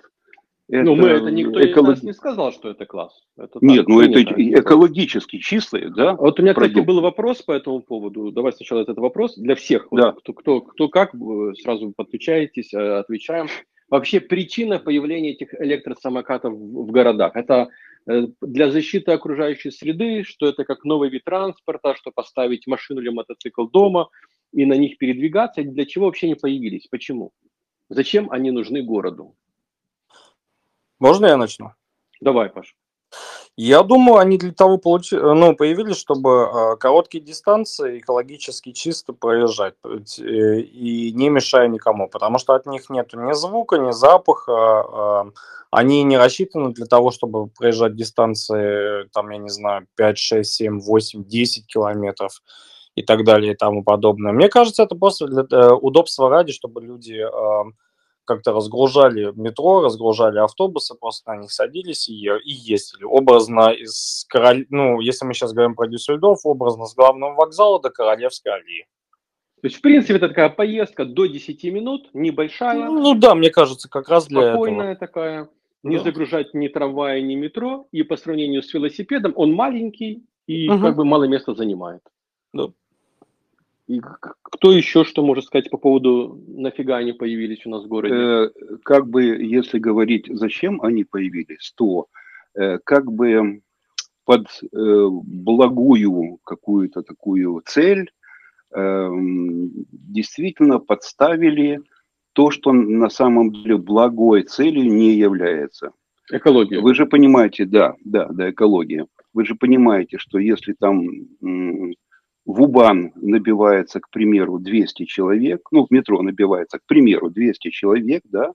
ну, 0.68 0.96
мы 0.96 1.10
это 1.10 1.30
никто 1.30 1.60
из 1.60 1.72
эколог- 1.72 1.90
нас 1.90 2.04
не 2.04 2.14
сказал, 2.14 2.52
что 2.52 2.70
это 2.70 2.86
класс. 2.86 3.14
Это 3.38 3.48
так, 3.60 3.62
Нет, 3.62 3.88
ну 3.88 4.02
это 4.02 4.14
принято. 4.34 4.62
экологически 4.62 5.38
чистое, 5.38 5.90
да? 5.90 6.14
Вот 6.16 6.40
у 6.40 6.44
меня, 6.44 6.54
кстати, 6.54 6.72
продукт. 6.74 6.88
был 6.88 7.02
вопрос 7.02 7.42
по 7.44 7.52
этому 7.52 7.82
поводу. 7.82 8.32
Давай 8.32 8.52
сначала 8.54 8.82
этот 8.82 8.98
вопрос 8.98 9.36
для 9.38 9.56
всех. 9.56 9.88
Вот 9.92 10.02
Да. 10.02 10.12
кто, 10.14 10.34
кто, 10.34 10.62
кто 10.62 10.90
как, 10.90 11.14
э, 11.14 11.54
сразу 11.62 11.94
подключаетесь, 11.96 12.74
э, 12.74 12.98
отвечаем. 12.98 13.48
Вообще 13.90 14.20
причина 14.20 14.80
появления 14.80 15.32
этих 15.34 15.54
электросамокатов 15.62 16.54
в 16.54 16.88
в 16.88 16.92
городах. 16.92 17.36
Это 17.36 17.70
э, 18.08 18.28
для 18.42 18.72
защиты 18.72 19.12
окружающей 19.12 19.72
среды, 19.72 20.24
что 20.24 20.48
это 20.48 20.64
как 20.64 20.84
новый 20.86 21.10
вид 21.10 21.24
транспорта, 21.26 21.96
что 21.96 22.12
поставить 22.12 22.66
машину 22.68 23.02
или 23.02 23.10
мотоцикл 23.10 23.66
дома 23.68 24.10
и 24.54 24.66
на 24.66 24.74
них 24.76 24.98
передвигаться. 24.98 25.64
Для 25.64 25.86
чего 25.86 26.06
вообще 26.06 26.26
они 26.28 26.36
появились? 26.36 26.88
Почему? 26.90 27.32
Зачем 27.90 28.32
они 28.32 28.50
нужны 28.52 28.82
городу? 28.82 29.36
Можно 31.00 31.28
я 31.28 31.38
начну? 31.38 31.72
Давай, 32.22 32.50
Паш. 32.50 32.76
Я 33.58 33.84
думаю, 33.84 34.18
они 34.20 34.38
для 34.38 34.52
того 34.52 34.78
получи... 34.78 35.16
ну, 35.16 35.56
появились, 35.56 35.98
чтобы 35.98 36.30
э, 36.30 36.76
короткие 36.78 37.24
дистанции 37.24 38.00
экологически 38.00 38.74
чисто 38.74 39.14
проезжать 39.14 39.76
э, 40.20 40.60
и 40.60 41.14
не 41.14 41.30
мешая 41.30 41.70
никому, 41.70 42.10
потому 42.10 42.38
что 42.38 42.54
от 42.54 42.66
них 42.66 42.90
нет 42.90 43.14
ни 43.14 43.34
звука, 43.34 43.78
ни 43.78 43.92
запаха. 43.92 45.26
э, 45.28 45.32
они 45.72 46.04
не 46.04 46.18
рассчитаны 46.18 46.74
для 46.74 46.86
того, 46.86 47.12
чтобы 47.12 47.48
проезжать 47.48 47.96
дистанции, 47.96 49.08
там, 49.14 49.30
я 49.30 49.38
не 49.38 49.50
знаю, 49.50 49.88
5, 49.96 50.18
6, 50.18 50.54
7, 50.54 50.80
8, 50.82 51.24
10 51.24 51.68
километров 51.68 52.42
и 52.96 53.04
так 53.04 53.24
далее 53.24 53.54
и 53.54 53.56
тому 53.56 53.84
подобное. 53.84 54.34
Мне 54.34 54.50
кажется, 54.50 54.84
это 54.84 54.96
просто 54.96 55.28
для 55.28 55.46
э, 55.50 55.74
удобства 55.74 56.30
ради, 56.30 56.52
чтобы 56.52 56.82
люди 56.82 57.26
как-то 58.26 58.52
разгружали 58.52 59.32
метро, 59.36 59.82
разгружали 59.82 60.40
автобусы, 60.40 60.96
просто 60.96 61.32
на 61.32 61.38
них 61.42 61.52
садились 61.52 62.10
и, 62.10 62.14
и 62.14 62.52
ездили. 62.52 63.04
Образно 63.04 63.70
из 63.72 64.26
Король... 64.28 64.66
ну, 64.70 65.00
если 65.00 65.26
мы 65.26 65.34
сейчас 65.34 65.54
говорим 65.54 65.76
про 65.76 65.88
Дюссельдорф, 65.88 66.40
образно 66.46 66.86
с 66.86 66.96
главного 66.96 67.34
вокзала 67.36 67.82
до 67.82 67.90
Королевской 67.90 68.54
аллеи. 68.54 68.86
То 69.62 69.68
есть, 69.68 69.78
в 69.78 69.82
принципе, 69.82 70.16
это 70.16 70.28
такая 70.30 70.50
поездка 70.50 71.06
до 71.06 71.26
10 71.26 71.64
минут, 71.66 72.10
небольшая. 72.14 72.86
Ну 72.90 73.16
да, 73.16 73.34
мне 73.34 73.50
кажется, 73.50 73.90
как 73.90 74.10
раз 74.10 74.28
для 74.28 74.42
этого. 74.42 74.52
спокойная 74.54 74.96
такая, 74.96 75.50
не 75.82 75.98
Да. 75.98 76.04
загружать 76.04 76.54
ни 76.54 76.68
трамвая, 76.68 77.22
ни 77.22 77.36
метро, 77.36 77.88
и 77.92 78.04
по 78.04 78.16
сравнению 78.18 78.62
с 78.62 78.74
велосипедом 78.74 79.34
он 79.36 79.54
маленький 79.54 80.26
и 80.48 80.70
Мгм. 80.70 80.82
как 80.82 80.96
бы 80.98 81.06
мало 81.06 81.24
места 81.24 81.56
занимает. 81.56 82.02
Да. 82.54 82.68
И 83.88 84.02
кто 84.42 84.72
еще 84.72 85.04
что 85.04 85.24
может 85.24 85.46
сказать 85.46 85.70
по 85.70 85.78
поводу 85.78 86.42
нафига 86.48 86.98
они 86.98 87.14
появились 87.14 87.66
у 87.66 87.70
нас 87.70 87.84
в 87.84 87.88
городе? 87.88 88.16
Э, 88.16 88.50
как 88.84 89.08
бы, 89.08 89.24
если 89.24 89.78
говорить, 89.78 90.26
зачем 90.28 90.82
они 90.82 91.04
появились, 91.04 91.72
то 91.76 92.08
э, 92.56 92.80
как 92.84 93.12
бы 93.12 93.62
под 94.24 94.48
э, 94.48 95.08
благую 95.12 96.40
какую-то 96.44 97.04
такую 97.04 97.62
цель 97.64 98.12
эм, 98.74 99.72
действительно 99.92 100.80
подставили 100.80 101.82
то, 102.34 102.50
что 102.50 102.74
на 102.74 103.10
самом 103.10 103.52
деле 103.52 103.78
благой 103.78 104.42
целью 104.42 104.92
не 104.92 105.12
является. 105.14 105.92
Экология. 106.32 106.80
Вы 106.82 106.96
же 106.96 107.06
понимаете, 107.06 107.66
да, 107.66 107.94
да, 108.04 108.28
да, 108.30 108.50
экология. 108.50 109.06
Вы 109.34 109.46
же 109.46 109.54
понимаете, 109.54 110.18
что 110.18 110.40
если 110.40 110.74
там 110.74 111.08
в 112.46 112.62
Убан 112.62 113.12
набивается, 113.16 114.00
к 114.00 114.10
примеру, 114.10 114.60
200 114.60 115.06
человек, 115.06 115.68
ну, 115.72 115.86
в 115.86 115.92
метро 115.92 116.22
набивается, 116.22 116.80
к 116.80 116.86
примеру, 116.86 117.30
200 117.30 117.70
человек, 117.70 118.22
да, 118.26 118.52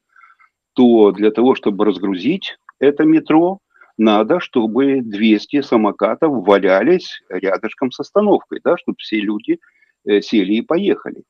то 0.74 1.10
для 1.12 1.30
того, 1.30 1.54
чтобы 1.54 1.84
разгрузить 1.84 2.56
это 2.78 3.04
метро, 3.04 3.58
надо, 3.98 4.40
чтобы 4.40 5.02
200 5.02 5.62
самокатов 5.62 6.46
валялись 6.46 7.20
рядышком 7.28 7.90
с 7.90 8.00
остановкой, 8.00 8.60
да, 8.64 8.76
чтобы 8.78 8.96
все 8.98 9.20
люди 9.20 9.58
э, 10.06 10.20
сели 10.22 10.54
и 10.54 10.62
поехали. 10.62 11.24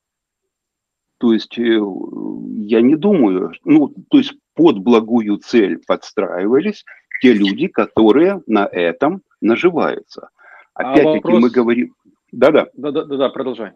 То 1.18 1.32
есть 1.32 1.58
э, 1.58 1.62
я 1.62 2.80
не 2.80 2.94
думаю, 2.94 3.52
ну, 3.64 3.92
то 4.10 4.18
есть 4.18 4.34
под 4.54 4.78
благую 4.78 5.38
цель 5.38 5.80
подстраивались 5.86 6.84
те 7.20 7.32
люди, 7.32 7.66
которые 7.66 8.42
на 8.46 8.66
этом 8.66 9.22
наживаются. 9.40 10.28
А 10.74 10.92
Опять-таки 10.92 11.26
вопрос- 11.26 11.40
мы 11.42 11.50
говорим, 11.50 11.94
Да-да. 12.32 12.68
Да-да-да, 12.74 13.28
продолжай. 13.30 13.72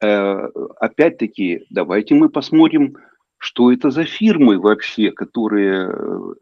Э, 0.00 0.48
опять-таки, 0.78 1.66
давайте 1.70 2.14
мы 2.14 2.28
посмотрим, 2.28 2.96
что 3.38 3.72
это 3.72 3.90
за 3.90 4.04
фирмы 4.04 4.58
вообще, 4.58 5.10
которые 5.10 5.90
э, 5.90 6.34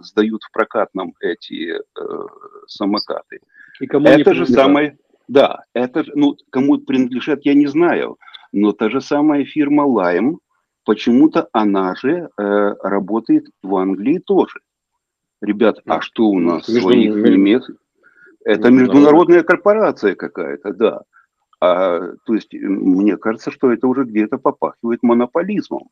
сдают 0.00 0.42
в 0.42 0.52
прокатном 0.52 1.14
эти 1.20 1.74
э, 1.74 1.80
самокаты. 2.66 3.40
И 3.80 3.86
кому 3.86 4.06
это 4.06 4.34
же 4.34 4.46
самое, 4.46 4.98
да, 5.28 5.62
это 5.74 6.04
ну 6.14 6.36
кому 6.50 6.78
принадлежат, 6.78 7.44
я 7.44 7.54
не 7.54 7.66
знаю, 7.66 8.16
но 8.52 8.72
та 8.72 8.88
же 8.90 9.00
самая 9.00 9.44
фирма 9.44 9.84
Lime, 9.84 10.38
почему-то 10.84 11.48
она 11.52 11.94
же 11.94 12.28
э, 12.36 12.74
работает 12.82 13.46
в 13.62 13.76
Англии 13.76 14.18
тоже. 14.18 14.60
Ребят, 15.40 15.78
а 15.86 16.00
что 16.00 16.24
у 16.24 16.40
нас 16.40 16.66
Между... 16.68 16.88
своих 16.88 17.14
немецких? 17.14 17.76
Это 18.44 18.70
международная 18.70 19.42
корпорация 19.42 20.14
какая-то, 20.14 20.72
да. 20.72 21.02
А, 21.60 22.00
то 22.24 22.34
есть 22.34 22.52
мне 22.52 23.16
кажется, 23.16 23.50
что 23.50 23.72
это 23.72 23.88
уже 23.88 24.04
где-то 24.04 24.38
попахивает 24.38 25.02
монополизмом. 25.02 25.88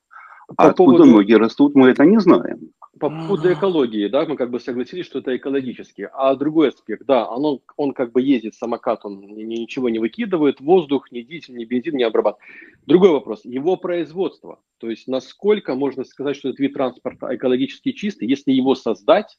По 0.57 0.69
Откуда 0.69 0.99
поводу... 0.99 1.11
ноги 1.11 1.33
растут, 1.33 1.75
мы 1.75 1.89
это 1.89 2.05
не 2.05 2.21
знаем. 2.21 2.71
По 3.01 3.11
поводу 3.11 3.53
экологии, 3.53 4.07
да, 4.07 4.25
мы 4.25 4.37
как 4.37 4.51
бы 4.51 4.61
согласились, 4.61 5.05
что 5.05 5.19
это 5.19 5.37
экологически. 5.37 6.09
А 6.13 6.35
другой 6.37 6.69
аспект, 6.69 7.05
да, 7.05 7.29
оно, 7.29 7.61
он 7.77 7.93
как 7.93 8.13
бы 8.13 8.23
ездит, 8.23 8.55
самокат, 8.55 9.05
он 9.05 9.21
ничего 9.21 9.89
не 9.89 9.99
выкидывает, 9.99 10.61
воздух, 10.61 11.11
ни 11.11 11.23
дизель, 11.23 11.57
ни 11.57 11.65
бензин 11.65 11.97
не 11.97 12.05
обрабатывает. 12.05 12.49
Другой 12.87 13.11
вопрос, 13.11 13.45
его 13.45 13.77
производство. 13.77 14.61
То 14.79 14.89
есть 14.89 15.09
насколько 15.09 15.75
можно 15.75 16.05
сказать, 16.05 16.37
что 16.37 16.49
этот 16.49 16.61
вид 16.61 16.75
транспорта 16.75 17.35
экологически 17.35 17.93
чистый, 17.93 18.29
если 18.29 18.53
его 18.53 18.77
создать, 18.77 19.37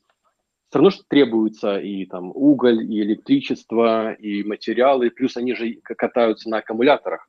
все 0.69 0.79
равно 0.79 0.89
что 0.89 1.03
требуется 1.07 1.79
и 1.79 2.05
там 2.05 2.31
уголь, 2.33 2.83
и 2.83 3.01
электричество, 3.01 4.13
и 4.13 4.43
материалы, 4.43 5.09
плюс 5.09 5.37
они 5.37 5.55
же 5.55 5.79
катаются 5.83 6.49
на 6.49 6.57
аккумуляторах 6.57 7.27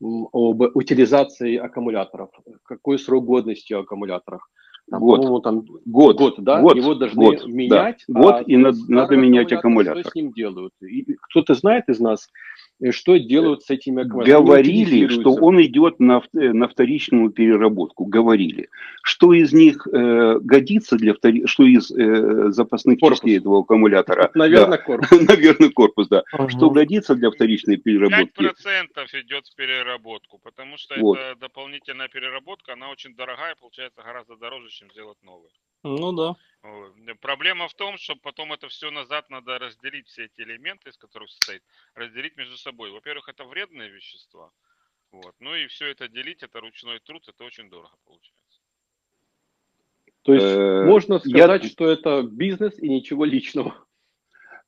об 0.00 0.60
утилизации 0.74 1.56
аккумуляторов, 1.56 2.30
какой 2.64 2.98
срок 2.98 3.24
годности 3.24 3.72
у 3.72 3.80
аккумуляторов. 3.80 4.42
Там, 4.88 5.00
год. 5.00 5.42
Там, 5.42 5.64
год. 5.84 6.16
Год, 6.16 6.34
да? 6.38 6.60
Год. 6.60 6.76
Его 6.76 6.94
должны 6.94 7.24
год, 7.24 7.46
менять. 7.46 8.04
Да. 8.06 8.20
Год, 8.20 8.34
а 8.34 8.42
и 8.42 8.56
надо, 8.56 8.78
надо 8.88 9.16
менять 9.16 9.52
аккумулятор. 9.52 10.02
Что 10.02 10.10
с 10.10 10.14
ним 10.14 10.32
делают? 10.32 10.72
кто-то 11.30 11.54
знает 11.54 11.88
из 11.88 11.98
нас, 11.98 12.28
что 12.90 13.16
делают 13.16 13.62
с 13.62 13.70
этими 13.70 14.02
аккумуляторами? 14.02 14.44
Говорили, 14.44 15.08
что 15.08 15.34
он 15.34 15.60
идет 15.62 15.98
на, 15.98 16.22
э, 16.34 16.52
на 16.52 16.68
вторичную 16.68 17.30
переработку. 17.30 18.04
Говорили. 18.04 18.68
Что 19.02 19.32
из 19.32 19.52
них 19.52 19.86
э, 19.90 20.38
годится 20.40 20.96
для 20.96 21.14
втори... 21.14 21.46
что 21.46 21.64
из 21.64 21.90
э, 21.90 22.50
запасных 22.50 22.98
корпус. 23.00 23.20
частей 23.20 23.38
этого 23.38 23.60
аккумулятора? 23.60 24.30
Наверное, 24.34 24.78
да. 24.78 24.84
корпус. 24.84 25.10
Наверное, 25.28 25.70
корпус, 25.70 26.08
да. 26.08 26.22
Угу. 26.32 26.48
Что 26.50 26.70
годится 26.70 27.14
для 27.14 27.30
вторичной 27.30 27.78
переработки? 27.78 28.40
5% 28.40 29.22
идет 29.22 29.46
в 29.46 29.54
переработку, 29.54 30.38
потому 30.38 30.76
что 30.76 30.94
вот. 31.00 31.18
это 31.18 31.40
дополнительная 31.40 32.08
переработка, 32.08 32.74
она 32.74 32.90
очень 32.90 33.14
дорогая, 33.14 33.54
получается 33.58 34.02
гораздо 34.02 34.36
дороже, 34.36 34.68
чем 34.68 34.90
сделать 34.90 35.18
новую. 35.22 35.48
Ну 35.82 36.12
да. 36.12 36.36
Проблема 37.20 37.68
в 37.68 37.74
том, 37.74 37.96
что 37.96 38.16
потом 38.16 38.52
это 38.52 38.68
все 38.68 38.90
назад 38.90 39.30
надо 39.30 39.58
разделить, 39.58 40.08
все 40.08 40.24
эти 40.24 40.40
элементы, 40.40 40.90
из 40.90 40.96
которых 40.96 41.30
состоит, 41.30 41.62
разделить 41.94 42.36
между 42.36 42.56
собой. 42.56 42.90
Во-первых, 42.90 43.28
это 43.28 43.44
вредные 43.44 43.88
вещества. 43.88 44.50
Вот. 45.12 45.34
Ну 45.38 45.54
и 45.54 45.66
все 45.68 45.86
это 45.86 46.08
делить, 46.08 46.42
это 46.42 46.60
ручной 46.60 46.98
труд, 47.00 47.22
это 47.28 47.44
очень 47.44 47.70
дорого 47.70 47.94
получается. 48.04 48.60
То 50.22 50.34
есть 50.34 50.44
э, 50.44 50.84
можно 50.84 51.20
сказать, 51.20 51.62
я... 51.62 51.68
что 51.68 51.88
это 51.88 52.22
бизнес 52.22 52.76
и 52.78 52.88
ничего 52.88 53.24
личного. 53.24 53.86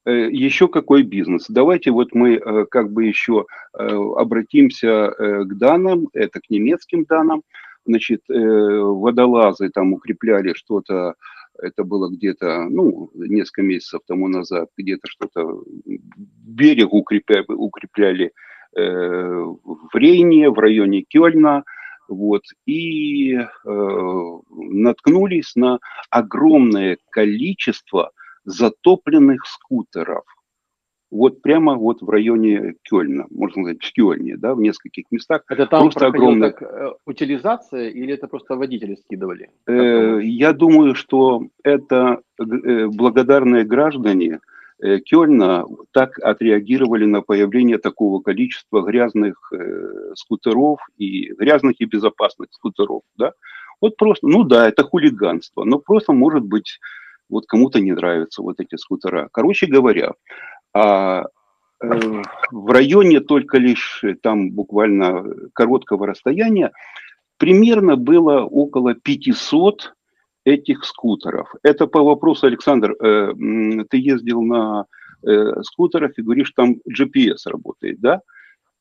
Э, 0.04 0.30
еще 0.30 0.68
какой 0.68 1.02
бизнес? 1.02 1.46
Давайте 1.48 1.90
вот 1.90 2.14
мы 2.14 2.36
э, 2.36 2.66
как 2.66 2.92
бы 2.92 3.04
еще 3.04 3.46
обратимся 3.72 5.11
к 5.18 5.59
данным, 5.59 6.09
это 6.12 6.40
к 6.40 6.50
немецким 6.50 7.04
данным. 7.04 7.42
Значит, 7.89 8.20
водолазы 8.28 9.70
там 9.70 9.95
укрепляли 9.95 10.53
что-то 10.53 11.14
это 11.61 11.84
было 11.84 12.09
где-то, 12.09 12.68
ну, 12.68 13.11
несколько 13.14 13.62
месяцев 13.62 14.01
тому 14.07 14.28
назад, 14.28 14.68
где-то 14.76 15.09
что-то 15.09 15.62
берег 16.47 16.93
укрепляли, 16.93 17.45
укрепляли 17.49 18.32
э, 18.76 18.80
в 18.80 19.95
Рейне, 19.95 20.51
в 20.51 20.59
районе 20.59 21.03
Кёльна, 21.03 21.64
вот, 22.09 22.43
и 22.66 23.34
э, 23.34 23.49
наткнулись 23.64 25.57
на 25.57 25.78
огромное 26.11 26.99
количество 27.11 28.12
затопленных 28.45 29.45
скутеров 29.47 30.24
вот 31.11 31.42
прямо 31.42 31.74
вот 31.74 32.02
в 32.02 32.11
районе 32.11 32.74
Кёльна, 32.82 33.26
можно 33.30 33.62
сказать, 33.62 33.82
в 33.82 33.92
Кёльне, 33.92 34.36
да, 34.36 34.54
в 34.54 34.61
нескольких 34.61 35.04
местах. 35.11 35.42
Это 35.48 35.66
там 35.66 35.82
просто 35.82 36.06
огромная 36.06 36.50
как, 36.50 36.70
э, 36.70 36.92
утилизация 37.06 37.88
или 37.88 38.14
это 38.14 38.28
просто 38.28 38.56
водители 38.56 38.94
скидывали? 38.96 39.50
Э, 39.66 40.20
я 40.22 40.52
думаю, 40.52 40.94
что 40.94 41.42
это 41.64 42.20
э, 42.38 42.86
благодарные 42.86 43.64
граждане 43.64 44.40
э, 44.82 44.98
Кёльна 44.98 45.64
так 45.92 46.18
отреагировали 46.18 47.06
на 47.06 47.22
появление 47.22 47.78
такого 47.78 48.20
количества 48.20 48.82
грязных 48.82 49.52
э, 49.52 50.14
скутеров 50.14 50.80
и 50.98 51.32
грязных 51.32 51.80
и 51.80 51.86
безопасных 51.86 52.48
скутеров, 52.52 53.02
да. 53.16 53.32
Вот 53.80 53.96
просто, 53.96 54.26
ну 54.26 54.42
да, 54.42 54.68
это 54.68 54.82
хулиганство, 54.82 55.64
но 55.64 55.78
просто 55.78 56.12
может 56.12 56.42
быть 56.42 56.80
вот 57.30 57.46
кому-то 57.46 57.80
не 57.80 57.92
нравятся 57.92 58.42
вот 58.42 58.59
эти 58.59 58.76
скутера. 58.76 59.28
Короче 59.32 59.66
говоря, 59.66 60.12
а 60.78 61.24
э, 61.82 62.22
в 62.52 62.70
районе 62.70 63.20
только 63.20 63.58
лишь 63.58 64.00
э, 64.04 64.14
там 64.14 64.50
буквально 64.52 65.24
короткого 65.52 66.06
расстояния 66.06 66.70
примерно 67.36 67.96
было 67.96 68.42
около 68.42 68.94
500 68.94 69.94
этих 70.44 70.84
скутеров. 70.84 71.52
Это 71.62 71.86
по 71.86 72.02
вопросу, 72.02 72.46
Александр, 72.46 72.92
э, 72.92 73.32
ты 73.90 73.98
ездил 73.98 74.42
на 74.42 74.86
скутерах 75.62 76.16
и 76.16 76.22
говоришь, 76.22 76.52
там 76.52 76.76
GPS 76.88 77.38
работает, 77.46 77.98
да? 77.98 78.20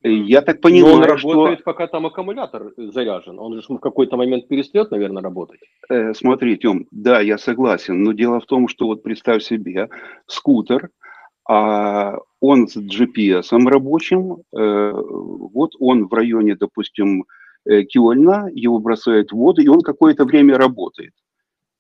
Я 0.04 0.44
так 0.44 0.62
понимаю, 0.62 0.98
Но 0.98 1.02
он 1.02 1.10
работает, 1.10 1.60
что... 1.60 1.64
пока 1.64 1.88
там 1.88 2.06
аккумулятор 2.06 2.74
заряжен. 2.78 3.40
Он 3.40 3.60
же 3.60 3.64
в 3.68 3.80
какой-то 3.80 4.18
момент 4.18 4.48
перестает, 4.48 4.92
наверное, 4.92 5.24
работать. 5.24 5.60
Э, 5.90 6.14
смотри, 6.14 6.58
Тем, 6.58 6.86
да, 6.92 7.22
я 7.22 7.40
согласен. 7.40 8.04
Но 8.04 8.12
дело 8.12 8.40
в 8.40 8.46
том, 8.46 8.68
что 8.68 8.86
вот 8.86 9.02
представь 9.02 9.42
себе, 9.42 9.90
скутер– 10.28 10.92
а 11.48 12.18
он 12.40 12.68
с 12.68 12.78
GPS 12.78 13.58
рабочим, 13.68 14.44
э, 14.56 14.92
вот 14.94 15.72
он 15.80 16.08
в 16.08 16.14
районе, 16.14 16.56
допустим, 16.56 17.26
э, 17.66 17.84
Кёльна, 17.84 18.50
его 18.54 18.80
бросают 18.80 19.32
в 19.32 19.36
воду, 19.36 19.62
и 19.62 19.68
он 19.68 19.82
какое-то 19.82 20.26
время 20.26 20.58
работает. 20.58 21.14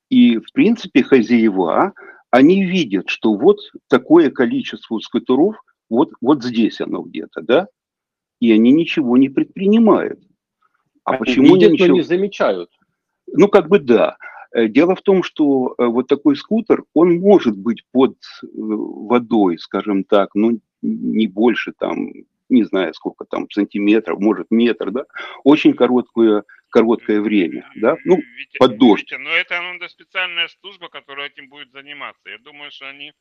И, 0.09 0.37
в 0.37 0.51
принципе, 0.53 1.03
хозяева, 1.03 1.93
они 2.31 2.65
видят, 2.65 3.09
что 3.09 3.33
вот 3.33 3.57
такое 3.89 4.31
количество 4.31 4.99
скутеров, 4.99 5.55
вот, 5.89 6.11
вот 6.21 6.43
здесь 6.43 6.79
оно 6.81 7.01
где-то, 7.01 7.41
да, 7.41 7.67
и 8.39 8.51
они 8.51 8.71
ничего 8.71 9.17
не 9.17 9.29
предпринимают. 9.29 10.19
А 11.03 11.11
они 11.11 11.19
почему 11.19 11.55
видят, 11.55 11.71
ничего... 11.71 11.87
но 11.89 11.93
не 11.95 12.01
замечают? 12.01 12.69
Ну, 13.27 13.47
как 13.49 13.67
бы 13.67 13.79
да. 13.79 14.17
Э, 14.57 14.67
дело 14.67 14.95
в 14.95 15.01
том, 15.03 15.21
что 15.21 15.75
э, 15.77 15.85
вот 15.85 16.07
такой 16.07 16.35
скутер, 16.35 16.83
он 16.95 17.19
может 17.19 17.55
быть 17.55 17.83
под 17.91 18.13
э, 18.13 18.47
водой, 18.51 19.59
скажем 19.59 20.03
так, 20.03 20.33
ну, 20.33 20.59
не 20.81 21.27
больше 21.27 21.73
там, 21.77 22.11
не 22.49 22.63
знаю, 22.63 22.91
сколько 22.95 23.25
там, 23.25 23.47
сантиметров, 23.51 24.19
может, 24.19 24.47
метр, 24.49 24.89
да, 24.89 25.05
очень 25.43 25.73
короткое, 25.73 26.43
короткое 26.69 27.21
время, 27.21 27.69
да, 27.75 27.97
ну, 28.03 28.17
Витя, 28.17 28.57
под 28.57 28.77
дождь. 28.77 29.11
Витя, 29.11 29.21
но 29.21 29.29
это 29.29 29.61
надо 29.61 29.87
специальная 29.89 30.47
служба, 30.47 30.89
которая 30.89 31.27
этим 31.27 31.49
будет 31.49 31.71
заниматься. 31.71 32.27
Я 32.27 32.39
думаю, 32.39 32.71
что 32.71 32.89
они 32.89 33.13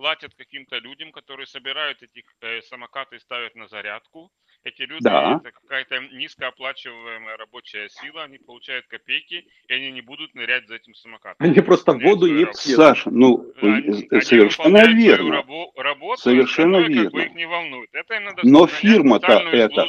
платят 0.00 0.34
каким-то 0.34 0.78
людям, 0.78 1.12
которые 1.12 1.46
собирают 1.46 2.02
эти 2.02 2.24
э, 2.40 2.62
самокаты 2.62 3.16
и 3.16 3.18
ставят 3.18 3.54
на 3.54 3.68
зарядку. 3.68 4.30
Эти 4.64 4.82
люди, 4.82 5.04
да. 5.04 5.40
это 5.42 5.52
какая-то 5.52 6.00
низкооплачиваемая 6.12 7.36
рабочая 7.36 7.90
сила, 7.90 8.22
они 8.22 8.38
получают 8.38 8.86
копейки, 8.86 9.46
и 9.68 9.72
они 9.74 9.92
не 9.92 10.00
будут 10.00 10.34
нырять 10.34 10.66
за 10.68 10.76
этим 10.76 10.94
самокатом. 10.94 11.36
Они 11.46 11.60
просто 11.60 11.92
в 11.92 12.00
воду 12.00 12.26
не 12.26 12.44
пьют. 12.44 12.56
Саша, 12.56 13.10
ну, 13.10 13.52
они, 13.60 14.08
совершенно 14.22 14.80
они 14.80 14.94
верно. 14.94 15.34
Рабо- 15.34 15.70
работу, 15.76 16.22
совершенно 16.22 16.78
верно. 16.78 17.04
Как 17.04 17.12
бы 17.12 17.22
их 17.24 17.34
не 17.34 17.46
волнует. 17.46 17.90
Это 17.92 18.20
надо 18.20 18.40
Но 18.42 18.66
фирма-то 18.66 19.32
это... 19.32 19.86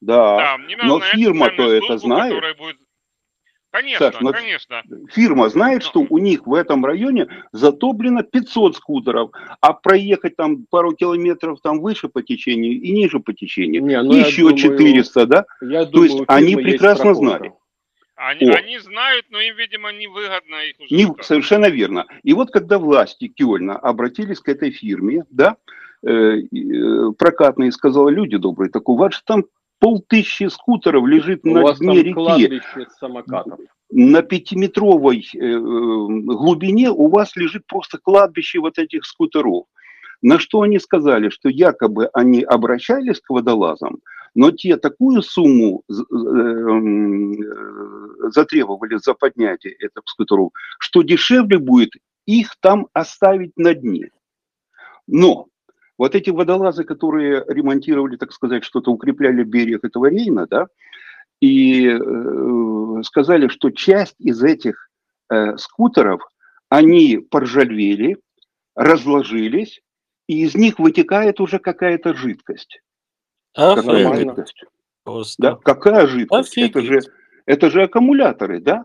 Да, 0.00 0.58
да 0.58 0.58
но 0.82 1.00
фирма-то 1.00 1.72
это 1.72 1.98
знает. 1.98 2.34
Которая 2.34 2.54
будет 2.54 2.78
Конечно, 3.74 4.12
Саш, 4.12 4.32
конечно. 4.32 4.82
Фирма 5.10 5.48
знает, 5.48 5.82
что 5.82 6.06
у 6.08 6.18
них 6.18 6.46
в 6.46 6.54
этом 6.54 6.86
районе 6.86 7.26
затоплено 7.50 8.22
500 8.22 8.76
скутеров, 8.76 9.32
а 9.60 9.72
проехать 9.72 10.36
там 10.36 10.64
пару 10.70 10.92
километров 10.92 11.58
там 11.60 11.80
выше 11.80 12.08
по 12.08 12.22
течению 12.22 12.80
и 12.80 12.92
ниже 12.92 13.18
по 13.18 13.32
течению 13.32 13.82
Не, 13.82 14.00
ну 14.00 14.14
еще 14.14 14.42
думаю, 14.42 14.58
400, 14.58 15.26
да? 15.26 15.46
Я 15.60 15.86
То 15.86 16.04
есть 16.04 16.16
они 16.28 16.54
прекрасно 16.54 17.14
знали. 17.14 17.52
Они, 18.14 18.48
они 18.48 18.78
знают, 18.78 19.26
но 19.30 19.40
им, 19.40 19.56
видимо, 19.56 19.92
невыгодно 19.92 20.54
их 20.66 20.78
уже. 20.78 20.94
Не, 20.94 21.12
совершенно 21.20 21.68
верно. 21.68 22.06
И 22.22 22.32
вот 22.32 22.52
когда 22.52 22.78
власти 22.78 23.26
Кёльна 23.26 23.76
обратились 23.76 24.38
к 24.38 24.48
этой 24.48 24.70
фирме, 24.70 25.24
да, 25.30 25.56
э, 26.06 26.42
прокатный 27.18 27.72
сказал, 27.72 28.08
люди 28.08 28.36
добрые, 28.36 28.70
так 28.70 28.88
у 28.88 28.96
вас 28.96 29.20
там 29.26 29.46
полтысячи 29.84 30.48
скутеров 30.48 31.06
лежит 31.06 31.40
У 31.44 31.50
на 31.50 31.62
вас 31.62 31.78
дне 31.78 32.02
реки. 32.02 32.62
самокатов. 32.98 33.60
На 33.90 34.22
пятиметровой 34.22 35.28
э, 35.34 35.38
э, 35.38 35.58
глубине 35.58 36.90
у 36.90 37.08
вас 37.08 37.36
лежит 37.36 37.66
просто 37.66 37.98
кладбище 37.98 38.60
вот 38.60 38.78
этих 38.78 39.04
скутеров. 39.04 39.66
На 40.22 40.38
что 40.38 40.62
они 40.62 40.78
сказали, 40.78 41.28
что 41.28 41.50
якобы 41.50 42.08
они 42.14 42.42
обращались 42.42 43.20
к 43.20 43.28
водолазам, 43.28 43.98
но 44.34 44.52
те 44.52 44.78
такую 44.78 45.20
сумму 45.20 45.82
э, 45.90 45.92
э, 45.92 46.00
затребовали 48.30 48.96
за 48.96 49.12
поднятие 49.12 49.74
этих 49.74 50.02
скутеров, 50.06 50.52
что 50.78 51.02
дешевле 51.02 51.58
будет 51.58 51.90
их 52.24 52.56
там 52.60 52.86
оставить 52.94 53.52
на 53.58 53.74
дне. 53.74 54.08
Но 55.06 55.48
вот 55.98 56.14
эти 56.14 56.30
водолазы, 56.30 56.84
которые 56.84 57.44
ремонтировали, 57.46 58.16
так 58.16 58.32
сказать, 58.32 58.64
что-то, 58.64 58.90
укрепляли 58.90 59.44
берег 59.44 59.84
этого 59.84 60.06
Рейна, 60.06 60.46
да, 60.46 60.66
и 61.40 61.88
э, 61.88 63.02
сказали, 63.04 63.48
что 63.48 63.70
часть 63.70 64.16
из 64.18 64.42
этих 64.42 64.90
э, 65.30 65.56
скутеров, 65.56 66.22
они 66.68 67.18
поржавели, 67.18 68.18
разложились, 68.74 69.80
и 70.26 70.44
из 70.44 70.54
них 70.54 70.78
вытекает 70.78 71.40
уже 71.40 71.58
какая-то 71.58 72.14
жидкость. 72.14 72.80
Какая 73.54 74.14
жидкость? 74.14 74.64
Просто. 75.04 75.42
Да? 75.42 75.56
Какая 75.56 76.06
жидкость? 76.06 76.56
Это 76.56 76.80
же, 76.80 77.00
это 77.46 77.70
же 77.70 77.82
аккумуляторы, 77.82 78.60
да? 78.60 78.82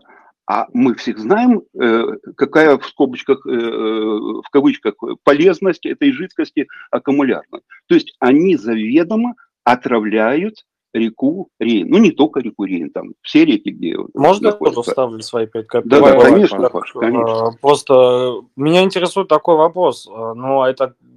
А 0.50 0.66
мы 0.72 0.96
всех 0.96 1.20
знаем, 1.20 1.62
э, 1.80 2.06
какая 2.36 2.76
в 2.76 2.84
скобочках, 2.84 3.46
э, 3.46 3.50
в 3.50 4.50
кавычках 4.50 4.94
полезность 5.22 5.86
этой 5.86 6.10
жидкости 6.10 6.66
аккумуляторной. 6.90 7.60
То 7.86 7.94
есть 7.94 8.16
они 8.18 8.56
заведомо 8.56 9.36
отравляют 9.62 10.66
реку 10.92 11.50
Рейн. 11.60 11.88
Ну, 11.88 11.98
не 11.98 12.10
только 12.10 12.40
реку 12.40 12.64
Рейн, 12.64 12.90
там 12.90 13.12
все 13.22 13.44
реки, 13.44 13.70
где 13.70 13.96
Можно 14.12 14.48
я 14.48 14.52
тоже 14.54 14.82
вставлю 14.82 15.22
свои 15.22 15.46
пять 15.46 15.68
копеек? 15.68 15.88
Да, 15.88 16.00
да, 16.00 16.20
конечно, 16.20 16.62
Паш. 16.62 16.72
Паш, 16.72 16.92
конечно. 16.94 17.50
Э, 17.54 17.58
Просто 17.60 18.40
меня 18.56 18.82
интересует 18.82 19.28
такой 19.28 19.54
вопрос. 19.54 20.08
Ну, 20.08 20.64
это, 20.64 20.96
в 21.00 21.09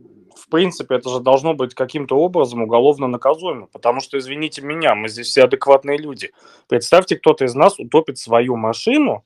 принципе, 0.53 0.95
это 0.95 1.09
же 1.09 1.19
должно 1.19 1.55
быть 1.55 1.73
каким-то 1.73 2.15
образом 2.15 2.61
уголовно 2.61 3.07
наказуемо. 3.07 3.65
Потому 3.73 4.01
что, 4.01 4.19
извините 4.19 4.61
меня, 4.61 4.93
мы 4.93 5.09
здесь 5.09 5.27
все 5.27 5.45
адекватные 5.45 5.97
люди. 5.97 6.31
Представьте, 6.67 7.15
кто-то 7.15 7.45
из 7.45 7.55
нас 7.55 7.79
утопит 7.79 8.19
свою 8.19 8.55
машину 8.55 9.25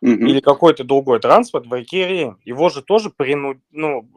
Мгм. 0.00 0.26
или 0.26 0.40
какой-то 0.40 0.82
другой 0.82 1.20
транспорт 1.20 1.66
в 1.66 1.74
реке 1.74 2.08
Рейн. 2.08 2.38
Его 2.44 2.70
же 2.70 2.80
тоже 2.80 3.10
прину... 3.10 3.60
ну, 3.70 4.08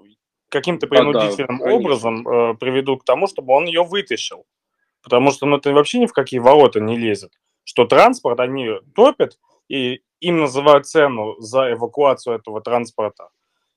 каким-то 0.47 0.87
Да, 0.87 0.95
да, 0.95 1.01
принудительным 1.01 1.59
конечно. 1.59 1.75
образом 1.75 2.27
э, 2.27 2.53
приведут 2.55 3.01
к 3.01 3.05
тому, 3.05 3.27
чтобы 3.27 3.53
он 3.53 3.65
ее 3.65 3.83
вытащил. 3.83 4.45
Потому 5.03 5.31
что 5.31 5.45
ну, 5.45 5.57
это 5.57 5.73
вообще 5.73 5.99
ни 5.99 6.05
в 6.05 6.13
какие 6.13 6.39
ворота 6.39 6.79
не 6.79 6.97
лезет. 6.97 7.33
Что 7.65 7.85
транспорт 7.85 8.39
они 8.39 8.69
топят, 8.95 9.37
и 9.67 10.01
им 10.21 10.39
называют 10.39 10.87
цену 10.87 11.35
за 11.39 11.73
эвакуацию 11.73 12.37
этого 12.37 12.61
транспорта 12.61 13.27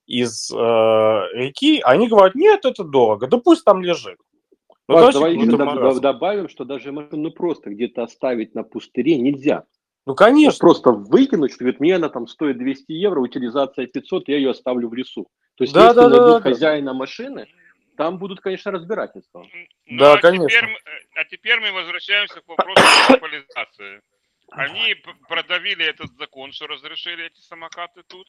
из 0.05 0.51
э, 0.51 0.55
реки, 0.55 1.81
они 1.83 2.07
говорят, 2.07 2.35
нет, 2.35 2.65
это 2.65 2.83
дорого, 2.83 3.27
да 3.27 3.37
пусть 3.37 3.63
там 3.63 3.81
лежит. 3.81 4.17
Ну, 4.87 4.95
Паш, 4.95 5.13
давай 5.13 5.35
еще 5.35 5.45
доб- 5.45 5.99
добавим, 5.99 6.49
что 6.49 6.65
даже 6.65 6.91
машину 6.91 7.31
просто 7.31 7.69
где-то 7.69 8.03
оставить 8.03 8.53
на 8.53 8.63
пустыре 8.63 9.17
нельзя. 9.17 9.63
Ну, 10.05 10.15
конечно. 10.15 10.59
Просто 10.59 10.91
выкинуть, 10.91 11.51
что 11.51 11.59
говорит, 11.59 11.79
мне 11.79 11.95
она 11.95 12.09
там 12.09 12.27
стоит 12.27 12.57
200 12.57 12.91
евро, 12.91 13.21
утилизация 13.21 13.87
500, 13.87 14.27
я 14.27 14.37
ее 14.37 14.51
оставлю 14.51 14.89
в 14.89 14.93
лесу. 14.93 15.27
То 15.55 15.63
есть 15.63 15.73
Да, 15.73 15.85
если 15.85 15.95
да, 15.95 16.01
да, 16.01 16.09
найдут 16.09 16.27
да, 16.27 16.39
да. 16.39 16.41
хозяина 16.41 16.93
машины, 16.93 17.47
там 17.95 18.17
будут, 18.17 18.41
конечно, 18.41 18.71
разбирательства. 18.71 19.45
Ну, 19.85 19.99
Да, 19.99 20.13
а 20.13 20.17
конечно. 20.17 20.49
Теперь, 20.49 20.69
э, 20.69 20.99
а 21.15 21.25
теперь 21.25 21.59
мы 21.61 21.71
возвращаемся 21.71 22.41
к 22.41 22.47
вопросу 22.47 22.81
монополизации. 23.07 24.01
Они 24.51 24.95
продавили 25.29 25.85
этот 25.85 26.11
закон, 26.17 26.51
что 26.51 26.67
разрешили 26.67 27.27
эти 27.27 27.39
самокаты 27.39 28.03
тут. 28.07 28.27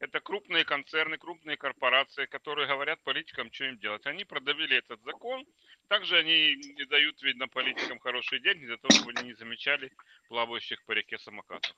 Это 0.00 0.20
крупные 0.20 0.64
концерны, 0.64 1.18
крупные 1.18 1.56
корпорации, 1.56 2.26
которые 2.26 2.68
говорят 2.68 2.98
политикам, 3.02 3.50
что 3.52 3.64
им 3.64 3.78
делать. 3.78 4.06
Они 4.06 4.24
продавили 4.24 4.78
этот 4.78 5.02
закон. 5.04 5.44
Также 5.88 6.16
они 6.16 6.56
не 6.56 6.84
дают, 6.86 7.22
видно, 7.22 7.48
политикам 7.48 7.98
хорошие 7.98 8.40
деньги 8.40 8.66
за 8.66 8.76
то, 8.76 8.88
чтобы 8.90 9.12
они 9.16 9.28
не 9.28 9.34
замечали 9.34 9.90
плавающих 10.28 10.84
по 10.84 10.92
реке 10.92 11.18
самокатов. 11.18 11.74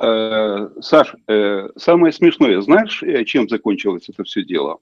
Э, 0.00 0.68
Саш, 0.80 1.14
э, 1.28 1.68
самое 1.76 2.12
смешное, 2.12 2.60
знаешь, 2.60 3.02
э, 3.02 3.24
чем 3.24 3.48
закончилось 3.48 4.08
это 4.08 4.24
все 4.24 4.42
дело? 4.42 4.80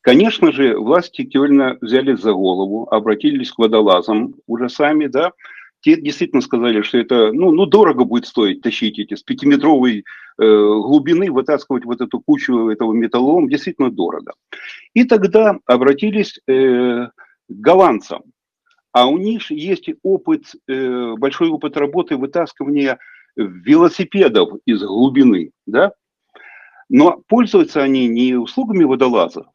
Конечно 0.00 0.52
же, 0.52 0.78
власти 0.78 1.24
Кёльна 1.24 1.78
взялись 1.80 2.20
за 2.20 2.32
голову, 2.32 2.88
обратились 2.90 3.52
к 3.52 3.58
водолазам 3.58 4.34
уже 4.46 4.68
сами, 4.68 5.06
да, 5.06 5.32
те 5.86 6.00
действительно 6.00 6.42
сказали, 6.42 6.82
что 6.82 6.98
это, 6.98 7.30
ну, 7.32 7.52
ну 7.52 7.64
дорого 7.64 8.04
будет 8.04 8.26
стоить 8.26 8.60
тащить 8.60 8.98
эти 8.98 9.14
с 9.14 9.22
пятиметровой 9.22 10.00
э, 10.00 10.02
глубины, 10.36 11.30
вытаскивать 11.30 11.84
вот 11.84 12.00
эту 12.00 12.18
кучу 12.18 12.70
этого 12.70 12.92
металлолома, 12.92 13.48
действительно 13.48 13.92
дорого. 13.92 14.32
И 14.94 15.04
тогда 15.04 15.60
обратились 15.64 16.40
э, 16.48 17.06
к 17.06 17.12
голландцам, 17.48 18.24
а 18.90 19.06
у 19.06 19.16
них 19.16 19.48
есть 19.52 19.88
опыт, 20.02 20.56
э, 20.66 21.14
большой 21.18 21.50
опыт 21.50 21.76
работы 21.76 22.16
вытаскивания 22.16 22.98
велосипедов 23.36 24.58
из 24.66 24.82
глубины, 24.82 25.52
да? 25.66 25.92
Но 26.88 27.22
пользуются 27.28 27.80
они 27.80 28.08
не 28.08 28.34
услугами 28.34 28.82
водолазов, 28.82 29.46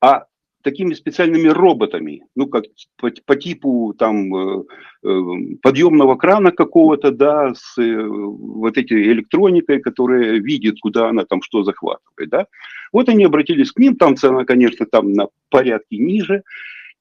а 0.00 0.24
такими 0.62 0.94
специальными 0.94 1.48
роботами, 1.48 2.22
ну, 2.34 2.46
как 2.46 2.64
по, 2.96 3.10
по 3.24 3.36
типу 3.36 3.94
там 3.98 4.34
э, 4.34 4.64
э, 5.04 5.20
подъемного 5.62 6.16
крана 6.16 6.50
какого-то, 6.50 7.12
да, 7.12 7.54
с 7.54 7.78
э, 7.78 8.02
вот 8.02 8.76
этой 8.76 9.02
электроникой, 9.12 9.80
которая 9.80 10.38
видит, 10.38 10.76
куда 10.80 11.08
она 11.08 11.24
там 11.24 11.42
что 11.42 11.62
захватывает, 11.62 12.30
да. 12.30 12.46
Вот 12.92 13.08
они 13.08 13.24
обратились 13.24 13.72
к 13.72 13.78
ним, 13.78 13.96
там 13.96 14.16
цена, 14.16 14.44
конечно, 14.44 14.86
там 14.86 15.12
на 15.12 15.28
порядке 15.50 15.98
ниже, 15.98 16.42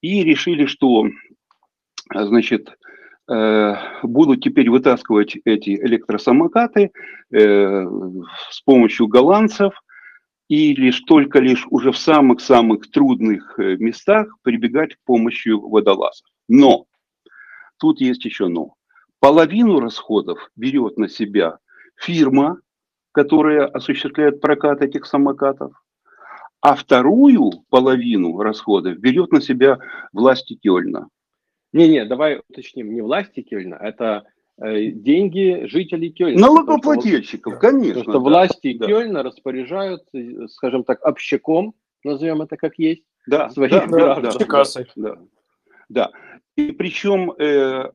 и 0.01 0.23
решили, 0.23 0.65
что, 0.65 1.07
а, 2.09 2.25
значит, 2.25 2.77
будут 4.03 4.41
теперь 4.41 4.69
вытаскивать 4.69 5.35
эти 5.43 5.71
электросамокаты 5.71 6.91
с 7.29 8.61
помощью 8.63 9.07
голландцев, 9.07 9.73
и 10.47 10.73
лишь 10.73 11.01
только 11.01 11.39
лишь 11.39 11.65
уже 11.69 11.91
в 11.91 11.97
самых-самых 11.97 12.89
трудных 12.91 13.59
э, 13.59 13.75
местах 13.77 14.27
прибегать 14.43 14.95
к 14.95 14.99
помощи 15.03 15.49
водолазов. 15.49 16.25
Но, 16.47 16.85
тут 17.77 17.99
есть 17.99 18.23
еще 18.25 18.47
но. 18.47 18.75
Половину 19.19 19.79
расходов 19.79 20.49
берет 20.55 20.97
на 20.97 21.09
себя 21.09 21.57
фирма, 21.95 22.59
которая 23.11 23.65
осуществляет 23.65 24.39
прокат 24.39 24.81
этих 24.81 25.05
самокатов, 25.05 25.73
а 26.61 26.75
вторую 26.75 27.51
половину 27.69 28.39
расходов 28.39 28.97
берет 28.99 29.31
на 29.31 29.41
себя 29.41 29.79
власти 30.13 30.55
Кёльна. 30.55 31.09
Не-не, 31.73 32.05
давай 32.05 32.41
уточним, 32.47 32.93
не 32.93 33.01
власти 33.01 33.41
Кёльна, 33.41 33.75
это 33.75 34.23
деньги 34.59 35.65
жителей 35.67 36.09
Кёльна. 36.11 36.39
Налогоплательщиков, 36.39 37.55
Потому 37.55 37.79
конечно. 37.79 38.03
что 38.03 38.13
да, 38.13 38.19
власти 38.19 38.77
да. 38.77 38.87
Кёльна 38.87 39.23
распоряжаются, 39.23 40.17
э, 40.17 40.47
скажем 40.47 40.83
так, 40.83 41.03
общаком, 41.05 41.75
назовем 42.03 42.41
это 42.41 42.57
как 42.57 42.79
есть, 42.79 43.03
да, 43.27 43.49
своих 43.49 43.71
да, 43.71 43.85
да, 43.85 44.19
да, 44.19 44.31
Чекасой. 44.31 44.87
да, 44.95 45.17
да. 45.89 46.11
И 46.55 46.71
причем 46.71 47.31
э, 47.37 47.91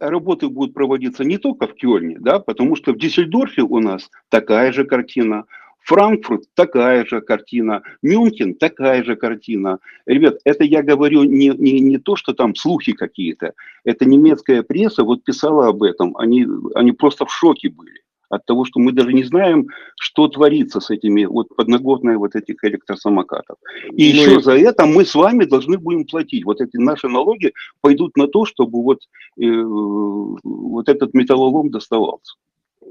работы 0.00 0.48
будут 0.48 0.74
проводиться 0.74 1.24
не 1.24 1.38
только 1.38 1.66
в 1.66 1.74
Кёльне, 1.74 2.18
да, 2.18 2.40
потому 2.40 2.76
что 2.76 2.92
в 2.92 2.98
Диссельдорфе 2.98 3.62
у 3.62 3.78
нас 3.78 4.10
такая 4.28 4.72
же 4.72 4.84
картина, 4.84 5.46
Франкфурт 5.84 6.44
такая 6.54 7.04
же 7.04 7.20
картина, 7.20 7.82
Мюнхен 8.02 8.54
такая 8.54 9.02
же 9.04 9.16
картина. 9.16 9.78
Ребят, 10.06 10.38
это 10.44 10.64
я 10.64 10.82
говорю 10.82 11.24
не, 11.24 11.48
не, 11.48 11.80
не 11.80 11.98
то, 11.98 12.16
что 12.16 12.32
там 12.32 12.54
слухи 12.54 12.92
какие-то, 12.92 13.54
это 13.84 14.04
немецкая 14.04 14.62
пресса 14.62 15.04
вот 15.04 15.24
писала 15.24 15.68
об 15.68 15.82
этом, 15.82 16.16
они, 16.16 16.46
они 16.74 16.92
просто 16.92 17.26
в 17.26 17.32
шоке 17.32 17.68
были 17.68 18.02
от 18.32 18.46
того, 18.46 18.64
что 18.64 18.80
мы 18.80 18.92
даже 18.92 19.12
не 19.12 19.24
знаем, 19.24 19.68
что 20.00 20.26
творится 20.26 20.80
с 20.80 20.88
этими 20.88 21.26
вот 21.26 21.54
подноготной 21.54 22.16
вот 22.16 22.34
этих 22.34 22.64
электросамокатов. 22.64 23.58
И 23.92 24.12
Ну 24.14 24.22
еще 24.22 24.40
за 24.40 24.52
это 24.52 24.86
мы 24.86 25.04
с 25.04 25.14
вами 25.14 25.44
должны 25.44 25.76
будем 25.76 26.06
платить. 26.06 26.44
Вот 26.46 26.62
эти 26.62 26.78
наши 26.78 27.08
налоги 27.08 27.52
пойдут 27.82 28.16
на 28.16 28.26
то, 28.28 28.46
чтобы 28.46 28.82
вот, 28.82 29.00
э, 29.38 29.44
вот 29.44 30.88
этот 30.88 31.12
металлолом 31.12 31.70
доставался. 31.70 32.34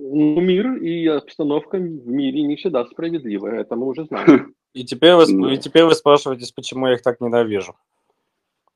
Ну, 0.04 0.42
мир 0.42 0.74
и 0.78 1.06
обстановка 1.06 1.78
в 1.78 2.08
мире 2.08 2.42
не 2.42 2.56
всегда 2.56 2.86
справедливая, 2.86 3.62
это 3.62 3.76
мы 3.76 3.86
уже 3.88 4.06
знаем. 4.06 4.56
И 4.74 4.84
теперь, 4.84 5.14
вы, 5.14 5.26
Да. 5.28 5.54
и 5.54 5.58
теперь 5.58 5.84
вы 5.84 5.94
спрашиваетесь, 5.94 6.52
почему 6.52 6.88
я 6.88 6.94
их 6.94 7.02
так 7.04 7.22
ненавижу. 7.22 7.76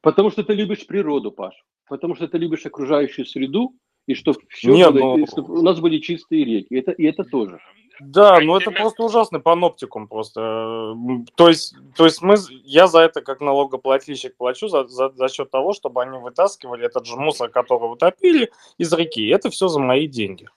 Потому 0.01 0.29
что 0.29 0.43
ты 0.43 0.53
любишь 0.53 0.85
природу, 0.85 1.31
Паш. 1.31 1.55
Потому 1.89 2.15
что 2.15 2.27
ты 2.27 2.37
любишь 2.37 2.65
окружающую 2.65 3.25
среду, 3.25 3.73
и 4.07 4.13
что 4.13 4.33
все 4.49 4.71
Не, 4.71 4.89
было- 4.91 4.99
ну- 4.99 5.17
и 5.23 5.25
чтобы 5.25 5.57
у 5.57 5.61
нас 5.63 5.79
были 5.79 5.97
чистые 5.99 6.45
реки. 6.45 6.75
Это, 6.75 6.91
и 6.91 7.05
это 7.05 7.23
тоже. 7.23 7.59
Да, 8.01 8.35
А 8.35 8.41
ну 8.41 8.57
это 8.57 8.71
просто 8.71 9.03
ужасный 9.03 9.39
паноптикум 9.39 10.07
просто. 10.09 10.95
То 11.35 11.47
есть, 11.47 11.75
то 11.95 12.03
есть 12.03 12.21
мы, 12.21 12.35
я 12.65 12.87
за 12.87 12.99
это 12.99 13.21
как 13.21 13.39
налогоплательщик 13.39 14.35
плачу 14.35 14.67
за, 14.67 14.85
за, 14.87 15.09
за 15.09 15.29
счет 15.29 15.49
того, 15.49 15.71
чтобы 15.73 16.03
они 16.03 16.17
вытаскивали 16.19 16.85
этот 16.85 17.05
же 17.05 17.15
мусор, 17.15 17.49
который 17.49 17.89
утопили 17.91 18.51
из 18.77 18.91
реки. 18.93 19.25
Это 19.29 19.49
все 19.49 19.69
за 19.69 19.79
мои 19.79 20.07
деньги. 20.07 20.49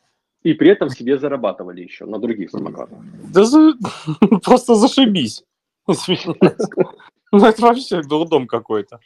И 0.49 0.55
при 0.55 0.70
этом 0.70 0.88
себе 0.88 1.18
зарабатывали 1.18 1.82
еще 1.82 2.07
на 2.07 2.18
других 2.18 2.51
самокатах. 2.51 2.99
Да 3.34 3.44
за- 3.44 3.74
просто 4.44 4.74
зашибись. 4.76 5.44
Ну 5.86 7.44
это 7.46 7.62
вообще 7.62 8.01
дурдом 8.03 8.46
какой-то. 8.46 8.99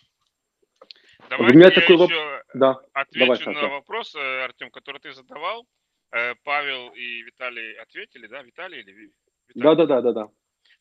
Давайте 1.29 1.57
меня 1.57 1.67
я 1.67 1.73
такой 1.73 1.97
воп- 1.97 2.11
еще 2.11 2.43
Да. 2.55 2.81
отвечу 2.93 3.27
Давай, 3.27 3.39
на 3.39 3.45
Саша. 3.61 3.69
вопрос, 3.69 4.15
э, 4.15 4.45
Артем, 4.45 4.71
который 4.71 5.01
ты 5.01 5.13
задавал. 5.13 5.67
Э, 6.13 6.35
Павел 6.45 6.91
и 6.95 7.23
Виталий 7.23 7.73
ответили, 7.83 8.29
да? 8.29 8.43
Виталий 8.43 8.79
или 8.81 8.93
Ви- 8.93 9.13
Виталий? 9.49 9.63
Да, 9.63 9.75
да, 9.75 9.87
да, 9.87 10.01
да, 10.03 10.13
да. 10.13 10.29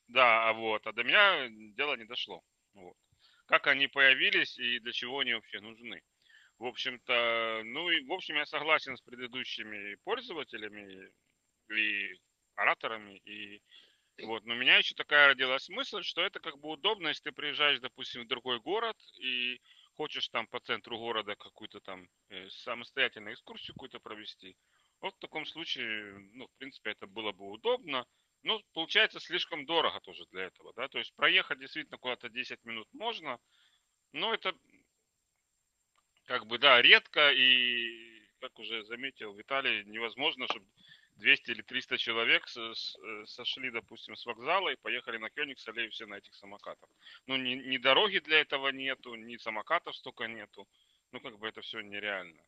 Да, 0.10 0.50
а 0.50 0.54
вот, 0.54 0.86
а 0.86 0.92
до 0.92 1.04
меня 1.04 1.48
дело 1.78 1.96
не 1.98 2.06
дошло. 2.06 2.42
Вот. 2.76 2.94
Как 3.48 3.66
они 3.68 3.88
появились 3.88 4.60
и 4.60 4.80
для 4.80 4.92
чего 4.92 5.20
они 5.20 5.34
вообще 5.34 5.60
нужны. 5.62 6.02
В 6.62 6.66
общем-то, 6.68 7.64
ну 7.66 7.90
и 7.90 8.06
в 8.06 8.14
общем 8.14 8.36
я 8.36 8.46
согласен 8.46 8.96
с 8.96 9.02
предыдущими 9.02 9.96
пользователями 10.04 11.12
и 11.72 12.14
ораторами 12.56 13.18
и 13.26 13.64
вот, 14.22 14.46
но 14.46 14.54
у 14.54 14.58
меня 14.58 14.78
еще 14.78 14.94
такая 14.94 15.30
родилась 15.30 15.70
мысль, 15.70 16.04
что 16.04 16.22
это 16.22 16.40
как 16.40 16.60
бы 16.60 16.70
удобно, 16.70 17.08
если 17.08 17.24
ты 17.24 17.32
приезжаешь, 17.32 17.80
допустим, 17.80 18.22
в 18.26 18.28
другой 18.28 18.60
город 18.60 18.96
и 19.18 19.60
хочешь 19.96 20.30
там 20.30 20.46
по 20.46 20.60
центру 20.60 21.00
города 21.00 21.36
какую-то 21.36 21.80
там 21.80 22.08
э, 22.30 22.48
самостоятельную 22.50 23.34
экскурсию 23.34 23.74
какую-то 23.74 24.00
провести. 24.00 24.56
Вот 25.00 25.16
в 25.16 25.20
таком 25.20 25.48
случае, 25.48 26.20
ну, 26.34 26.46
в 26.46 26.58
принципе, 26.60 26.92
это 26.92 27.08
было 27.08 27.32
бы 27.32 27.50
удобно. 27.50 28.06
Ну, 28.44 28.62
получается 28.74 29.20
слишком 29.20 29.66
дорого 29.66 30.00
тоже 30.02 30.26
для 30.30 30.44
этого, 30.44 30.74
да. 30.76 30.88
То 30.90 31.00
есть 31.00 31.16
проехать 31.16 31.58
действительно 31.58 31.98
куда-то 31.98 32.30
10 32.30 32.64
минут 32.66 32.88
можно, 32.92 33.40
но 34.14 34.34
это 34.34 34.54
как 36.32 36.48
бы, 36.48 36.58
да, 36.58 36.82
редко 36.82 37.30
и, 37.32 38.24
как 38.40 38.58
уже 38.58 38.86
заметил 38.86 39.34
Виталий, 39.34 39.84
невозможно, 39.84 40.46
чтобы 40.48 40.66
200 41.18 41.52
или 41.52 41.62
300 41.62 41.98
человек 41.98 42.48
э, 42.56 42.74
сошли, 43.26 43.70
допустим, 43.70 44.16
с 44.16 44.26
вокзала 44.26 44.70
и 44.70 44.78
поехали 44.78 45.18
на 45.18 45.28
Кёнигс-Аллею 45.28 45.90
все 45.90 46.06
на 46.06 46.16
этих 46.16 46.34
самокатах. 46.36 46.90
Ну, 47.28 47.36
ни, 47.36 47.56
ни 47.56 47.78
дороги 47.78 48.20
для 48.20 48.40
этого 48.40 48.70
нету, 48.70 49.16
ни 49.16 49.36
самокатов 49.36 49.94
столько 49.94 50.24
нету. 50.28 50.70
Ну, 51.12 51.20
как 51.20 51.38
бы 51.38 51.50
это 51.50 51.60
все 51.60 51.82
нереально. 51.82 52.42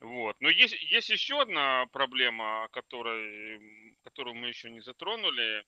Вот. 0.00 0.40
Но 0.40 0.48
есть, 0.48 0.74
есть 0.90 1.10
еще 1.10 1.42
одна 1.42 1.84
проблема, 1.92 2.68
которой, 2.72 3.94
которую 4.04 4.36
мы 4.36 4.48
еще 4.48 4.70
не 4.70 4.80
затронули. 4.80 5.66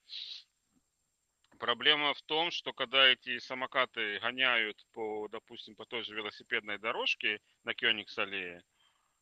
Проблема 1.64 2.12
в 2.12 2.20
том, 2.20 2.50
что 2.50 2.74
когда 2.74 3.06
эти 3.06 3.38
самокаты 3.38 4.18
гоняют 4.18 4.84
по, 4.92 5.28
допустим, 5.28 5.74
по 5.74 5.86
той 5.86 6.04
же 6.04 6.14
велосипедной 6.14 6.78
дорожке 6.78 7.40
на 7.64 7.72
Кёнигс-аллее, 7.72 8.62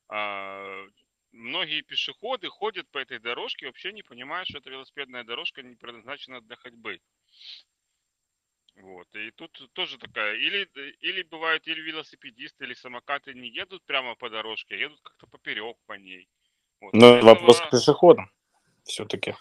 а, 0.09 0.84
многие 1.30 1.82
пешеходы 1.82 2.49
ходят 2.49 2.90
по 2.90 2.99
этой 2.99 3.20
дорожке, 3.20 3.66
вообще 3.66 3.93
не 3.93 4.03
понимая, 4.03 4.45
что 4.45 4.59
эта 4.59 4.70
велосипедная 4.70 5.22
дорожка 5.22 5.62
не 5.62 5.76
предназначена 5.76 6.40
для 6.40 6.57
ходьбы. 6.57 7.01
Вот. 8.74 9.07
И 9.14 9.30
тут 9.30 9.70
тоже 9.72 9.97
такая, 9.99 10.34
или, 10.34 10.68
или 10.99 11.22
бывают, 11.22 11.68
или 11.68 11.80
велосипедисты, 11.80 12.64
или 12.64 12.74
самокаты 12.74 13.34
не 13.34 13.51
едут 13.51 13.84
прямо 13.84 14.16
по 14.16 14.28
дорожке, 14.28 14.74
а 14.74 14.78
едут 14.78 15.01
как-то 15.03 15.28
поперек 15.28 15.76
по 15.86 15.93
ней. 15.93 16.28
Вот. 16.80 16.93
Но 16.93 17.20
Из 17.20 17.24
вопрос 17.24 17.59
этого- 17.59 17.68
к 17.68 17.70
пешеходам 17.70 18.32
все-таки. 18.82 19.36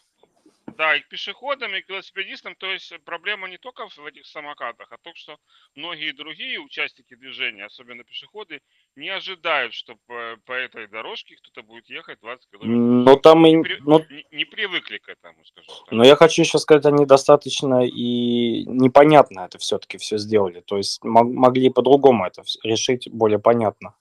Да, 0.77 0.95
и 0.95 1.01
к 1.01 1.07
пешеходам, 1.09 1.73
и 1.75 1.81
к 1.81 1.89
велосипедистам. 1.89 2.55
То 2.55 2.67
есть 2.71 2.93
проблема 3.05 3.47
не 3.47 3.57
только 3.57 3.87
в 3.87 4.05
этих 4.05 4.25
самокатах, 4.25 4.91
а 4.91 4.97
то, 5.01 5.11
что 5.15 5.37
многие 5.75 6.11
другие 6.11 6.59
участники 6.59 7.15
движения, 7.15 7.65
особенно 7.65 8.03
пешеходы, 8.03 8.61
не 8.95 9.09
ожидают, 9.09 9.73
что 9.73 9.95
по, 10.07 10.37
по 10.45 10.53
этой 10.53 10.87
дорожке 10.87 11.35
кто-то 11.35 11.63
будет 11.63 11.89
ехать 11.89 12.19
20 12.21 12.49
километров. 12.49 13.05
Но 13.05 13.15
там 13.15 13.45
и, 13.45 13.51
Не, 13.55 13.63
при- 13.63 13.77
ну, 13.81 13.99
не- 14.09 14.25
не 14.31 14.45
привыкли 14.45 14.97
к 14.97 15.09
этому, 15.09 15.43
скажем 15.45 15.73
так. 15.85 15.91
Но 15.91 16.03
я 16.03 16.15
хочу 16.15 16.41
еще 16.41 16.59
сказать, 16.59 16.85
они 16.85 17.05
достаточно 17.05 17.85
и 17.85 18.65
непонятно 18.65 19.41
это 19.41 19.57
все-таки 19.57 19.97
все 19.97 20.17
сделали. 20.17 20.61
То 20.61 20.77
есть 20.77 21.03
мог- 21.03 21.31
могли 21.33 21.69
по-другому 21.69 22.25
это 22.25 22.43
решить 22.63 23.09
более 23.11 23.39
понятно. 23.39 23.93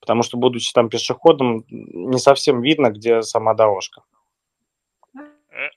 Потому 0.00 0.22
что, 0.22 0.36
будучи 0.36 0.70
там 0.74 0.90
пешеходом, 0.90 1.64
не 1.68 2.18
совсем 2.18 2.60
видно, 2.60 2.90
где 2.90 3.22
сама 3.22 3.54
дорожка. 3.54 4.02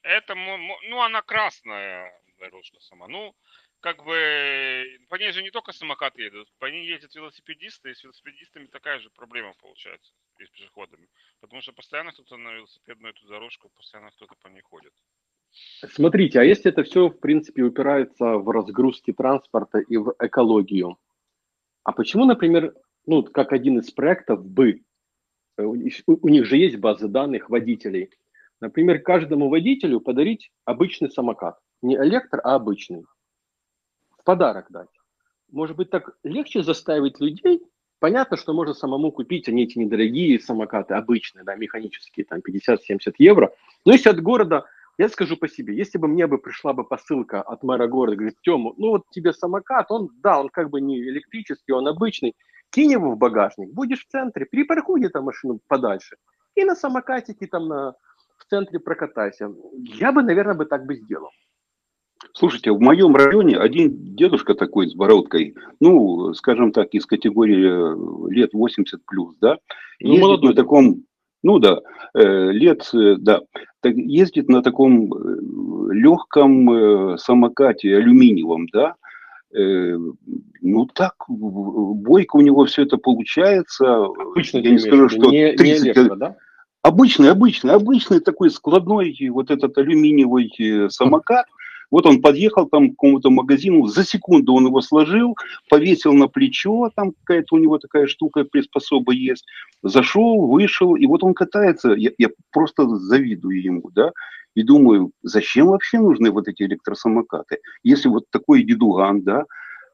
Это, 0.04 0.36
ну, 0.36 1.02
она 1.02 1.22
красная 1.22 2.14
дорожка 2.40 2.80
сама. 2.80 3.08
Ну, 3.08 3.36
как 3.80 4.04
бы, 4.04 4.84
по 5.10 5.16
ней 5.16 5.32
же 5.32 5.44
не 5.44 5.52
только 5.52 5.72
самокаты 5.72 6.24
едут, 6.24 6.48
по 6.60 6.66
ней 6.66 6.88
ездят 6.88 7.14
велосипедисты, 7.16 7.92
и 7.92 7.94
с 7.94 8.04
велосипедистами 8.04 8.66
такая 8.68 9.00
же 9.00 9.10
проблема 9.10 9.54
получается, 9.62 10.12
и 10.40 10.46
с 10.46 10.50
пешеходами. 10.50 11.08
Потому 11.40 11.62
что 11.62 11.74
постоянно 11.74 12.12
кто-то 12.12 12.38
на 12.38 12.54
велосипедную 12.54 13.14
эту 13.14 13.28
дорожку, 13.28 13.70
постоянно 13.76 14.12
кто-то 14.12 14.36
по 14.42 14.48
ней 14.48 14.62
ходит. 14.62 14.94
Смотрите, 15.90 16.40
а 16.40 16.44
если 16.44 16.72
это 16.72 16.84
все, 16.84 17.08
в 17.08 17.20
принципе, 17.20 17.64
упирается 17.64 18.38
в 18.38 18.50
разгрузки 18.50 19.14
транспорта 19.14 19.80
и 19.80 19.98
в 19.98 20.14
экологию, 20.20 20.98
а 21.84 21.92
почему, 21.94 22.26
например, 22.26 22.76
ну, 23.06 23.24
как 23.24 23.54
один 23.54 23.80
из 23.80 23.90
проектов 23.92 24.46
бы, 24.46 24.82
э, 25.58 25.64
у 25.64 26.28
них 26.28 26.46
же 26.46 26.58
есть 26.58 26.78
базы 26.78 27.08
данных 27.08 27.50
водителей, 27.50 28.12
например, 28.62 29.01
каждому 29.01 29.49
водителю 29.49 29.99
подарить 29.99 30.51
обычный 30.66 31.12
самокат, 31.12 31.58
не 31.82 31.95
электро, 31.95 32.41
а 32.43 32.55
обычный, 32.55 33.05
в 34.18 34.24
подарок 34.24 34.68
дать. 34.70 34.89
Может 35.51 35.78
быть, 35.78 35.89
так 35.89 36.18
легче 36.24 36.64
заставить 36.64 37.20
людей, 37.20 37.62
понятно, 37.99 38.38
что 38.38 38.53
можно 38.53 38.74
самому 38.74 39.12
купить, 39.12 39.47
они 39.47 39.64
эти 39.64 39.78
недорогие 39.78 40.39
самокаты, 40.39 40.93
обычные, 40.93 41.43
да, 41.43 41.55
механические, 41.55 42.26
там 42.26 42.39
50-70 42.39 43.14
евро, 43.18 43.53
но 43.86 43.93
если 43.93 44.10
от 44.10 44.22
города 44.22 44.66
я 44.97 45.10
скажу 45.10 45.38
по 45.38 45.47
себе, 45.47 45.76
если 45.76 45.99
бы 45.99 46.08
мне 46.08 46.26
бы 46.26 46.39
пришла 46.39 46.74
бы 46.74 46.84
посылка 46.84 47.41
от 47.41 47.64
мэра 47.64 47.88
города, 47.88 48.18
говорит, 48.18 48.38
Тему, 48.41 48.74
ну 48.78 48.89
вот 48.89 49.03
тебе 49.12 49.32
самокат, 49.32 49.91
он, 49.91 50.10
да, 50.22 50.39
он 50.39 50.49
как 50.49 50.70
бы 50.70 50.82
не 50.82 50.99
электрический, 50.99 51.72
он 51.72 51.88
обычный, 51.88 52.36
кинь 52.72 52.91
его 52.91 53.12
в 53.12 53.18
багажник, 53.18 53.72
будешь 53.74 54.05
в 54.05 54.10
центре, 54.10 54.45
перепаркуй 54.45 54.99
где-то 54.99 55.22
машину 55.22 55.60
подальше, 55.68 56.18
и 56.55 56.66
на 56.66 56.76
самокатике 56.76 57.45
там 57.45 57.68
на, 57.68 57.95
в 58.48 58.50
центре 58.50 58.80
прокатайся. 58.80 59.52
Я 60.00 60.12
бы, 60.12 60.24
наверное, 60.24 60.56
бы 60.56 60.66
так 60.66 60.86
бы 60.86 60.95
сделал. 60.95 61.30
Слушайте, 62.34 62.72
в 62.72 62.80
моем 62.80 63.16
районе 63.16 63.58
один 63.58 64.16
дедушка 64.16 64.56
такой 64.56 64.88
с 64.88 64.95
бородкой, 64.95 65.56
ну, 65.80 66.34
скажем 66.34 66.72
так, 66.72 66.93
из 66.93 67.06
категории 67.06 67.68
э, 67.68 68.32
лет 68.32 68.54
80 68.54 69.06
плюс, 69.06 69.36
да, 69.39 69.58
Ну, 70.00 70.08
ездит 70.10 70.22
молодой 70.22 70.50
на 70.52 70.56
таком, 70.56 71.04
ну 71.43 71.60
да, 71.60 71.82
э, 72.14 72.52
лет, 72.52 72.89
э, 72.93 73.16
да, 73.20 73.41
так, 73.82 73.95
ездит 73.95 74.50
на 74.50 74.64
таком 74.64 75.12
легком 75.91 76.72
э, 76.72 77.18
самокате 77.18 77.95
алюминиевом, 77.95 78.68
да, 78.72 78.95
Э, 79.56 79.98
ну 80.62 80.86
так, 80.88 81.14
бойко 81.28 82.36
у 82.36 82.41
него 82.41 82.66
все 82.66 82.84
это 82.84 82.98
получается. 82.98 84.06
Обычно 84.06 84.58
Я 84.58 84.72
не 84.72 84.78
скажу, 84.78 85.08
что 85.08 85.32
не, 85.32 85.52
не 85.52 85.58
30 85.58 85.86
электро, 85.86 86.16
да? 86.16 86.36
Обычный, 86.82 87.32
обычный, 87.32 87.73
обычный 87.73 88.19
такой 88.19 88.49
складной 88.49 89.15
вот 89.30 89.51
этот 89.51 89.78
алюминиевый 89.78 90.53
э, 90.59 90.89
самокат. 90.89 91.45
Вот 91.89 92.05
он 92.05 92.21
подъехал 92.21 92.67
там 92.67 92.89
к 92.89 92.91
какому-то 92.91 93.30
магазину, 93.30 93.88
за 93.88 94.03
секунду 94.03 94.53
он 94.53 94.65
его 94.67 94.82
сложил, 94.82 95.36
повесил 95.69 96.13
на 96.13 96.28
плечо, 96.28 96.89
там 96.95 97.13
какая-то 97.23 97.55
у 97.55 97.59
него 97.59 97.78
такая 97.78 98.07
штука, 98.07 98.43
приспособа 98.43 99.13
есть, 99.13 99.45
зашел, 99.84 100.47
вышел, 100.47 100.95
и 100.95 101.05
вот 101.05 101.23
он 101.23 101.34
катается. 101.34 101.93
Я, 101.93 102.11
я 102.17 102.28
просто 102.51 102.88
завидую 102.97 103.61
ему, 103.61 103.89
да, 103.95 104.11
и 104.53 104.63
думаю, 104.63 105.11
зачем 105.23 105.67
вообще 105.67 105.99
нужны 105.99 106.32
вот 106.32 106.47
эти 106.47 106.63
электросамокаты? 106.63 107.59
Если 107.84 108.09
вот 108.09 108.25
такой 108.32 108.63
дедуган, 108.63 109.21
да, 109.21 109.45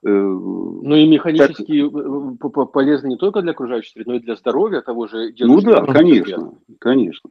Ну 0.09 0.95
и 0.95 1.07
механически 1.07 1.85
э, 1.85 2.37
п- 2.37 2.49
п- 2.49 2.65
полезно 2.71 3.07
не 3.07 3.17
только 3.17 3.41
для 3.41 3.51
окружающей 3.51 3.91
среды, 3.91 4.09
но 4.09 4.15
и 4.17 4.19
для 4.19 4.35
здоровья 4.35 4.81
того 4.81 5.07
же 5.07 5.27
ну 5.27 5.31
дедушки. 5.31 5.65
да, 5.65 5.71
велосипеда. 5.71 5.93
конечно, 5.93 6.59
конечно. 6.79 7.29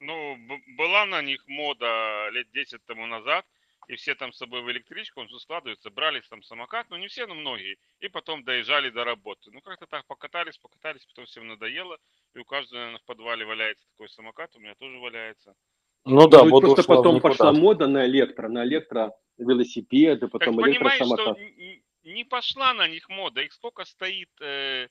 Ну, 0.00 0.36
была 0.78 1.06
на 1.06 1.20
них 1.22 1.46
мода 1.48 2.28
лет 2.30 2.46
10 2.52 2.80
тому 2.86 3.06
назад, 3.06 3.44
и 3.88 3.96
все 3.96 4.14
там 4.14 4.32
с 4.32 4.38
собой 4.38 4.62
в 4.62 4.70
электричку, 4.70 5.20
он 5.20 5.28
же 5.28 5.38
складывается, 5.40 5.90
брали 5.90 6.22
там 6.30 6.42
самокат, 6.42 6.86
ну 6.90 6.96
не 6.96 7.08
все, 7.08 7.26
но 7.26 7.34
многие, 7.34 7.76
и 8.00 8.08
потом 8.08 8.44
доезжали 8.44 8.90
до 8.90 9.04
работы. 9.04 9.50
Ну 9.52 9.60
как-то 9.60 9.86
так 9.86 10.06
покатались, 10.06 10.58
покатались, 10.58 11.04
потом 11.06 11.26
всем 11.26 11.46
надоело, 11.48 11.98
и 12.34 12.38
у 12.38 12.44
каждого, 12.44 12.78
наверное, 12.78 13.00
в 13.00 13.04
подвале 13.04 13.44
валяется 13.44 13.86
такой 13.90 14.08
самокат, 14.08 14.50
у 14.56 14.60
меня 14.60 14.74
тоже 14.78 14.98
валяется. 14.98 15.54
Ну 16.04 16.28
да, 16.28 16.42
быть, 16.42 16.52
мода 16.52 16.66
просто 16.66 16.84
потом 16.84 17.16
никуда. 17.16 17.30
пошла 17.30 17.52
мода 17.52 17.86
на 17.86 18.06
электро, 18.06 18.48
на 18.48 18.64
электровелосипеды, 18.64 20.20
Так 20.20 20.30
потом 20.30 20.56
понимаешь, 20.56 20.96
что 20.96 21.04
электросамокат. 21.04 21.38
н- 21.38 21.54
н- 21.58 21.82
не 22.14 22.24
пошла 22.24 22.74
на 22.74 22.88
них 22.88 23.08
мода, 23.08 23.40
их 23.42 23.52
сколько 23.52 23.84
стоит 23.84 24.30
э, 24.40 24.88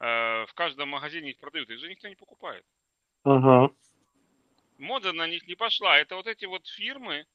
э, 0.00 0.46
в 0.46 0.52
каждом 0.54 0.90
магазине 0.90 1.30
их 1.30 1.38
продают, 1.38 1.70
их 1.70 1.78
же 1.78 1.88
никто 1.88 2.08
не 2.08 2.16
покупает. 2.16 2.64
Мгм. 3.24 3.76
мода 4.78 5.12
на 5.12 5.26
них 5.26 5.46
не 5.46 5.54
пошла. 5.54 5.98
Это 5.98 6.16
вот 6.16 6.26
эти 6.26 6.46
вот 6.46 6.66
фирмы, 6.66 7.26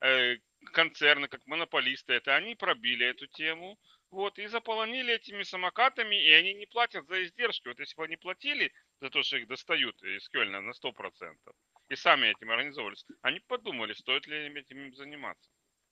э, 0.00 0.36
концерны, 0.72 1.28
как 1.28 1.46
монополисты, 1.46 2.14
это 2.14 2.36
они 2.36 2.54
пробили 2.54 3.06
эту 3.06 3.26
тему, 3.28 3.78
вот, 4.10 4.38
и 4.38 4.46
заполонили 4.46 5.14
этими 5.14 5.42
самокатами, 5.42 6.16
и 6.16 6.32
они 6.32 6.54
не 6.54 6.66
платят 6.66 7.06
за 7.06 7.24
издержки. 7.24 7.68
Вот 7.68 7.78
если 7.78 7.96
бы 7.96 8.04
они 8.04 8.16
платили 8.16 8.72
за 9.00 9.10
то, 9.10 9.22
что 9.22 9.36
их 9.36 9.46
достают 9.48 10.02
из 10.02 10.28
Кёльна 10.28 10.60
на 10.60 10.72
100%, 10.72 11.54
и 11.88 11.96
сами 11.96 12.28
этим 12.28 12.50
организовывались, 12.50 13.06
они 13.22 13.40
подумали, 13.40 13.92
стоит 13.92 14.26
ли 14.26 14.36
этим 14.58 14.94
заниматься. 14.94 15.50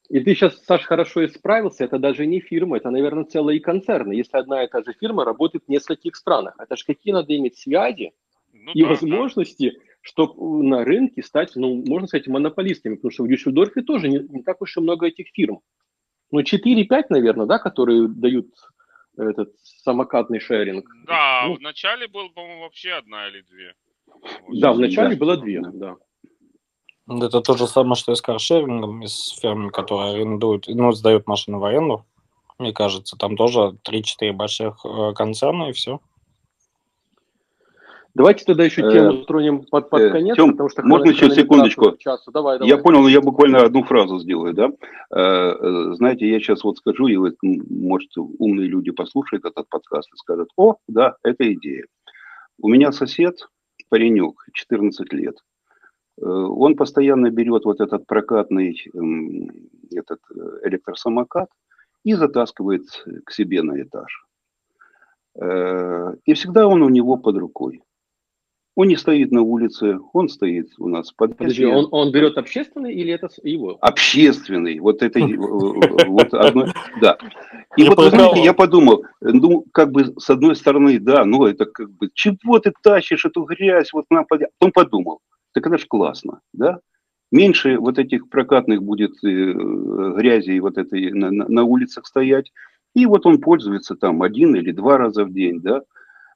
И 0.08 0.20
ты 0.20 0.34
сейчас, 0.34 0.62
Саш, 0.64 0.84
хорошо 0.84 1.24
исправился. 1.24 1.84
Это 1.84 1.98
даже 1.98 2.26
не 2.26 2.40
фирма, 2.40 2.76
это, 2.76 2.90
наверное, 2.90 3.24
целые 3.24 3.60
концерны. 3.60 4.12
Если 4.12 4.36
одна 4.36 4.64
и 4.64 4.68
та 4.68 4.82
же 4.82 4.92
фирма 4.92 5.24
работает 5.24 5.64
в 5.64 5.68
нескольких 5.68 6.16
странах. 6.16 6.54
Это 6.58 6.76
же 6.76 6.84
какие 6.84 7.12
надо 7.12 7.36
иметь 7.36 7.58
связи 7.58 8.12
ну, 8.52 8.72
и 8.72 8.82
да, 8.82 8.88
возможности, 8.88 9.70
да. 9.70 9.80
чтобы 10.02 10.64
на 10.64 10.84
рынке 10.84 11.22
стать, 11.22 11.52
ну, 11.56 11.82
можно 11.86 12.06
сказать, 12.06 12.28
монополистами. 12.28 12.94
Потому 12.94 13.10
что 13.10 13.24
в 13.24 13.28
Дюссельдорфе 13.28 13.82
тоже 13.82 14.08
не, 14.08 14.18
не 14.18 14.42
так 14.42 14.62
уж 14.62 14.76
и 14.76 14.80
много 14.80 15.06
этих 15.06 15.28
фирм. 15.34 15.60
Ну, 16.30 16.40
4-5, 16.40 17.06
наверное, 17.10 17.46
да, 17.46 17.58
которые 17.58 18.08
дают 18.08 18.48
этот 19.16 19.54
самокатный 19.62 20.40
шеринг. 20.40 20.88
Да, 21.06 21.44
ну, 21.46 21.54
в 21.54 21.60
начале 21.60 22.06
был, 22.06 22.30
по-моему, 22.30 22.62
вообще 22.62 22.92
одна 22.92 23.28
или 23.28 23.42
две. 23.42 23.74
Вот. 24.06 24.60
Да, 24.60 24.72
в 24.72 24.78
начале 24.78 25.10
да. 25.10 25.16
было 25.16 25.36
две, 25.36 25.60
да. 25.60 25.96
Это 27.08 27.40
то 27.40 27.56
же 27.56 27.66
самое, 27.68 27.94
что 27.94 28.12
и 28.12 28.16
с 28.16 28.20
каршерингом, 28.20 29.02
и 29.02 29.06
с 29.06 29.38
фирмами, 29.40 29.70
которые 29.70 30.14
арендуют, 30.14 30.66
ну, 30.66 30.90
сдают 30.92 31.26
машины 31.28 31.58
в 31.58 31.64
аренду. 31.64 32.04
Мне 32.58 32.72
кажется, 32.72 33.16
там 33.16 33.36
тоже 33.36 33.76
3-4 33.88 34.32
больших 34.32 34.84
э, 34.84 35.12
концерна 35.14 35.70
и 35.70 35.72
все. 35.72 36.00
Давайте 38.14 38.46
тогда 38.46 38.64
еще 38.64 38.80
тему 38.80 39.24
тронем 39.24 39.64
под, 39.66 39.90
под 39.90 40.00
э, 40.00 40.10
конец, 40.10 40.36
Тем, 40.36 40.52
потому 40.52 40.70
что 40.70 40.82
можно 40.82 41.10
еще 41.10 41.30
секундочку. 41.30 41.96
Часу. 41.98 42.32
Давай, 42.32 42.58
давай. 42.58 42.68
Я 42.68 42.78
понял, 42.78 43.02
но 43.02 43.08
я 43.08 43.20
буквально 43.20 43.62
одну 43.62 43.84
фразу 43.84 44.18
сделаю, 44.18 44.54
да. 44.54 44.70
Э, 45.14 45.92
знаете, 45.94 46.28
я 46.28 46.40
сейчас 46.40 46.64
вот 46.64 46.78
скажу, 46.78 47.06
и 47.06 47.16
вы, 47.16 47.36
может, 47.42 48.10
умные 48.16 48.68
люди 48.68 48.90
послушают 48.90 49.44
этот 49.44 49.68
подкаст 49.68 50.08
и 50.12 50.16
скажут, 50.16 50.48
о, 50.56 50.76
да, 50.88 51.16
это 51.22 51.52
идея. 51.52 51.84
У 52.58 52.68
меня 52.68 52.90
сосед, 52.90 53.36
паренек, 53.90 54.46
14 54.54 55.12
лет, 55.12 55.36
Э, 55.36 55.55
он 56.20 56.76
постоянно 56.76 57.30
берет 57.30 57.64
вот 57.64 57.80
этот 57.80 58.06
прокатный 58.06 58.80
эм, 58.94 59.50
этот 59.90 60.20
э, 60.34 60.68
электросамокат 60.68 61.48
и 62.04 62.14
затаскивает 62.14 62.84
к 63.24 63.32
себе 63.32 63.62
на 63.62 63.80
этаж. 63.82 64.26
Э, 65.38 66.14
и 66.24 66.34
всегда 66.34 66.66
он 66.66 66.82
у 66.82 66.88
него 66.88 67.16
под 67.16 67.36
рукой. 67.36 67.82
Он 68.76 68.88
не 68.88 68.96
стоит 68.96 69.32
на 69.32 69.40
улице, 69.40 69.98
он 70.12 70.28
стоит 70.28 70.68
у 70.78 70.86
нас 70.86 71.10
под 71.10 71.38
Подожди, 71.38 71.64
он, 71.64 71.88
он 71.92 72.12
берет 72.12 72.36
общественный 72.36 72.92
или 72.92 73.10
это 73.10 73.28
его? 73.42 73.78
Общественный, 73.80 74.78
вот 74.80 75.02
это 75.02 75.18
вот 75.18 76.34
одно, 76.34 76.66
да. 77.00 77.16
И 77.78 77.88
вот, 77.88 77.98
знаете, 78.10 78.44
я 78.44 78.52
подумал, 78.52 79.04
ну, 79.22 79.64
как 79.72 79.92
бы, 79.92 80.12
с 80.18 80.28
одной 80.28 80.54
стороны, 80.56 80.98
да, 80.98 81.24
ну, 81.24 81.46
это 81.46 81.64
как 81.64 81.90
бы, 81.90 82.10
чего 82.12 82.58
ты 82.58 82.70
тащишь 82.82 83.24
эту 83.24 83.44
грязь, 83.44 83.94
вот 83.94 84.04
нам, 84.10 84.26
потом 84.26 84.72
подумал, 84.72 85.20
так 85.56 85.66
это 85.68 85.78
же 85.78 85.86
классно, 85.86 86.40
да? 86.52 86.80
Меньше 87.32 87.78
вот 87.78 87.98
этих 87.98 88.28
прокатных 88.28 88.82
будет 88.82 89.12
э, 89.24 89.52
грязи 90.12 90.58
вот 90.58 90.76
этой 90.76 91.10
на, 91.12 91.30
на, 91.30 91.64
улицах 91.64 92.06
стоять. 92.06 92.52
И 92.94 93.06
вот 93.06 93.24
он 93.24 93.40
пользуется 93.40 93.96
там 93.96 94.22
один 94.22 94.54
или 94.54 94.70
два 94.70 94.98
раза 94.98 95.24
в 95.24 95.32
день, 95.32 95.62
да. 95.62 95.80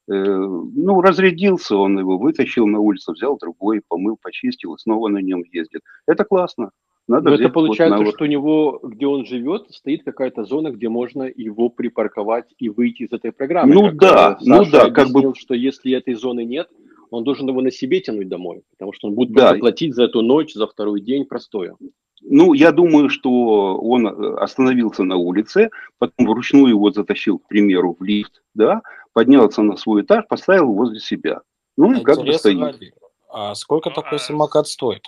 Э, 0.08 0.14
ну, 0.14 1.02
разрядился 1.02 1.76
он 1.76 1.98
его, 1.98 2.16
вытащил 2.16 2.66
на 2.66 2.78
улицу, 2.78 3.12
взял 3.12 3.36
другой, 3.36 3.82
помыл, 3.86 4.16
почистил, 4.20 4.78
снова 4.78 5.08
на 5.08 5.18
нем 5.18 5.44
ездит. 5.52 5.82
Это 6.06 6.24
классно. 6.24 6.70
Надо 7.06 7.28
Но 7.28 7.36
это 7.36 7.50
получается, 7.50 7.98
вот 7.98 8.06
на... 8.06 8.12
что 8.12 8.24
у 8.24 8.28
него, 8.28 8.80
где 8.82 9.06
он 9.06 9.26
живет, 9.26 9.66
стоит 9.68 10.02
какая-то 10.02 10.44
зона, 10.44 10.70
где 10.70 10.88
можно 10.88 11.24
его 11.24 11.68
припарковать 11.68 12.46
и 12.58 12.70
выйти 12.70 13.02
из 13.02 13.12
этой 13.12 13.32
программы. 13.32 13.74
Ну 13.74 13.82
как 13.88 13.96
да, 13.98 14.38
Саша 14.40 14.44
ну 14.46 14.64
да, 14.70 14.90
как 14.90 15.10
бы. 15.10 15.34
что 15.36 15.52
если 15.52 15.92
этой 15.92 16.14
зоны 16.14 16.44
нет, 16.44 16.68
он 17.10 17.24
должен 17.24 17.48
его 17.48 17.60
на 17.60 17.70
себе 17.70 18.00
тянуть 18.00 18.28
домой, 18.28 18.62
потому 18.70 18.92
что 18.92 19.08
он 19.08 19.14
будет 19.14 19.32
да. 19.32 19.54
платить 19.54 19.94
за 19.94 20.04
эту 20.04 20.22
ночь, 20.22 20.54
за 20.54 20.66
второй 20.66 21.00
день 21.00 21.24
простоя. 21.24 21.76
Ну, 22.22 22.52
я 22.52 22.70
думаю, 22.72 23.08
что 23.08 23.78
он 23.78 24.06
э, 24.06 24.34
остановился 24.36 25.04
на 25.04 25.16
улице, 25.16 25.70
потом 25.98 26.26
вручную 26.26 26.68
его 26.68 26.90
затащил, 26.90 27.38
к 27.38 27.48
примеру, 27.48 27.96
в 27.98 28.02
лифт, 28.02 28.42
да, 28.54 28.82
поднялся 29.12 29.62
на 29.62 29.76
свой 29.76 30.02
этаж, 30.02 30.26
поставил 30.28 30.72
возле 30.72 31.00
себя. 31.00 31.40
Ну, 31.76 31.94
и 31.94 32.02
как 32.02 32.18
бы 32.18 32.32
стоит. 32.34 32.92
А 33.32 33.54
сколько 33.54 33.90
такой 33.90 34.18
самокат 34.18 34.66
стоит? 34.68 35.02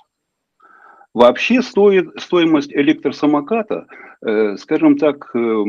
Вообще 1.13 1.61
стоит 1.61 2.09
стоимость 2.19 2.73
электросамоката, 2.73 3.87
э, 4.25 4.57
скажем 4.57 4.97
так, 4.97 5.31
э, 5.35 5.65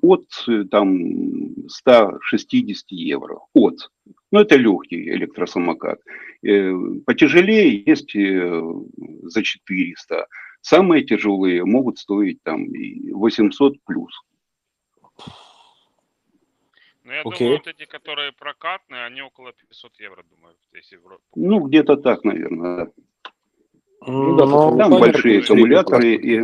от 0.00 0.24
там, 0.70 1.68
160 1.68 2.90
евро. 2.92 3.40
От. 3.52 3.90
Ну, 4.36 4.42
это 4.42 4.56
легкий 4.56 5.08
электросамокат. 5.12 5.98
Э, 6.42 6.72
потяжелее 7.06 7.82
есть 7.86 8.14
э, 8.14 8.62
за 9.22 9.42
400. 9.42 10.26
Самые 10.60 11.04
тяжелые 11.04 11.64
могут 11.64 11.98
стоить 11.98 12.42
там 12.42 12.66
800 13.12 13.82
плюс. 13.86 14.12
Ну, 17.04 17.12
я 17.12 17.22
okay. 17.22 17.38
думаю, 17.38 17.56
вот 17.56 17.66
эти, 17.66 17.86
которые 17.86 18.32
прокатные, 18.32 19.06
они 19.06 19.22
около 19.22 19.52
500 19.52 20.00
евро, 20.00 20.22
думаю, 20.28 20.54
если 20.74 20.96
в 20.96 21.18
Ну, 21.34 21.60
где-то 21.60 21.96
так, 21.96 22.22
наверное. 22.24 22.92
Ну, 24.06 24.36
да, 24.36 24.44
Но 24.44 24.76
там 24.76 24.90
большие 24.90 25.40
аккумуляторы 25.40 26.14
и 26.14 26.42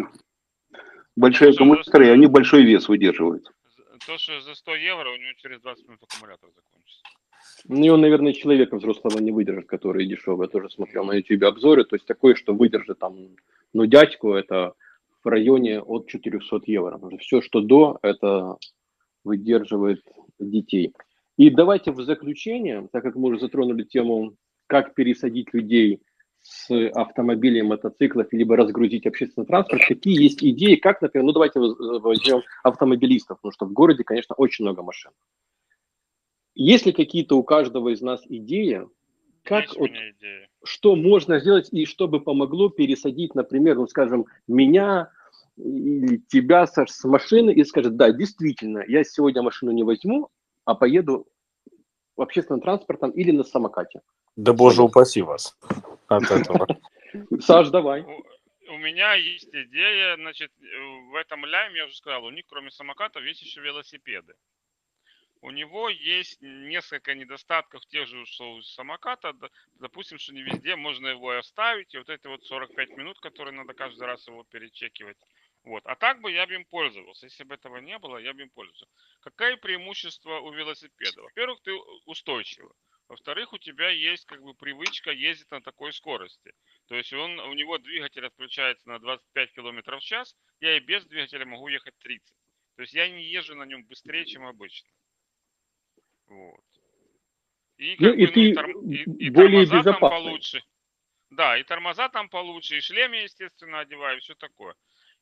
большие 1.15 1.51
аккумуляторы, 1.51 2.07
и 2.07 2.11
они 2.11 2.27
большой 2.27 2.63
вес 2.65 2.89
выдерживают. 2.89 3.53
То, 4.07 4.17
что 4.17 4.41
за 4.41 4.55
100 4.55 4.77
евро, 4.77 5.11
у 5.11 5.17
него 5.17 5.35
через 5.37 5.61
20 5.61 5.89
минут 5.89 6.03
аккумулятор 6.05 6.49
закончится. 6.55 7.03
Ну, 7.69 7.95
он, 7.95 8.01
наверное, 8.01 8.33
человека 8.33 8.77
взрослого 8.77 9.19
не 9.19 9.31
выдержит, 9.31 9.67
который 9.67 10.07
дешевый. 10.07 10.47
Я 10.47 10.51
тоже 10.51 10.71
смотрел 10.71 11.05
на 11.05 11.13
YouTube 11.13 11.45
обзоры. 11.45 11.85
То 11.85 11.97
есть 11.97 12.07
такое, 12.07 12.35
что 12.35 12.55
выдержит 12.55 12.99
там, 12.99 13.17
ну, 13.73 13.87
дядьку, 13.87 14.33
это 14.33 14.75
в 15.23 15.29
районе 15.29 15.81
от 15.81 16.09
400 16.09 16.61
евро. 16.67 17.01
Все, 17.21 17.41
что 17.41 17.61
до, 17.61 17.99
это 18.03 18.57
выдерживает 19.25 20.03
детей. 20.39 20.93
И 21.37 21.51
давайте 21.51 21.93
в 21.93 22.03
заключение, 22.03 22.89
так 22.93 23.03
как 23.03 23.15
мы 23.15 23.29
уже 23.29 23.39
затронули 23.39 23.85
тему, 23.85 24.35
как 24.67 24.95
пересадить 24.95 25.55
людей 25.55 26.03
с 26.41 26.69
автомобилей, 26.91 27.63
мотоциклов, 27.63 28.33
либо 28.33 28.57
разгрузить 28.57 29.07
общественный 29.07 29.47
транспорт, 29.47 29.83
какие 29.87 30.21
есть 30.21 30.43
идеи, 30.43 30.75
как, 30.75 31.01
например, 31.01 31.27
ну 31.27 31.33
давайте 31.33 31.61
возьмем 31.61 32.43
автомобилистов, 32.65 33.39
потому 33.39 33.53
что 33.53 33.67
в 33.67 33.73
городе, 33.73 34.03
конечно, 34.03 34.35
очень 34.37 34.65
много 34.65 34.83
машин. 34.83 35.13
Есть 36.55 36.87
ли 36.87 36.93
какие-то 36.93 37.37
у 37.37 37.43
каждого 37.43 37.91
из 37.91 38.03
нас 38.03 38.23
идеи, 38.29 38.83
как 39.43 39.75
вот, 39.77 39.91
идея. 39.91 40.49
что 40.65 40.97
можно 40.97 41.41
сделать 41.41 41.69
и 41.73 41.87
чтобы 41.87 42.21
помогло 42.21 42.69
пересадить, 42.69 43.35
например, 43.35 43.77
ну 43.77 43.87
скажем, 43.87 44.27
меня 44.47 45.11
или 45.57 46.19
тебя 46.29 46.67
Саш, 46.67 46.91
с 46.91 47.05
машины 47.05 47.53
и 47.53 47.65
скажет, 47.65 47.97
да, 47.97 48.11
действительно, 48.13 48.85
я 48.87 49.05
сегодня 49.05 49.43
машину 49.43 49.73
не 49.73 49.83
возьму, 49.83 50.29
а 50.65 50.75
поеду 50.75 51.27
общественным 52.17 52.61
транспортом 52.61 53.11
или 53.11 53.31
на 53.31 53.45
самокате. 53.45 54.01
Да 54.37 54.53
боже 54.53 54.83
упаси 54.83 55.23
вас 55.23 55.57
от 56.09 56.31
этого. 56.31 56.67
Саш, 57.41 57.69
давай. 57.71 58.05
У 58.69 58.79
меня 58.79 59.15
есть 59.15 59.51
идея, 59.53 60.17
значит, 60.17 60.51
в 61.11 61.15
этом 61.17 61.45
ляме, 61.45 61.79
я 61.79 61.85
уже 61.87 61.95
сказал, 61.97 62.25
у 62.25 62.31
них 62.31 62.45
кроме 62.49 62.71
самокатов 62.71 63.23
есть 63.25 63.43
еще 63.43 63.61
велосипеды. 63.61 64.35
У 65.43 65.51
него 65.51 65.89
есть 65.89 66.41
несколько 66.41 67.15
недостатков 67.15 67.85
тех 67.87 68.07
же, 68.07 68.25
что 68.27 68.53
у 68.53 68.63
самоката. 68.63 69.35
Допустим, 69.75 70.19
что 70.19 70.33
не 70.33 70.43
везде 70.43 70.77
можно 70.77 71.09
его 71.09 71.31
оставить. 71.31 71.93
И 71.93 71.99
вот 71.99 72.09
эти 72.09 72.29
вот 72.29 72.45
45 72.45 72.91
минут, 72.97 73.19
которые 73.19 73.53
надо 73.53 73.75
каждый 73.75 74.05
раз 74.07 74.25
его 74.29 74.45
перечекивать. 74.45 75.19
Вот. 75.65 75.85
А 75.85 75.97
так 75.97 76.21
бы 76.21 76.31
я 76.31 76.47
бы 76.47 76.55
им 76.55 76.65
пользовался. 76.65 77.27
Если 77.27 77.43
бы 77.43 77.57
этого 77.57 77.79
не 77.79 77.99
было, 77.99 78.19
я 78.19 78.33
бы 78.35 78.43
им 78.43 78.51
пользовался. 78.51 78.87
Какое 79.21 79.57
преимущество 79.57 80.39
у 80.39 80.53
велосипеда? 80.53 81.23
Во-первых, 81.23 81.61
ты 81.63 81.75
устойчивый. 82.07 82.73
Во-вторых, 83.09 83.53
у 83.53 83.59
тебя 83.59 83.91
есть 83.91 84.25
как 84.27 84.41
бы 84.43 84.55
привычка 84.55 85.11
ездить 85.11 85.51
на 85.51 85.61
такой 85.61 85.93
скорости. 85.93 86.53
То 86.87 86.95
есть 86.95 87.13
он, 87.13 87.41
у 87.41 87.53
него 87.55 87.79
двигатель 87.79 88.25
отключается 88.25 88.89
на 88.89 89.01
25 89.01 89.53
км 89.53 89.97
в 89.97 90.01
час, 90.01 90.37
я 90.61 90.77
и 90.77 90.81
без 90.81 91.05
двигателя 91.05 91.45
могу 91.45 91.67
ехать 91.67 91.99
30. 91.99 92.33
То 92.77 92.83
есть 92.83 92.95
я 92.95 93.09
не 93.09 93.25
езжу 93.25 93.57
на 93.57 93.65
нем 93.65 93.85
быстрее, 93.85 94.25
чем 94.25 94.47
обычно. 94.47 94.89
Вот. 96.33 96.65
И, 97.77 97.97
ну, 97.99 98.13
и 98.15 98.27
бы, 98.27 98.33
ты 98.33 98.55
ну, 98.55 98.91
и, 98.91 99.27
и 99.27 99.31
более 99.31 99.65
безопасный. 99.65 99.93
там 99.93 100.01
получше. 100.01 100.63
Да, 101.31 101.59
и 101.59 101.63
тормоза 101.63 102.09
там 102.09 102.29
получше, 102.29 102.77
и 102.77 102.81
шлем 102.81 103.13
я, 103.13 103.23
естественно, 103.23 103.81
одеваю, 103.81 104.19
и 104.19 104.21
все 104.21 104.35
такое. 104.35 104.75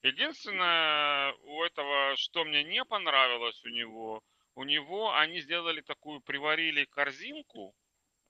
Единственное, 0.03 1.33
у 1.45 1.63
этого, 1.63 2.17
что 2.17 2.45
мне 2.45 2.65
не 2.65 2.85
понравилось 2.85 3.65
у 3.65 3.69
него, 3.69 4.23
у 4.55 4.65
него 4.65 5.15
они 5.15 5.41
сделали 5.41 5.81
такую, 5.81 6.21
приварили 6.21 6.85
корзинку 6.85 7.75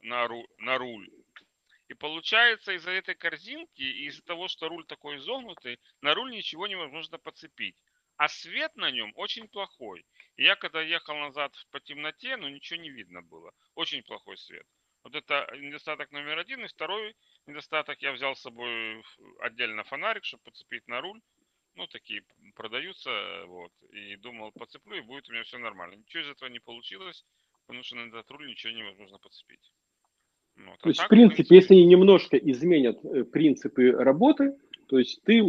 на, 0.00 0.26
ру, 0.26 0.46
на 0.58 0.78
руль. 0.78 1.08
И 1.88 1.94
получается 1.94 2.72
из-за 2.72 2.92
этой 2.92 3.14
корзинки 3.14 3.82
и 3.82 4.06
из-за 4.06 4.22
того, 4.22 4.48
что 4.48 4.68
руль 4.68 4.84
такой 4.86 5.16
изогнутый, 5.16 5.80
на 6.02 6.14
руль 6.14 6.30
ничего 6.30 6.66
невозможно 6.66 7.18
подцепить. 7.18 7.76
А 8.20 8.28
свет 8.28 8.76
на 8.76 8.90
нем 8.90 9.14
очень 9.16 9.48
плохой. 9.48 10.04
И 10.36 10.44
я 10.44 10.54
когда 10.54 10.82
ехал 10.82 11.16
назад 11.16 11.54
по 11.70 11.80
темноте, 11.80 12.36
ну 12.36 12.48
ничего 12.50 12.78
не 12.78 12.90
видно 12.90 13.22
было. 13.22 13.50
Очень 13.74 14.02
плохой 14.02 14.36
свет. 14.36 14.66
Вот 15.02 15.14
это 15.14 15.48
недостаток 15.56 16.12
номер 16.12 16.36
один. 16.38 16.62
И 16.62 16.68
второй 16.68 17.16
недостаток, 17.46 18.02
я 18.02 18.12
взял 18.12 18.36
с 18.36 18.42
собой 18.42 19.02
отдельно 19.40 19.84
фонарик, 19.84 20.26
чтобы 20.26 20.42
подцепить 20.42 20.86
на 20.86 21.00
руль. 21.00 21.22
Ну, 21.76 21.86
такие 21.86 22.22
продаются, 22.56 23.10
вот. 23.46 23.72
И 23.90 24.16
думал, 24.16 24.52
подцеплю, 24.52 24.98
и 24.98 25.00
будет 25.00 25.26
у 25.30 25.32
меня 25.32 25.44
все 25.44 25.56
нормально. 25.56 25.94
Ничего 25.94 26.22
из 26.22 26.28
этого 26.28 26.50
не 26.50 26.58
получилось, 26.58 27.24
потому 27.66 27.82
что 27.82 27.96
на 27.96 28.08
этот 28.08 28.30
руль 28.30 28.46
ничего 28.46 28.74
невозможно 28.74 29.16
подцепить. 29.16 29.72
Вот. 30.56 30.74
А 30.78 30.82
то 30.82 30.88
есть, 30.90 30.98
так, 30.98 31.06
в, 31.06 31.08
принципе, 31.08 31.42
в 31.42 31.48
принципе, 31.48 31.56
если 31.56 31.74
они 31.74 31.86
немножко 31.86 32.36
изменят 32.36 33.02
э, 33.02 33.24
принципы 33.24 33.92
работы, 33.92 34.58
то 34.90 34.98
есть 34.98 35.22
ты, 35.22 35.40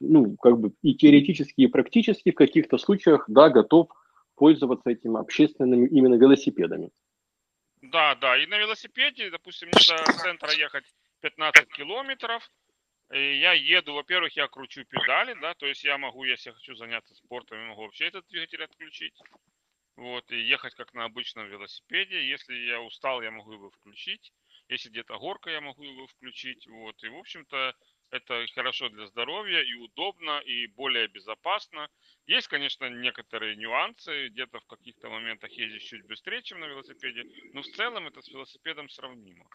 ну, 0.00 0.36
как 0.36 0.60
бы 0.60 0.74
и 0.82 0.94
теоретически, 0.94 1.62
и 1.62 1.66
практически 1.66 2.30
в 2.30 2.34
каких-то 2.34 2.76
случаях, 2.76 3.24
да, 3.26 3.48
готов 3.48 3.88
пользоваться 4.34 4.90
этими 4.90 5.18
общественными 5.18 5.88
именно 5.88 6.16
велосипедами. 6.16 6.90
Да, 7.80 8.14
да, 8.16 8.36
и 8.36 8.46
на 8.46 8.58
велосипеде, 8.58 9.30
допустим, 9.30 9.68
мне 9.68 9.80
до 9.88 10.12
центра 10.12 10.52
ехать 10.52 10.84
15 11.22 11.68
километров, 11.68 12.46
и 13.14 13.38
я 13.38 13.54
еду, 13.54 13.94
во-первых, 13.94 14.36
я 14.36 14.46
кручу 14.46 14.84
педали, 14.84 15.34
да, 15.40 15.54
то 15.54 15.66
есть 15.66 15.84
я 15.84 15.96
могу, 15.96 16.24
если 16.24 16.50
я 16.50 16.54
хочу 16.54 16.74
заняться 16.74 17.14
спортом, 17.14 17.58
я 17.58 17.68
могу 17.68 17.82
вообще 17.82 18.08
этот 18.08 18.26
двигатель 18.28 18.62
отключить, 18.62 19.18
вот, 19.96 20.30
и 20.30 20.38
ехать 20.38 20.74
как 20.74 20.92
на 20.92 21.06
обычном 21.06 21.48
велосипеде, 21.48 22.28
если 22.28 22.54
я 22.54 22.82
устал, 22.82 23.22
я 23.22 23.30
могу 23.30 23.52
его 23.52 23.70
включить, 23.70 24.32
если 24.68 24.90
где-то 24.90 25.18
горка, 25.18 25.48
я 25.48 25.62
могу 25.62 25.82
его 25.82 26.06
включить, 26.08 26.66
вот, 26.66 27.02
и, 27.02 27.08
в 27.08 27.16
общем-то, 27.16 27.74
это 28.12 28.44
хорошо 28.54 28.90
для 28.90 29.06
здоровья 29.06 29.62
и 29.62 29.74
удобно, 29.74 30.40
и 30.40 30.66
более 30.66 31.08
безопасно. 31.08 31.88
Есть, 32.26 32.46
конечно, 32.46 32.88
некоторые 32.88 33.56
нюансы, 33.56 34.28
где-то 34.28 34.60
в 34.60 34.66
каких-то 34.66 35.08
моментах 35.08 35.50
ездишь 35.52 35.82
чуть 35.82 36.06
быстрее, 36.06 36.42
чем 36.42 36.60
на 36.60 36.66
велосипеде, 36.66 37.24
но 37.54 37.62
в 37.62 37.66
целом 37.66 38.06
это 38.06 38.20
с 38.20 38.28
велосипедом 38.28 38.88
сравнимо. 38.90 39.46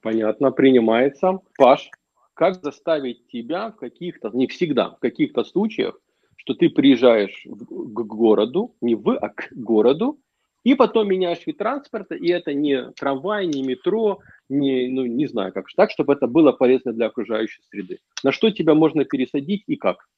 Понятно, 0.00 0.50
принимается. 0.50 1.38
Паш, 1.56 1.90
как 2.34 2.54
заставить 2.62 3.28
тебя 3.28 3.70
в 3.70 3.76
каких-то, 3.76 4.30
не 4.30 4.46
всегда, 4.46 4.90
в 4.90 4.98
каких-то 5.00 5.44
случаях, 5.44 6.00
что 6.36 6.54
ты 6.54 6.70
приезжаешь 6.70 7.44
к 7.44 8.02
городу, 8.04 8.74
не 8.80 8.94
в, 8.94 9.18
а 9.18 9.28
к 9.28 9.48
городу, 9.52 10.18
и 10.64 10.74
потом 10.74 11.08
меняешь 11.08 11.46
вид 11.46 11.58
транспорта, 11.58 12.14
и 12.14 12.28
это 12.28 12.54
не 12.54 12.90
трамвай, 12.92 13.46
не 13.46 13.62
метро, 13.62 14.20
не, 14.48 14.88
ну, 14.88 15.04
не 15.06 15.26
знаю 15.26 15.52
как, 15.52 15.66
так, 15.76 15.90
чтобы 15.90 16.14
это 16.14 16.26
было 16.26 16.52
полезно 16.52 16.92
для 16.92 17.06
окружающей 17.06 17.60
среды. 17.70 17.98
На 18.22 18.32
что 18.32 18.50
тебя 18.50 18.74
можно 18.74 19.04
пересадить 19.04 19.64
и 19.66 19.76
как? 19.76 20.08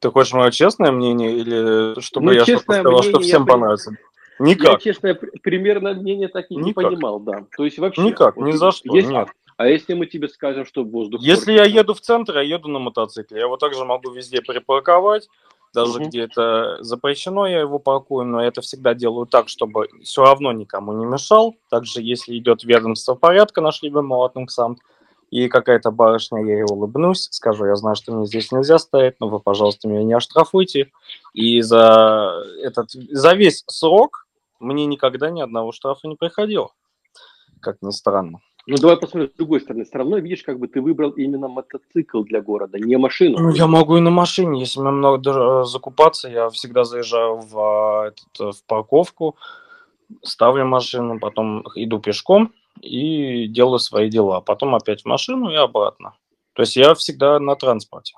Ты 0.00 0.10
хочешь 0.10 0.32
мое 0.32 0.50
честное 0.50 0.92
мнение 0.92 1.36
или 1.36 2.00
чтобы 2.00 2.26
ну, 2.26 2.32
я 2.32 2.44
сказал, 2.44 2.82
мнение, 2.82 3.02
что 3.02 3.20
всем 3.20 3.42
я 3.42 3.46
понравится? 3.46 3.96
Никак. 4.38 4.72
Я, 4.72 4.78
честно, 4.78 5.14
примерно 5.42 5.94
мнение 5.94 6.28
так 6.28 6.50
и 6.50 6.56
не 6.56 6.72
понимал, 6.72 7.20
да. 7.20 7.46
То 7.56 7.64
есть 7.64 7.78
вообще... 7.78 8.02
Никак, 8.02 8.36
вот, 8.36 8.46
ни 8.46 8.52
за 8.52 8.70
что, 8.70 8.94
есть, 8.94 9.08
нет. 9.08 9.28
А 9.56 9.68
если 9.68 9.94
мы 9.94 10.06
тебе 10.06 10.28
скажем, 10.28 10.66
что 10.66 10.84
воздух... 10.84 11.22
Если 11.22 11.46
портится? 11.46 11.70
я 11.74 11.80
еду 11.80 11.94
в 11.94 12.00
центр, 12.00 12.36
я 12.36 12.42
еду 12.42 12.68
на 12.68 12.78
мотоцикле. 12.78 13.38
Я 13.38 13.44
его 13.44 13.56
также 13.56 13.84
могу 13.86 14.10
везде 14.10 14.42
припарковать, 14.42 15.28
даже 15.76 15.98
угу. 15.98 16.08
где 16.08 16.22
это 16.22 16.78
запрещено, 16.80 17.46
я 17.46 17.60
его 17.60 17.78
паркую, 17.78 18.24
но 18.24 18.42
это 18.42 18.62
всегда 18.62 18.94
делаю 18.94 19.26
так, 19.26 19.50
чтобы 19.50 19.88
все 20.02 20.22
равно 20.22 20.50
никому 20.52 20.94
не 20.94 21.04
мешал. 21.04 21.54
Также, 21.68 22.00
если 22.00 22.38
идет 22.38 22.64
ведомство 22.64 23.14
порядка, 23.14 23.60
нашли 23.60 23.90
бы 23.90 24.02
молотным 24.02 24.48
сам, 24.48 24.78
и 25.30 25.48
какая-то 25.48 25.90
барышня, 25.90 26.42
я 26.42 26.54
ей 26.54 26.62
улыбнусь, 26.62 27.28
скажу, 27.30 27.66
я 27.66 27.76
знаю, 27.76 27.94
что 27.94 28.12
мне 28.12 28.26
здесь 28.26 28.52
нельзя 28.52 28.78
стоять, 28.78 29.16
но 29.20 29.28
вы, 29.28 29.38
пожалуйста, 29.38 29.86
меня 29.86 30.02
не 30.02 30.14
оштрафуйте. 30.14 30.92
И 31.34 31.60
за, 31.60 32.42
этот, 32.62 32.92
за 32.92 33.34
весь 33.34 33.64
срок 33.66 34.26
мне 34.60 34.86
никогда 34.86 35.28
ни 35.28 35.42
одного 35.42 35.72
штрафа 35.72 36.08
не 36.08 36.16
приходило, 36.16 36.70
как 37.60 37.82
ни 37.82 37.90
странно. 37.90 38.40
Ну, 38.68 38.76
давай 38.78 38.96
посмотрим 38.96 39.30
с 39.32 39.36
другой 39.36 39.60
стороны. 39.60 39.84
Все 39.84 39.98
равно, 39.98 40.18
видишь, 40.18 40.42
как 40.42 40.58
бы 40.58 40.66
ты 40.66 40.80
выбрал 40.80 41.10
именно 41.10 41.46
мотоцикл 41.46 42.22
для 42.22 42.40
города, 42.40 42.78
не 42.78 42.96
машину. 42.98 43.38
Ну, 43.38 43.50
я 43.50 43.68
могу 43.68 43.96
и 43.96 44.00
на 44.00 44.10
машине. 44.10 44.60
Если 44.60 44.80
мне 44.80 44.90
много 44.90 45.64
закупаться, 45.64 46.28
я 46.28 46.48
всегда 46.48 46.82
заезжаю 46.84 47.36
в, 47.36 47.58
а, 47.58 48.08
этот, 48.08 48.56
в 48.56 48.64
парковку, 48.66 49.36
ставлю 50.22 50.66
машину, 50.66 51.20
потом 51.20 51.64
иду 51.76 52.00
пешком 52.00 52.52
и 52.80 53.46
делаю 53.46 53.78
свои 53.78 54.10
дела. 54.10 54.40
Потом 54.40 54.74
опять 54.74 55.02
в 55.02 55.06
машину 55.06 55.50
и 55.50 55.54
обратно. 55.54 56.14
То 56.54 56.62
есть 56.62 56.76
я 56.76 56.94
всегда 56.94 57.38
на 57.38 57.54
транспорте. 57.54 58.14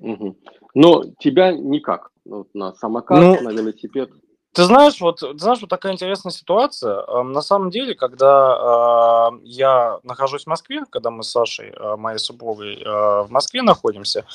Угу. 0.00 0.36
Но 0.74 1.04
тебя 1.18 1.52
никак. 1.52 2.10
Вот 2.26 2.48
на 2.52 2.74
самокат, 2.74 3.18
ну, 3.18 3.40
на 3.40 3.52
велосипед. 3.52 4.10
Ты 4.58 4.64
знаешь, 4.64 5.00
вот, 5.00 5.20
знаешь, 5.20 5.60
вот 5.60 5.70
такая 5.70 5.92
интересная 5.92 6.32
ситуация. 6.32 7.22
На 7.22 7.42
самом 7.42 7.70
деле, 7.70 7.94
когда 7.94 9.30
э, 9.30 9.38
я 9.44 10.00
нахожусь 10.02 10.42
в 10.42 10.46
Москве, 10.48 10.82
когда 10.90 11.12
мы 11.12 11.22
с 11.22 11.30
Сашей, 11.30 11.68
э, 11.68 11.94
моей 11.94 12.18
супругой, 12.18 12.74
э, 12.74 12.84
в 12.84 13.28
Москве 13.30 13.62
находимся, 13.62 14.26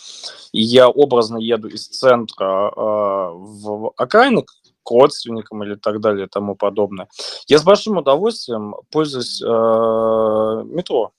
и 0.53 0.61
я 0.61 0.87
образно 0.87 1.35
еду 1.39 1.67
из 1.67 1.89
центра 1.89 2.71
э, 2.73 2.79
в 2.79 3.91
окраины 3.97 4.43
к 4.43 4.91
родственникам 4.91 5.61
или 5.65 5.75
так 5.75 5.99
далее 5.99 6.27
и 6.27 6.29
тому 6.29 6.55
подобное, 6.55 7.09
я 7.47 7.57
с 7.57 7.63
большим 7.63 7.97
удовольствием 7.97 8.75
пользуюсь 8.91 9.41
э, 9.41 9.45
метро. 9.45 11.11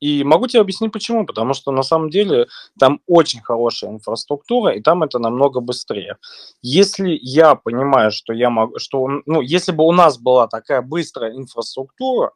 И 0.00 0.24
могу 0.24 0.46
тебе 0.46 0.60
объяснить 0.60 0.92
почему. 0.92 1.26
Потому 1.26 1.54
что 1.54 1.72
на 1.72 1.82
самом 1.82 2.10
деле 2.10 2.46
там 2.78 3.00
очень 3.06 3.40
хорошая 3.40 3.90
инфраструктура, 3.90 4.72
и 4.72 4.80
там 4.80 5.02
это 5.02 5.18
намного 5.18 5.60
быстрее. 5.60 6.16
Если 6.62 7.18
я 7.20 7.54
понимаю, 7.54 8.10
что 8.10 8.32
я 8.32 8.50
могу, 8.50 8.78
что, 8.78 9.08
ну, 9.26 9.40
если 9.40 9.72
бы 9.72 9.84
у 9.84 9.92
нас 9.92 10.18
была 10.18 10.48
такая 10.48 10.82
быстрая 10.82 11.32
инфраструктура 11.32 12.32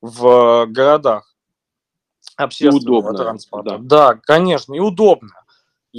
в 0.00 0.66
городах 0.66 1.34
общественного 2.36 2.98
удобно, 2.98 3.18
транспорта, 3.18 3.78
да. 3.78 4.12
да, 4.12 4.20
конечно, 4.22 4.74
и 4.74 4.78
удобно 4.78 5.32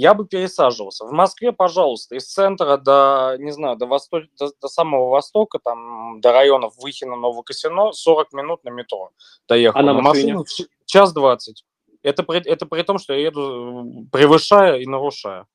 я 0.00 0.14
бы 0.14 0.26
пересаживался. 0.26 1.04
В 1.04 1.12
Москве, 1.12 1.52
пожалуйста, 1.52 2.16
из 2.16 2.24
центра 2.24 2.78
до, 2.78 3.36
не 3.38 3.50
знаю, 3.50 3.76
до, 3.76 3.86
восток, 3.86 4.24
до, 4.38 4.50
до 4.58 4.68
самого 4.68 5.10
востока, 5.10 5.58
там, 5.58 6.20
до 6.22 6.32
районов 6.32 6.74
Выхина, 6.78 7.16
Нового 7.16 7.42
Косино, 7.42 7.92
40 7.92 8.32
минут 8.32 8.64
на 8.64 8.70
метро 8.70 9.10
доехал. 9.46 9.78
А 9.78 9.82
на, 9.82 9.92
на 9.92 10.00
машине? 10.00 10.38
час 10.86 11.12
20. 11.12 11.64
Это 12.02 12.22
при, 12.22 12.38
это 12.38 12.64
при 12.64 12.82
том, 12.82 12.98
что 12.98 13.12
я 13.12 13.26
еду 13.26 14.08
превышая 14.10 14.78
и 14.78 14.86
нарушая. 14.86 15.46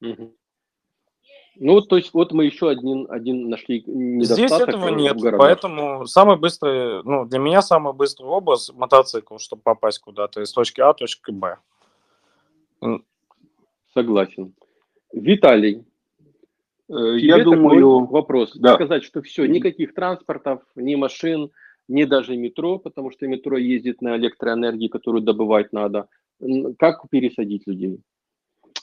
Угу. 0.00 0.32
Ну, 1.56 1.80
то 1.82 1.98
есть 1.98 2.14
вот 2.14 2.32
мы 2.32 2.46
еще 2.46 2.70
один, 2.70 3.06
один 3.10 3.50
нашли 3.50 3.84
недостаток. 3.86 4.48
Здесь 4.48 4.68
этого 4.68 4.88
нет, 4.88 5.18
поэтому 5.36 6.06
самый 6.06 6.38
быстрый, 6.38 7.02
ну, 7.02 7.26
для 7.26 7.38
меня 7.38 7.60
самый 7.60 7.92
быстрый 7.92 8.24
образ 8.24 8.70
мотоцикл, 8.72 9.36
чтобы 9.36 9.60
попасть 9.60 9.98
куда-то 9.98 10.40
из 10.40 10.50
точки 10.50 10.80
А 10.80 10.94
в 10.94 10.96
точку 10.96 11.32
Б. 11.32 11.58
Согласен. 13.94 14.54
Виталий, 15.12 15.84
э, 16.88 17.18
я 17.18 17.44
думаю, 17.44 18.06
вопрос. 18.06 18.56
Да. 18.56 18.74
Сказать, 18.74 19.04
что 19.04 19.22
все, 19.22 19.46
никаких 19.46 19.94
транспортов, 19.94 20.62
ни 20.74 20.94
машин, 20.94 21.50
ни 21.88 22.04
даже 22.04 22.36
метро, 22.36 22.78
потому 22.78 23.10
что 23.10 23.26
метро 23.26 23.58
ездит 23.58 24.00
на 24.00 24.16
электроэнергии, 24.16 24.88
которую 24.88 25.22
добывать 25.22 25.72
надо. 25.72 26.08
Как 26.78 27.02
пересадить 27.10 27.66
людей? 27.66 28.00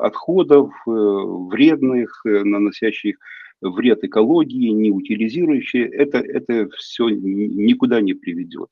отходов 0.00 0.70
э, 0.86 0.90
вредных, 0.90 2.22
наносящих 2.24 3.16
вред 3.60 4.04
экологии, 4.04 4.70
не 4.70 4.90
утилизирующие. 4.90 5.88
Это, 5.88 6.18
это 6.18 6.68
все 6.76 7.08
никуда 7.08 8.00
не 8.00 8.14
приведет. 8.14 8.68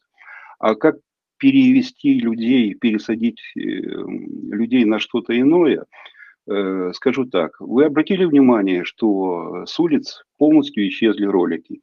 А 0.58 0.74
как 0.74 0.96
перевести 1.38 2.18
людей, 2.18 2.74
пересадить 2.74 3.40
людей 3.54 4.84
на 4.84 4.98
что-то 4.98 5.38
иное– 5.38 5.84
скажу 6.94 7.26
так, 7.26 7.60
вы 7.60 7.84
обратили 7.84 8.24
внимание, 8.24 8.84
что 8.84 9.66
с 9.66 9.78
улиц 9.78 10.24
полностью 10.38 10.88
исчезли 10.88 11.26
ролики? 11.26 11.82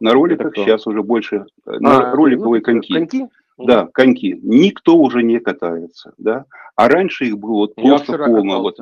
На 0.00 0.12
роликах 0.12 0.54
сейчас 0.54 0.86
уже 0.86 1.02
больше, 1.02 1.46
э, 1.66 1.78
на 1.78 2.10
а, 2.10 2.14
роликовые 2.14 2.60
ну, 2.60 2.64
коньки. 2.64 2.92
Коньки? 2.92 3.26
Да, 3.56 3.86
коньки. 3.86 4.38
Никто 4.42 4.96
уже 4.96 5.22
не 5.22 5.38
катается, 5.38 6.12
да. 6.18 6.44
А 6.74 6.88
раньше 6.88 7.26
их 7.26 7.38
было 7.38 7.52
вот 7.52 7.74
просто 7.76 8.18
полно. 8.18 8.60
Вот, 8.60 8.80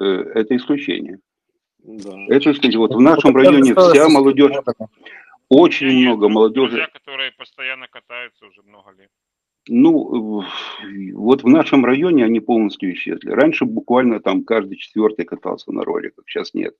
э, 0.00 0.04
это 0.04 0.56
исключение. 0.56 1.20
Да. 1.78 2.10
Это, 2.28 2.52
сказать, 2.54 2.76
вот 2.76 2.94
в 2.94 3.00
нашем 3.00 3.36
районе 3.36 3.74
вся 3.74 4.08
молодежь, 4.08 4.56
очень 5.48 6.06
много 6.06 6.28
молодежи. 6.28 6.70
Друзья, 6.70 6.88
которые 6.92 7.32
постоянно 7.32 7.86
катаются 7.88 8.46
уже 8.46 8.62
много 8.62 8.90
лет. 8.92 9.10
Ну, 9.72 10.42
вот 11.14 11.44
в 11.44 11.46
нашем 11.46 11.84
районе 11.84 12.24
они 12.24 12.40
полностью 12.40 12.92
исчезли. 12.92 13.30
Раньше 13.30 13.66
буквально 13.66 14.18
там 14.18 14.42
каждый 14.42 14.76
четвертый 14.76 15.24
катался 15.24 15.70
на 15.70 15.84
роликах, 15.84 16.24
сейчас 16.26 16.54
нет. 16.54 16.74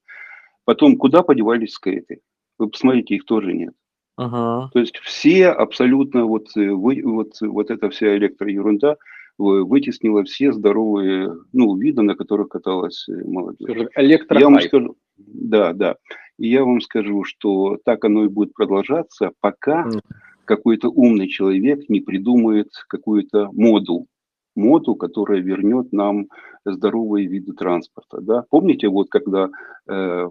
Потом, 0.65 0.97
куда 0.97 1.23
подевались 1.23 1.71
скейты? 1.71 2.19
Вы 2.59 2.67
посмотрите, 2.69 3.15
их 3.15 3.23
тоже 3.23 3.53
нет. 3.53 3.73
Ага. 4.17 4.69
То 4.73 4.79
есть 4.79 4.97
все 4.97 5.47
абсолютно 5.47 6.25
вот, 6.25 6.49
э, 6.57 6.69
вы, 6.69 7.01
вот, 7.03 7.39
вот 7.39 7.71
эта 7.71 7.89
вся 7.89 8.17
электроерунда 8.17 8.97
вытеснила 9.37 10.25
все 10.25 10.51
здоровые 10.51 11.33
ну, 11.53 11.75
виды, 11.77 12.01
на 12.01 12.15
которых 12.15 12.49
каталась 12.49 13.07
э, 13.07 13.23
молодежь. 13.23 13.87
Я 13.95 14.49
вам 14.49 14.61
скажу, 14.61 14.97
да, 15.15 15.71
да. 15.71 15.95
И 16.37 16.49
я 16.49 16.65
вам 16.65 16.81
скажу, 16.81 17.23
что 17.23 17.79
так 17.85 18.03
оно 18.03 18.25
и 18.25 18.27
будет 18.27 18.53
продолжаться, 18.53 19.31
пока 19.39 19.87
mm. 19.87 20.01
Какой-то 20.45 20.89
умный 20.89 21.27
человек 21.27 21.89
не 21.89 22.01
придумает 22.01 22.69
какую-то 22.87 23.49
моду, 23.53 24.07
моду, 24.55 24.95
которая 24.95 25.39
вернет 25.39 25.91
нам 25.91 26.27
здоровые 26.65 27.27
виды 27.27 27.53
транспорта. 27.53 28.21
Да? 28.21 28.45
Помните, 28.49 28.87
вот 28.87 29.09
когда 29.09 29.49
э, 29.87 30.29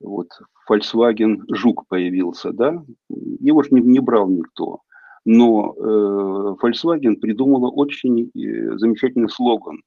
вот 0.00 0.28
Volkswagen 0.68 1.42
Жук 1.48 1.86
появился, 1.88 2.52
да, 2.52 2.82
его 3.08 3.62
же 3.62 3.70
не, 3.72 3.80
не 3.80 4.00
брал 4.00 4.28
никто. 4.28 4.80
Но 5.24 5.74
э, 5.76 6.56
Volkswagen 6.62 7.16
придумала 7.16 7.68
очень 7.68 8.30
э, 8.34 8.78
замечательный 8.78 9.28
слоган 9.28 9.82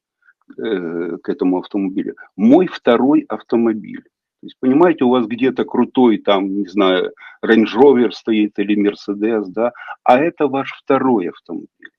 э, 0.57 1.17
к 1.21 1.29
этому 1.29 1.59
автомобилю. 1.59 2.15
Мой 2.35 2.67
второй 2.67 3.21
автомобиль. 3.21 4.03
То 4.41 4.45
есть, 4.45 4.55
понимаете, 4.59 5.03
у 5.03 5.09
вас 5.09 5.27
где-то 5.27 5.65
крутой, 5.65 6.17
там, 6.19 6.61
не 6.61 6.67
знаю, 6.67 7.11
Range 7.45 7.67
Rover 7.75 8.11
стоит 8.11 8.57
или 8.57 8.75
Mercedes, 8.75 9.45
да, 9.47 9.73
а 10.03 10.17
это 10.17 10.47
ваш 10.47 10.71
второй 10.81 11.29
автомобиль. 11.29 11.91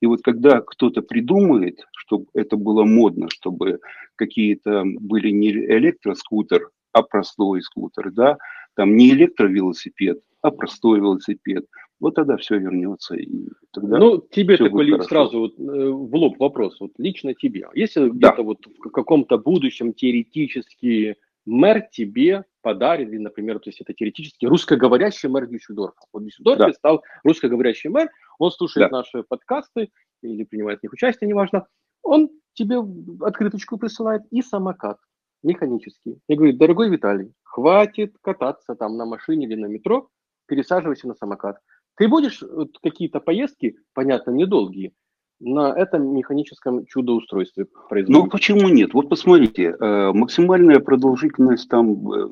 И 0.00 0.06
вот 0.06 0.22
когда 0.22 0.60
кто-то 0.60 1.02
придумает, 1.02 1.84
чтобы 1.96 2.26
это 2.32 2.56
было 2.56 2.84
модно, 2.84 3.28
чтобы 3.28 3.80
какие-то 4.16 4.84
были 4.84 5.30
не 5.30 5.50
электроскутер, 5.50 6.70
а 6.92 7.02
простой 7.02 7.62
скутер, 7.62 8.10
да, 8.12 8.38
там 8.76 8.96
не 8.96 9.10
электровелосипед, 9.10 10.20
а 10.42 10.50
простой 10.50 11.00
велосипед, 11.00 11.66
вот 12.00 12.14
тогда 12.14 12.36
все 12.36 12.58
вернется. 12.58 13.14
И 13.14 13.48
тогда 13.72 13.98
ну, 13.98 14.18
тебе 14.30 14.56
такой 14.56 15.02
сразу 15.02 15.38
вот, 15.40 15.58
э, 15.58 15.62
в 15.62 16.14
лоб 16.14 16.38
вопрос, 16.38 16.80
вот 16.80 16.92
лично 16.98 17.34
тебе. 17.34 17.66
Если 17.74 18.08
да. 18.08 18.08
где-то 18.08 18.42
вот 18.42 18.58
в 18.66 18.90
каком-то 18.90 19.38
будущем 19.38 19.92
теоретически 19.92 21.16
мэр 21.46 21.82
тебе 21.90 22.44
подарит, 22.62 23.08
или, 23.08 23.18
например, 23.18 23.58
то 23.58 23.70
есть 23.70 23.80
это 23.80 23.94
теоретически 23.94 24.46
русскоговорящий 24.46 25.28
мэр 25.28 25.46
Дюссельдорфа. 25.46 26.00
Вот 26.12 26.24
Дюссельдорфе 26.24 26.66
да. 26.66 26.72
стал 26.72 27.02
русскоговорящий 27.24 27.90
мэр, 27.90 28.10
он 28.38 28.50
слушает 28.50 28.90
да. 28.90 28.98
наши 28.98 29.22
подкасты 29.22 29.90
или 30.22 30.44
принимает 30.44 30.80
в 30.80 30.82
них 30.82 30.92
участие, 30.92 31.28
неважно, 31.28 31.66
он 32.02 32.30
тебе 32.54 32.78
открыточку 33.20 33.78
присылает 33.78 34.22
и 34.30 34.42
самокат 34.42 34.98
механический. 35.42 36.18
Я 36.28 36.36
говорю, 36.36 36.56
дорогой 36.56 36.90
Виталий, 36.90 37.32
хватит 37.42 38.14
кататься 38.20 38.74
там 38.74 38.96
на 38.96 39.06
машине 39.06 39.46
или 39.46 39.54
на 39.54 39.66
метро, 39.66 40.08
пересаживайся 40.46 41.08
на 41.08 41.14
самокат. 41.14 41.58
Ты 41.96 42.08
будешь 42.08 42.42
вот, 42.42 42.78
какие-то 42.82 43.20
поездки, 43.20 43.76
понятно, 43.94 44.30
недолгие, 44.30 44.92
на 45.40 45.74
этом 45.74 46.14
механическом 46.14 46.84
чудоустройстве 46.86 47.66
производить. 47.88 48.24
Ну, 48.24 48.30
почему 48.30 48.68
нет? 48.68 48.92
Вот 48.92 49.08
посмотрите, 49.08 49.74
э, 49.78 50.12
максимальная 50.12 50.80
продолжительность 50.80 51.68
там 51.68 52.12
э, 52.12 52.28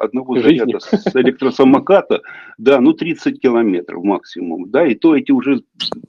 одного 0.00 0.36
Жизни. 0.36 0.58
заряда 0.58 0.80
с 0.80 1.14
электросамоката, 1.14 2.20
да, 2.58 2.80
ну 2.80 2.92
30 2.92 3.40
километров 3.40 4.02
максимум, 4.02 4.70
да, 4.70 4.86
и 4.86 4.94
то 4.94 5.16
эти 5.16 5.30
уже 5.30 5.62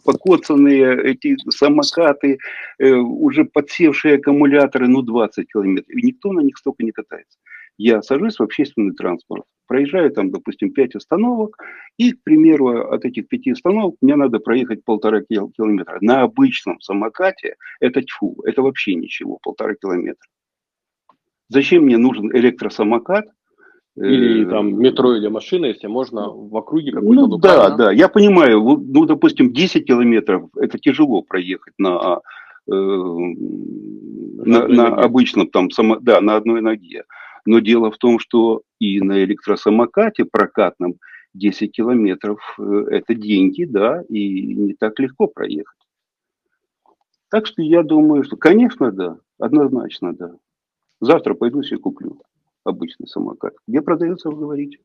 покоцанные 0.04 1.00
эти 1.04 1.38
самокаты, 1.50 2.40
э, 2.80 2.92
уже 2.94 3.46
подсевшие 3.46 4.16
аккумуляторы, 4.16 4.88
ну 4.88 5.04
20 5.04 5.48
километров, 5.48 5.96
и 5.96 6.02
никто 6.02 6.32
на 6.34 6.42
них 6.42 6.58
столько 6.58 6.84
не 6.84 6.92
катается. 6.92 7.38
Я 7.80 8.02
сажусь 8.02 8.38
в 8.38 8.44
общественный 8.44 8.94
транспорт, 8.94 9.46
проезжаю 9.66 10.12
там, 10.12 10.32
допустим, 10.32 10.74
5 10.74 10.96
остановок, 10.96 11.56
и, 11.98 12.12
к 12.12 12.22
примеру, 12.24 12.92
от 12.92 13.06
этих 13.06 13.30
5 13.30 13.48
остановок 13.54 13.96
мне 14.02 14.18
надо 14.18 14.40
проехать 14.40 14.84
полтора 14.84 15.22
километра. 15.22 15.98
На 16.02 16.24
обычном 16.24 16.82
самокате 16.82 17.56
это 17.80 18.02
тьфу, 18.02 18.36
это 18.44 18.62
вообще 18.64 18.96
ничего, 18.96 19.40
полтора 19.42 19.76
километра. 19.76 20.28
Зачем 21.48 21.86
мне 21.86 21.98
нужен 21.98 22.36
электросамокат, 22.36 23.28
или 23.96 24.46
э, 24.46 24.50
там 24.50 24.78
метро 24.78 25.16
или 25.16 25.30
машина, 25.30 25.68
если 25.68 25.88
можно 25.88 26.30
в 26.30 26.54
округе 26.58 26.92
какой-то 26.92 27.28
Ну 27.28 27.38
да, 27.38 27.70
да, 27.70 27.92
я 27.94 28.10
понимаю, 28.10 28.62
ну, 28.62 29.06
допустим, 29.06 29.54
10 29.54 29.86
километров, 29.86 30.50
это 30.58 30.78
тяжело 30.80 31.22
проехать 31.22 31.76
на, 31.78 32.20
э, 32.70 32.74
на, 32.74 34.68
на 34.68 34.88
обычном 34.98 35.48
там, 35.48 35.72
само, 35.72 35.98
да, 36.02 36.20
на 36.20 36.36
одной 36.36 36.60
ноге. 36.60 37.06
Но 37.46 37.60
дело 37.60 37.92
в 37.92 37.98
том, 37.98 38.20
что 38.20 38.62
и 38.80 39.02
на 39.02 39.24
электросамокате 39.24 40.26
прокатном 40.26 40.96
10 41.34 41.72
километров 41.72 42.40
э,– 42.60 42.86
это 42.92 43.16
деньги, 43.16 43.66
да, 43.66 44.04
и 44.10 44.56
не 44.56 44.74
так 44.74 45.00
легко 45.00 45.28
проехать. 45.28 45.78
Так 47.30 47.46
что 47.46 47.62
я 47.62 47.84
думаю, 47.84 48.24
что, 48.24 48.38
конечно, 48.38 48.92
да, 48.92 49.18
однозначно, 49.38 50.14
да. 50.14 50.36
Завтра 51.00 51.34
пойду 51.34 51.64
себе 51.64 51.80
куплю 51.80 52.22
обычный 52.64 53.08
самокат. 53.08 53.54
Где 53.68 53.82
продается, 53.82 54.30
вы 54.30 54.38
говорите? 54.38 54.80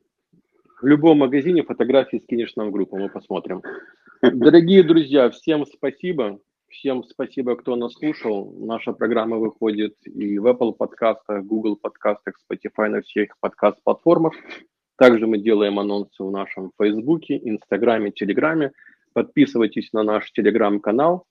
В 0.81 0.85
любом 0.85 1.19
магазине 1.19 1.63
фотографии 1.63 2.21
скинешь 2.23 2.55
нам 2.55 2.69
в 2.69 2.71
группу, 2.71 2.97
мы 2.97 3.09
посмотрим. 3.09 3.61
Дорогие 4.21 4.83
друзья, 4.83 5.29
всем 5.29 5.65
спасибо. 5.65 6.39
Всем 6.69 7.03
спасибо, 7.03 7.55
кто 7.55 7.75
нас 7.75 7.93
слушал. 7.93 8.51
Наша 8.59 8.91
программа 8.91 9.37
выходит 9.37 9.95
и 10.03 10.39
в 10.39 10.47
Apple 10.47 10.73
подкастах, 10.73 11.43
Google 11.43 11.77
подкастах, 11.77 12.35
Spotify, 12.43 12.89
на 12.89 13.01
всех 13.01 13.37
подкаст-платформах. 13.39 14.33
Также 14.97 15.27
мы 15.27 15.37
делаем 15.37 15.79
анонсы 15.79 16.23
в 16.23 16.31
нашем 16.31 16.71
Фейсбуке, 16.79 17.39
Инстаграме, 17.43 18.11
Телеграме. 18.11 18.71
Подписывайтесь 19.13 19.93
на 19.93 20.03
наш 20.03 20.31
Телеграм-канал. 20.31 21.25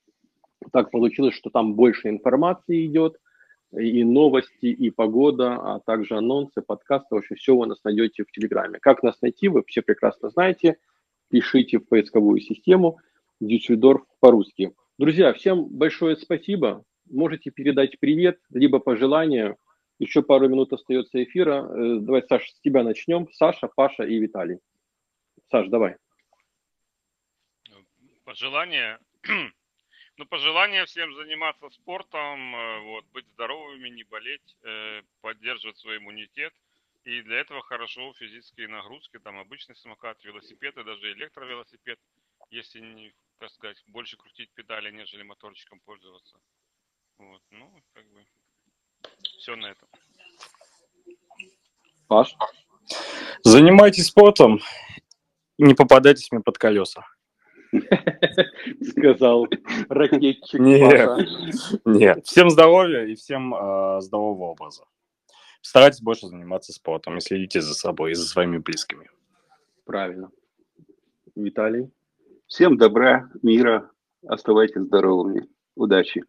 Так 0.72 0.91
получилось, 0.91 1.35
что 1.35 1.51
там 1.51 1.74
больше 1.74 2.09
информации 2.09 2.87
идет, 2.87 3.16
и 3.72 4.05
новости, 4.05 4.66
и 4.66 4.91
погода, 4.91 5.57
а 5.57 5.80
также 5.80 6.16
анонсы, 6.16 6.62
подкасты. 6.62 7.14
Вообще 7.14 7.35
все 7.35 7.57
вы 7.57 7.66
нас 7.66 7.82
найдете 7.85 8.24
в 8.24 8.30
Телеграме. 8.30 8.78
Как 8.80 9.03
нас 9.03 9.20
найти, 9.20 9.49
вы 9.49 9.64
все 9.66 9.82
прекрасно 9.82 10.30
знаете. 10.30 10.78
Пишите 11.28 11.78
в 11.78 11.89
поисковую 11.89 12.41
систему 12.41 12.99
Дюссельдорф 13.41 14.03
по-русски. 14.20 14.72
Друзья, 14.97 15.33
всем 15.33 15.67
большое 15.67 16.15
спасибо. 16.15 16.85
Можете 17.11 17.51
передать 17.51 17.99
привет, 17.99 18.39
либо 18.51 18.79
пожелания. 18.79 19.57
Еще 19.99 20.23
пару 20.23 20.49
минут 20.49 20.73
остается 20.73 21.21
эфира. 21.21 21.67
Э, 21.69 21.99
давай, 21.99 22.23
Саша, 22.29 22.47
с 22.47 22.61
тебя 22.61 22.85
начнем. 22.85 23.29
Саша, 23.33 23.67
Паша 23.67 24.05
и 24.05 24.21
Виталий. 24.21 24.61
Саш, 25.51 25.67
давай. 25.69 25.97
Пожелания. 28.25 29.01
Ну, 30.17 30.27
пожелания 30.27 30.85
всем 30.85 31.13
заниматься 31.17 31.69
спортом, 31.71 32.55
э, 32.55 32.81
вот, 32.83 33.05
быть 33.07 33.27
здоровыми, 33.31 33.89
не 33.89 34.05
болеть, 34.05 34.57
э, 34.63 35.03
поддерживать 35.21 35.77
свой 35.79 35.97
иммунитет. 35.97 36.53
И 37.03 37.21
для 37.23 37.41
этого 37.41 37.63
хорошо 37.63 38.13
физические 38.13 38.69
нагрузки, 38.69 39.19
там 39.19 39.41
обычный 39.41 39.75
самокат, 39.75 40.23
велосипед 40.23 40.77
и 40.79 40.85
даже 40.85 41.13
электровелосипед, 41.15 41.99
если 42.51 42.79
не 42.79 43.13
так 43.45 43.53
сказать, 43.53 43.77
больше 43.89 44.17
крутить 44.17 44.51
педали, 44.55 44.91
нежели 44.91 45.23
моторчиком 45.23 45.79
пользоваться. 45.81 46.39
Вот, 47.19 47.43
ну, 47.51 47.71
как 47.93 48.05
бы, 48.11 48.25
все 49.39 49.55
на 49.55 49.67
этом. 49.67 49.87
Паш? 52.09 52.35
Занимайтесь 53.43 54.07
спортом, 54.07 54.61
не 55.59 55.75
попадайтесь 55.75 56.33
мне 56.33 56.41
под 56.41 56.57
колеса. 56.57 57.07
Сказал 58.83 59.47
ракетчик 59.91 60.61
Нет, 60.61 61.29
нет. 61.85 62.27
Всем 62.27 62.49
здоровья 62.49 63.05
и 63.05 63.15
всем 63.15 63.55
э, 63.55 64.01
здорового 64.01 64.53
образа. 64.53 64.85
Старайтесь 65.61 66.01
больше 66.01 66.29
заниматься 66.29 66.73
спортом 66.73 67.19
и 67.19 67.21
следите 67.21 67.61
за 67.61 67.75
собой 67.75 68.13
и 68.13 68.15
за 68.15 68.27
своими 68.27 68.57
близкими. 68.57 69.11
Правильно. 69.85 70.31
Виталий? 71.35 71.91
Всем 72.47 72.77
добра, 72.77 73.31
мира, 73.43 73.91
оставайтесь 74.27 74.83
здоровыми. 74.83 75.49
Удачи. 75.75 76.25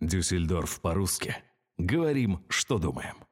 Дюссельдорф 0.00 0.80
по-русски. 0.80 1.36
Говорим, 1.76 2.44
что 2.48 2.78
думаем. 2.78 3.25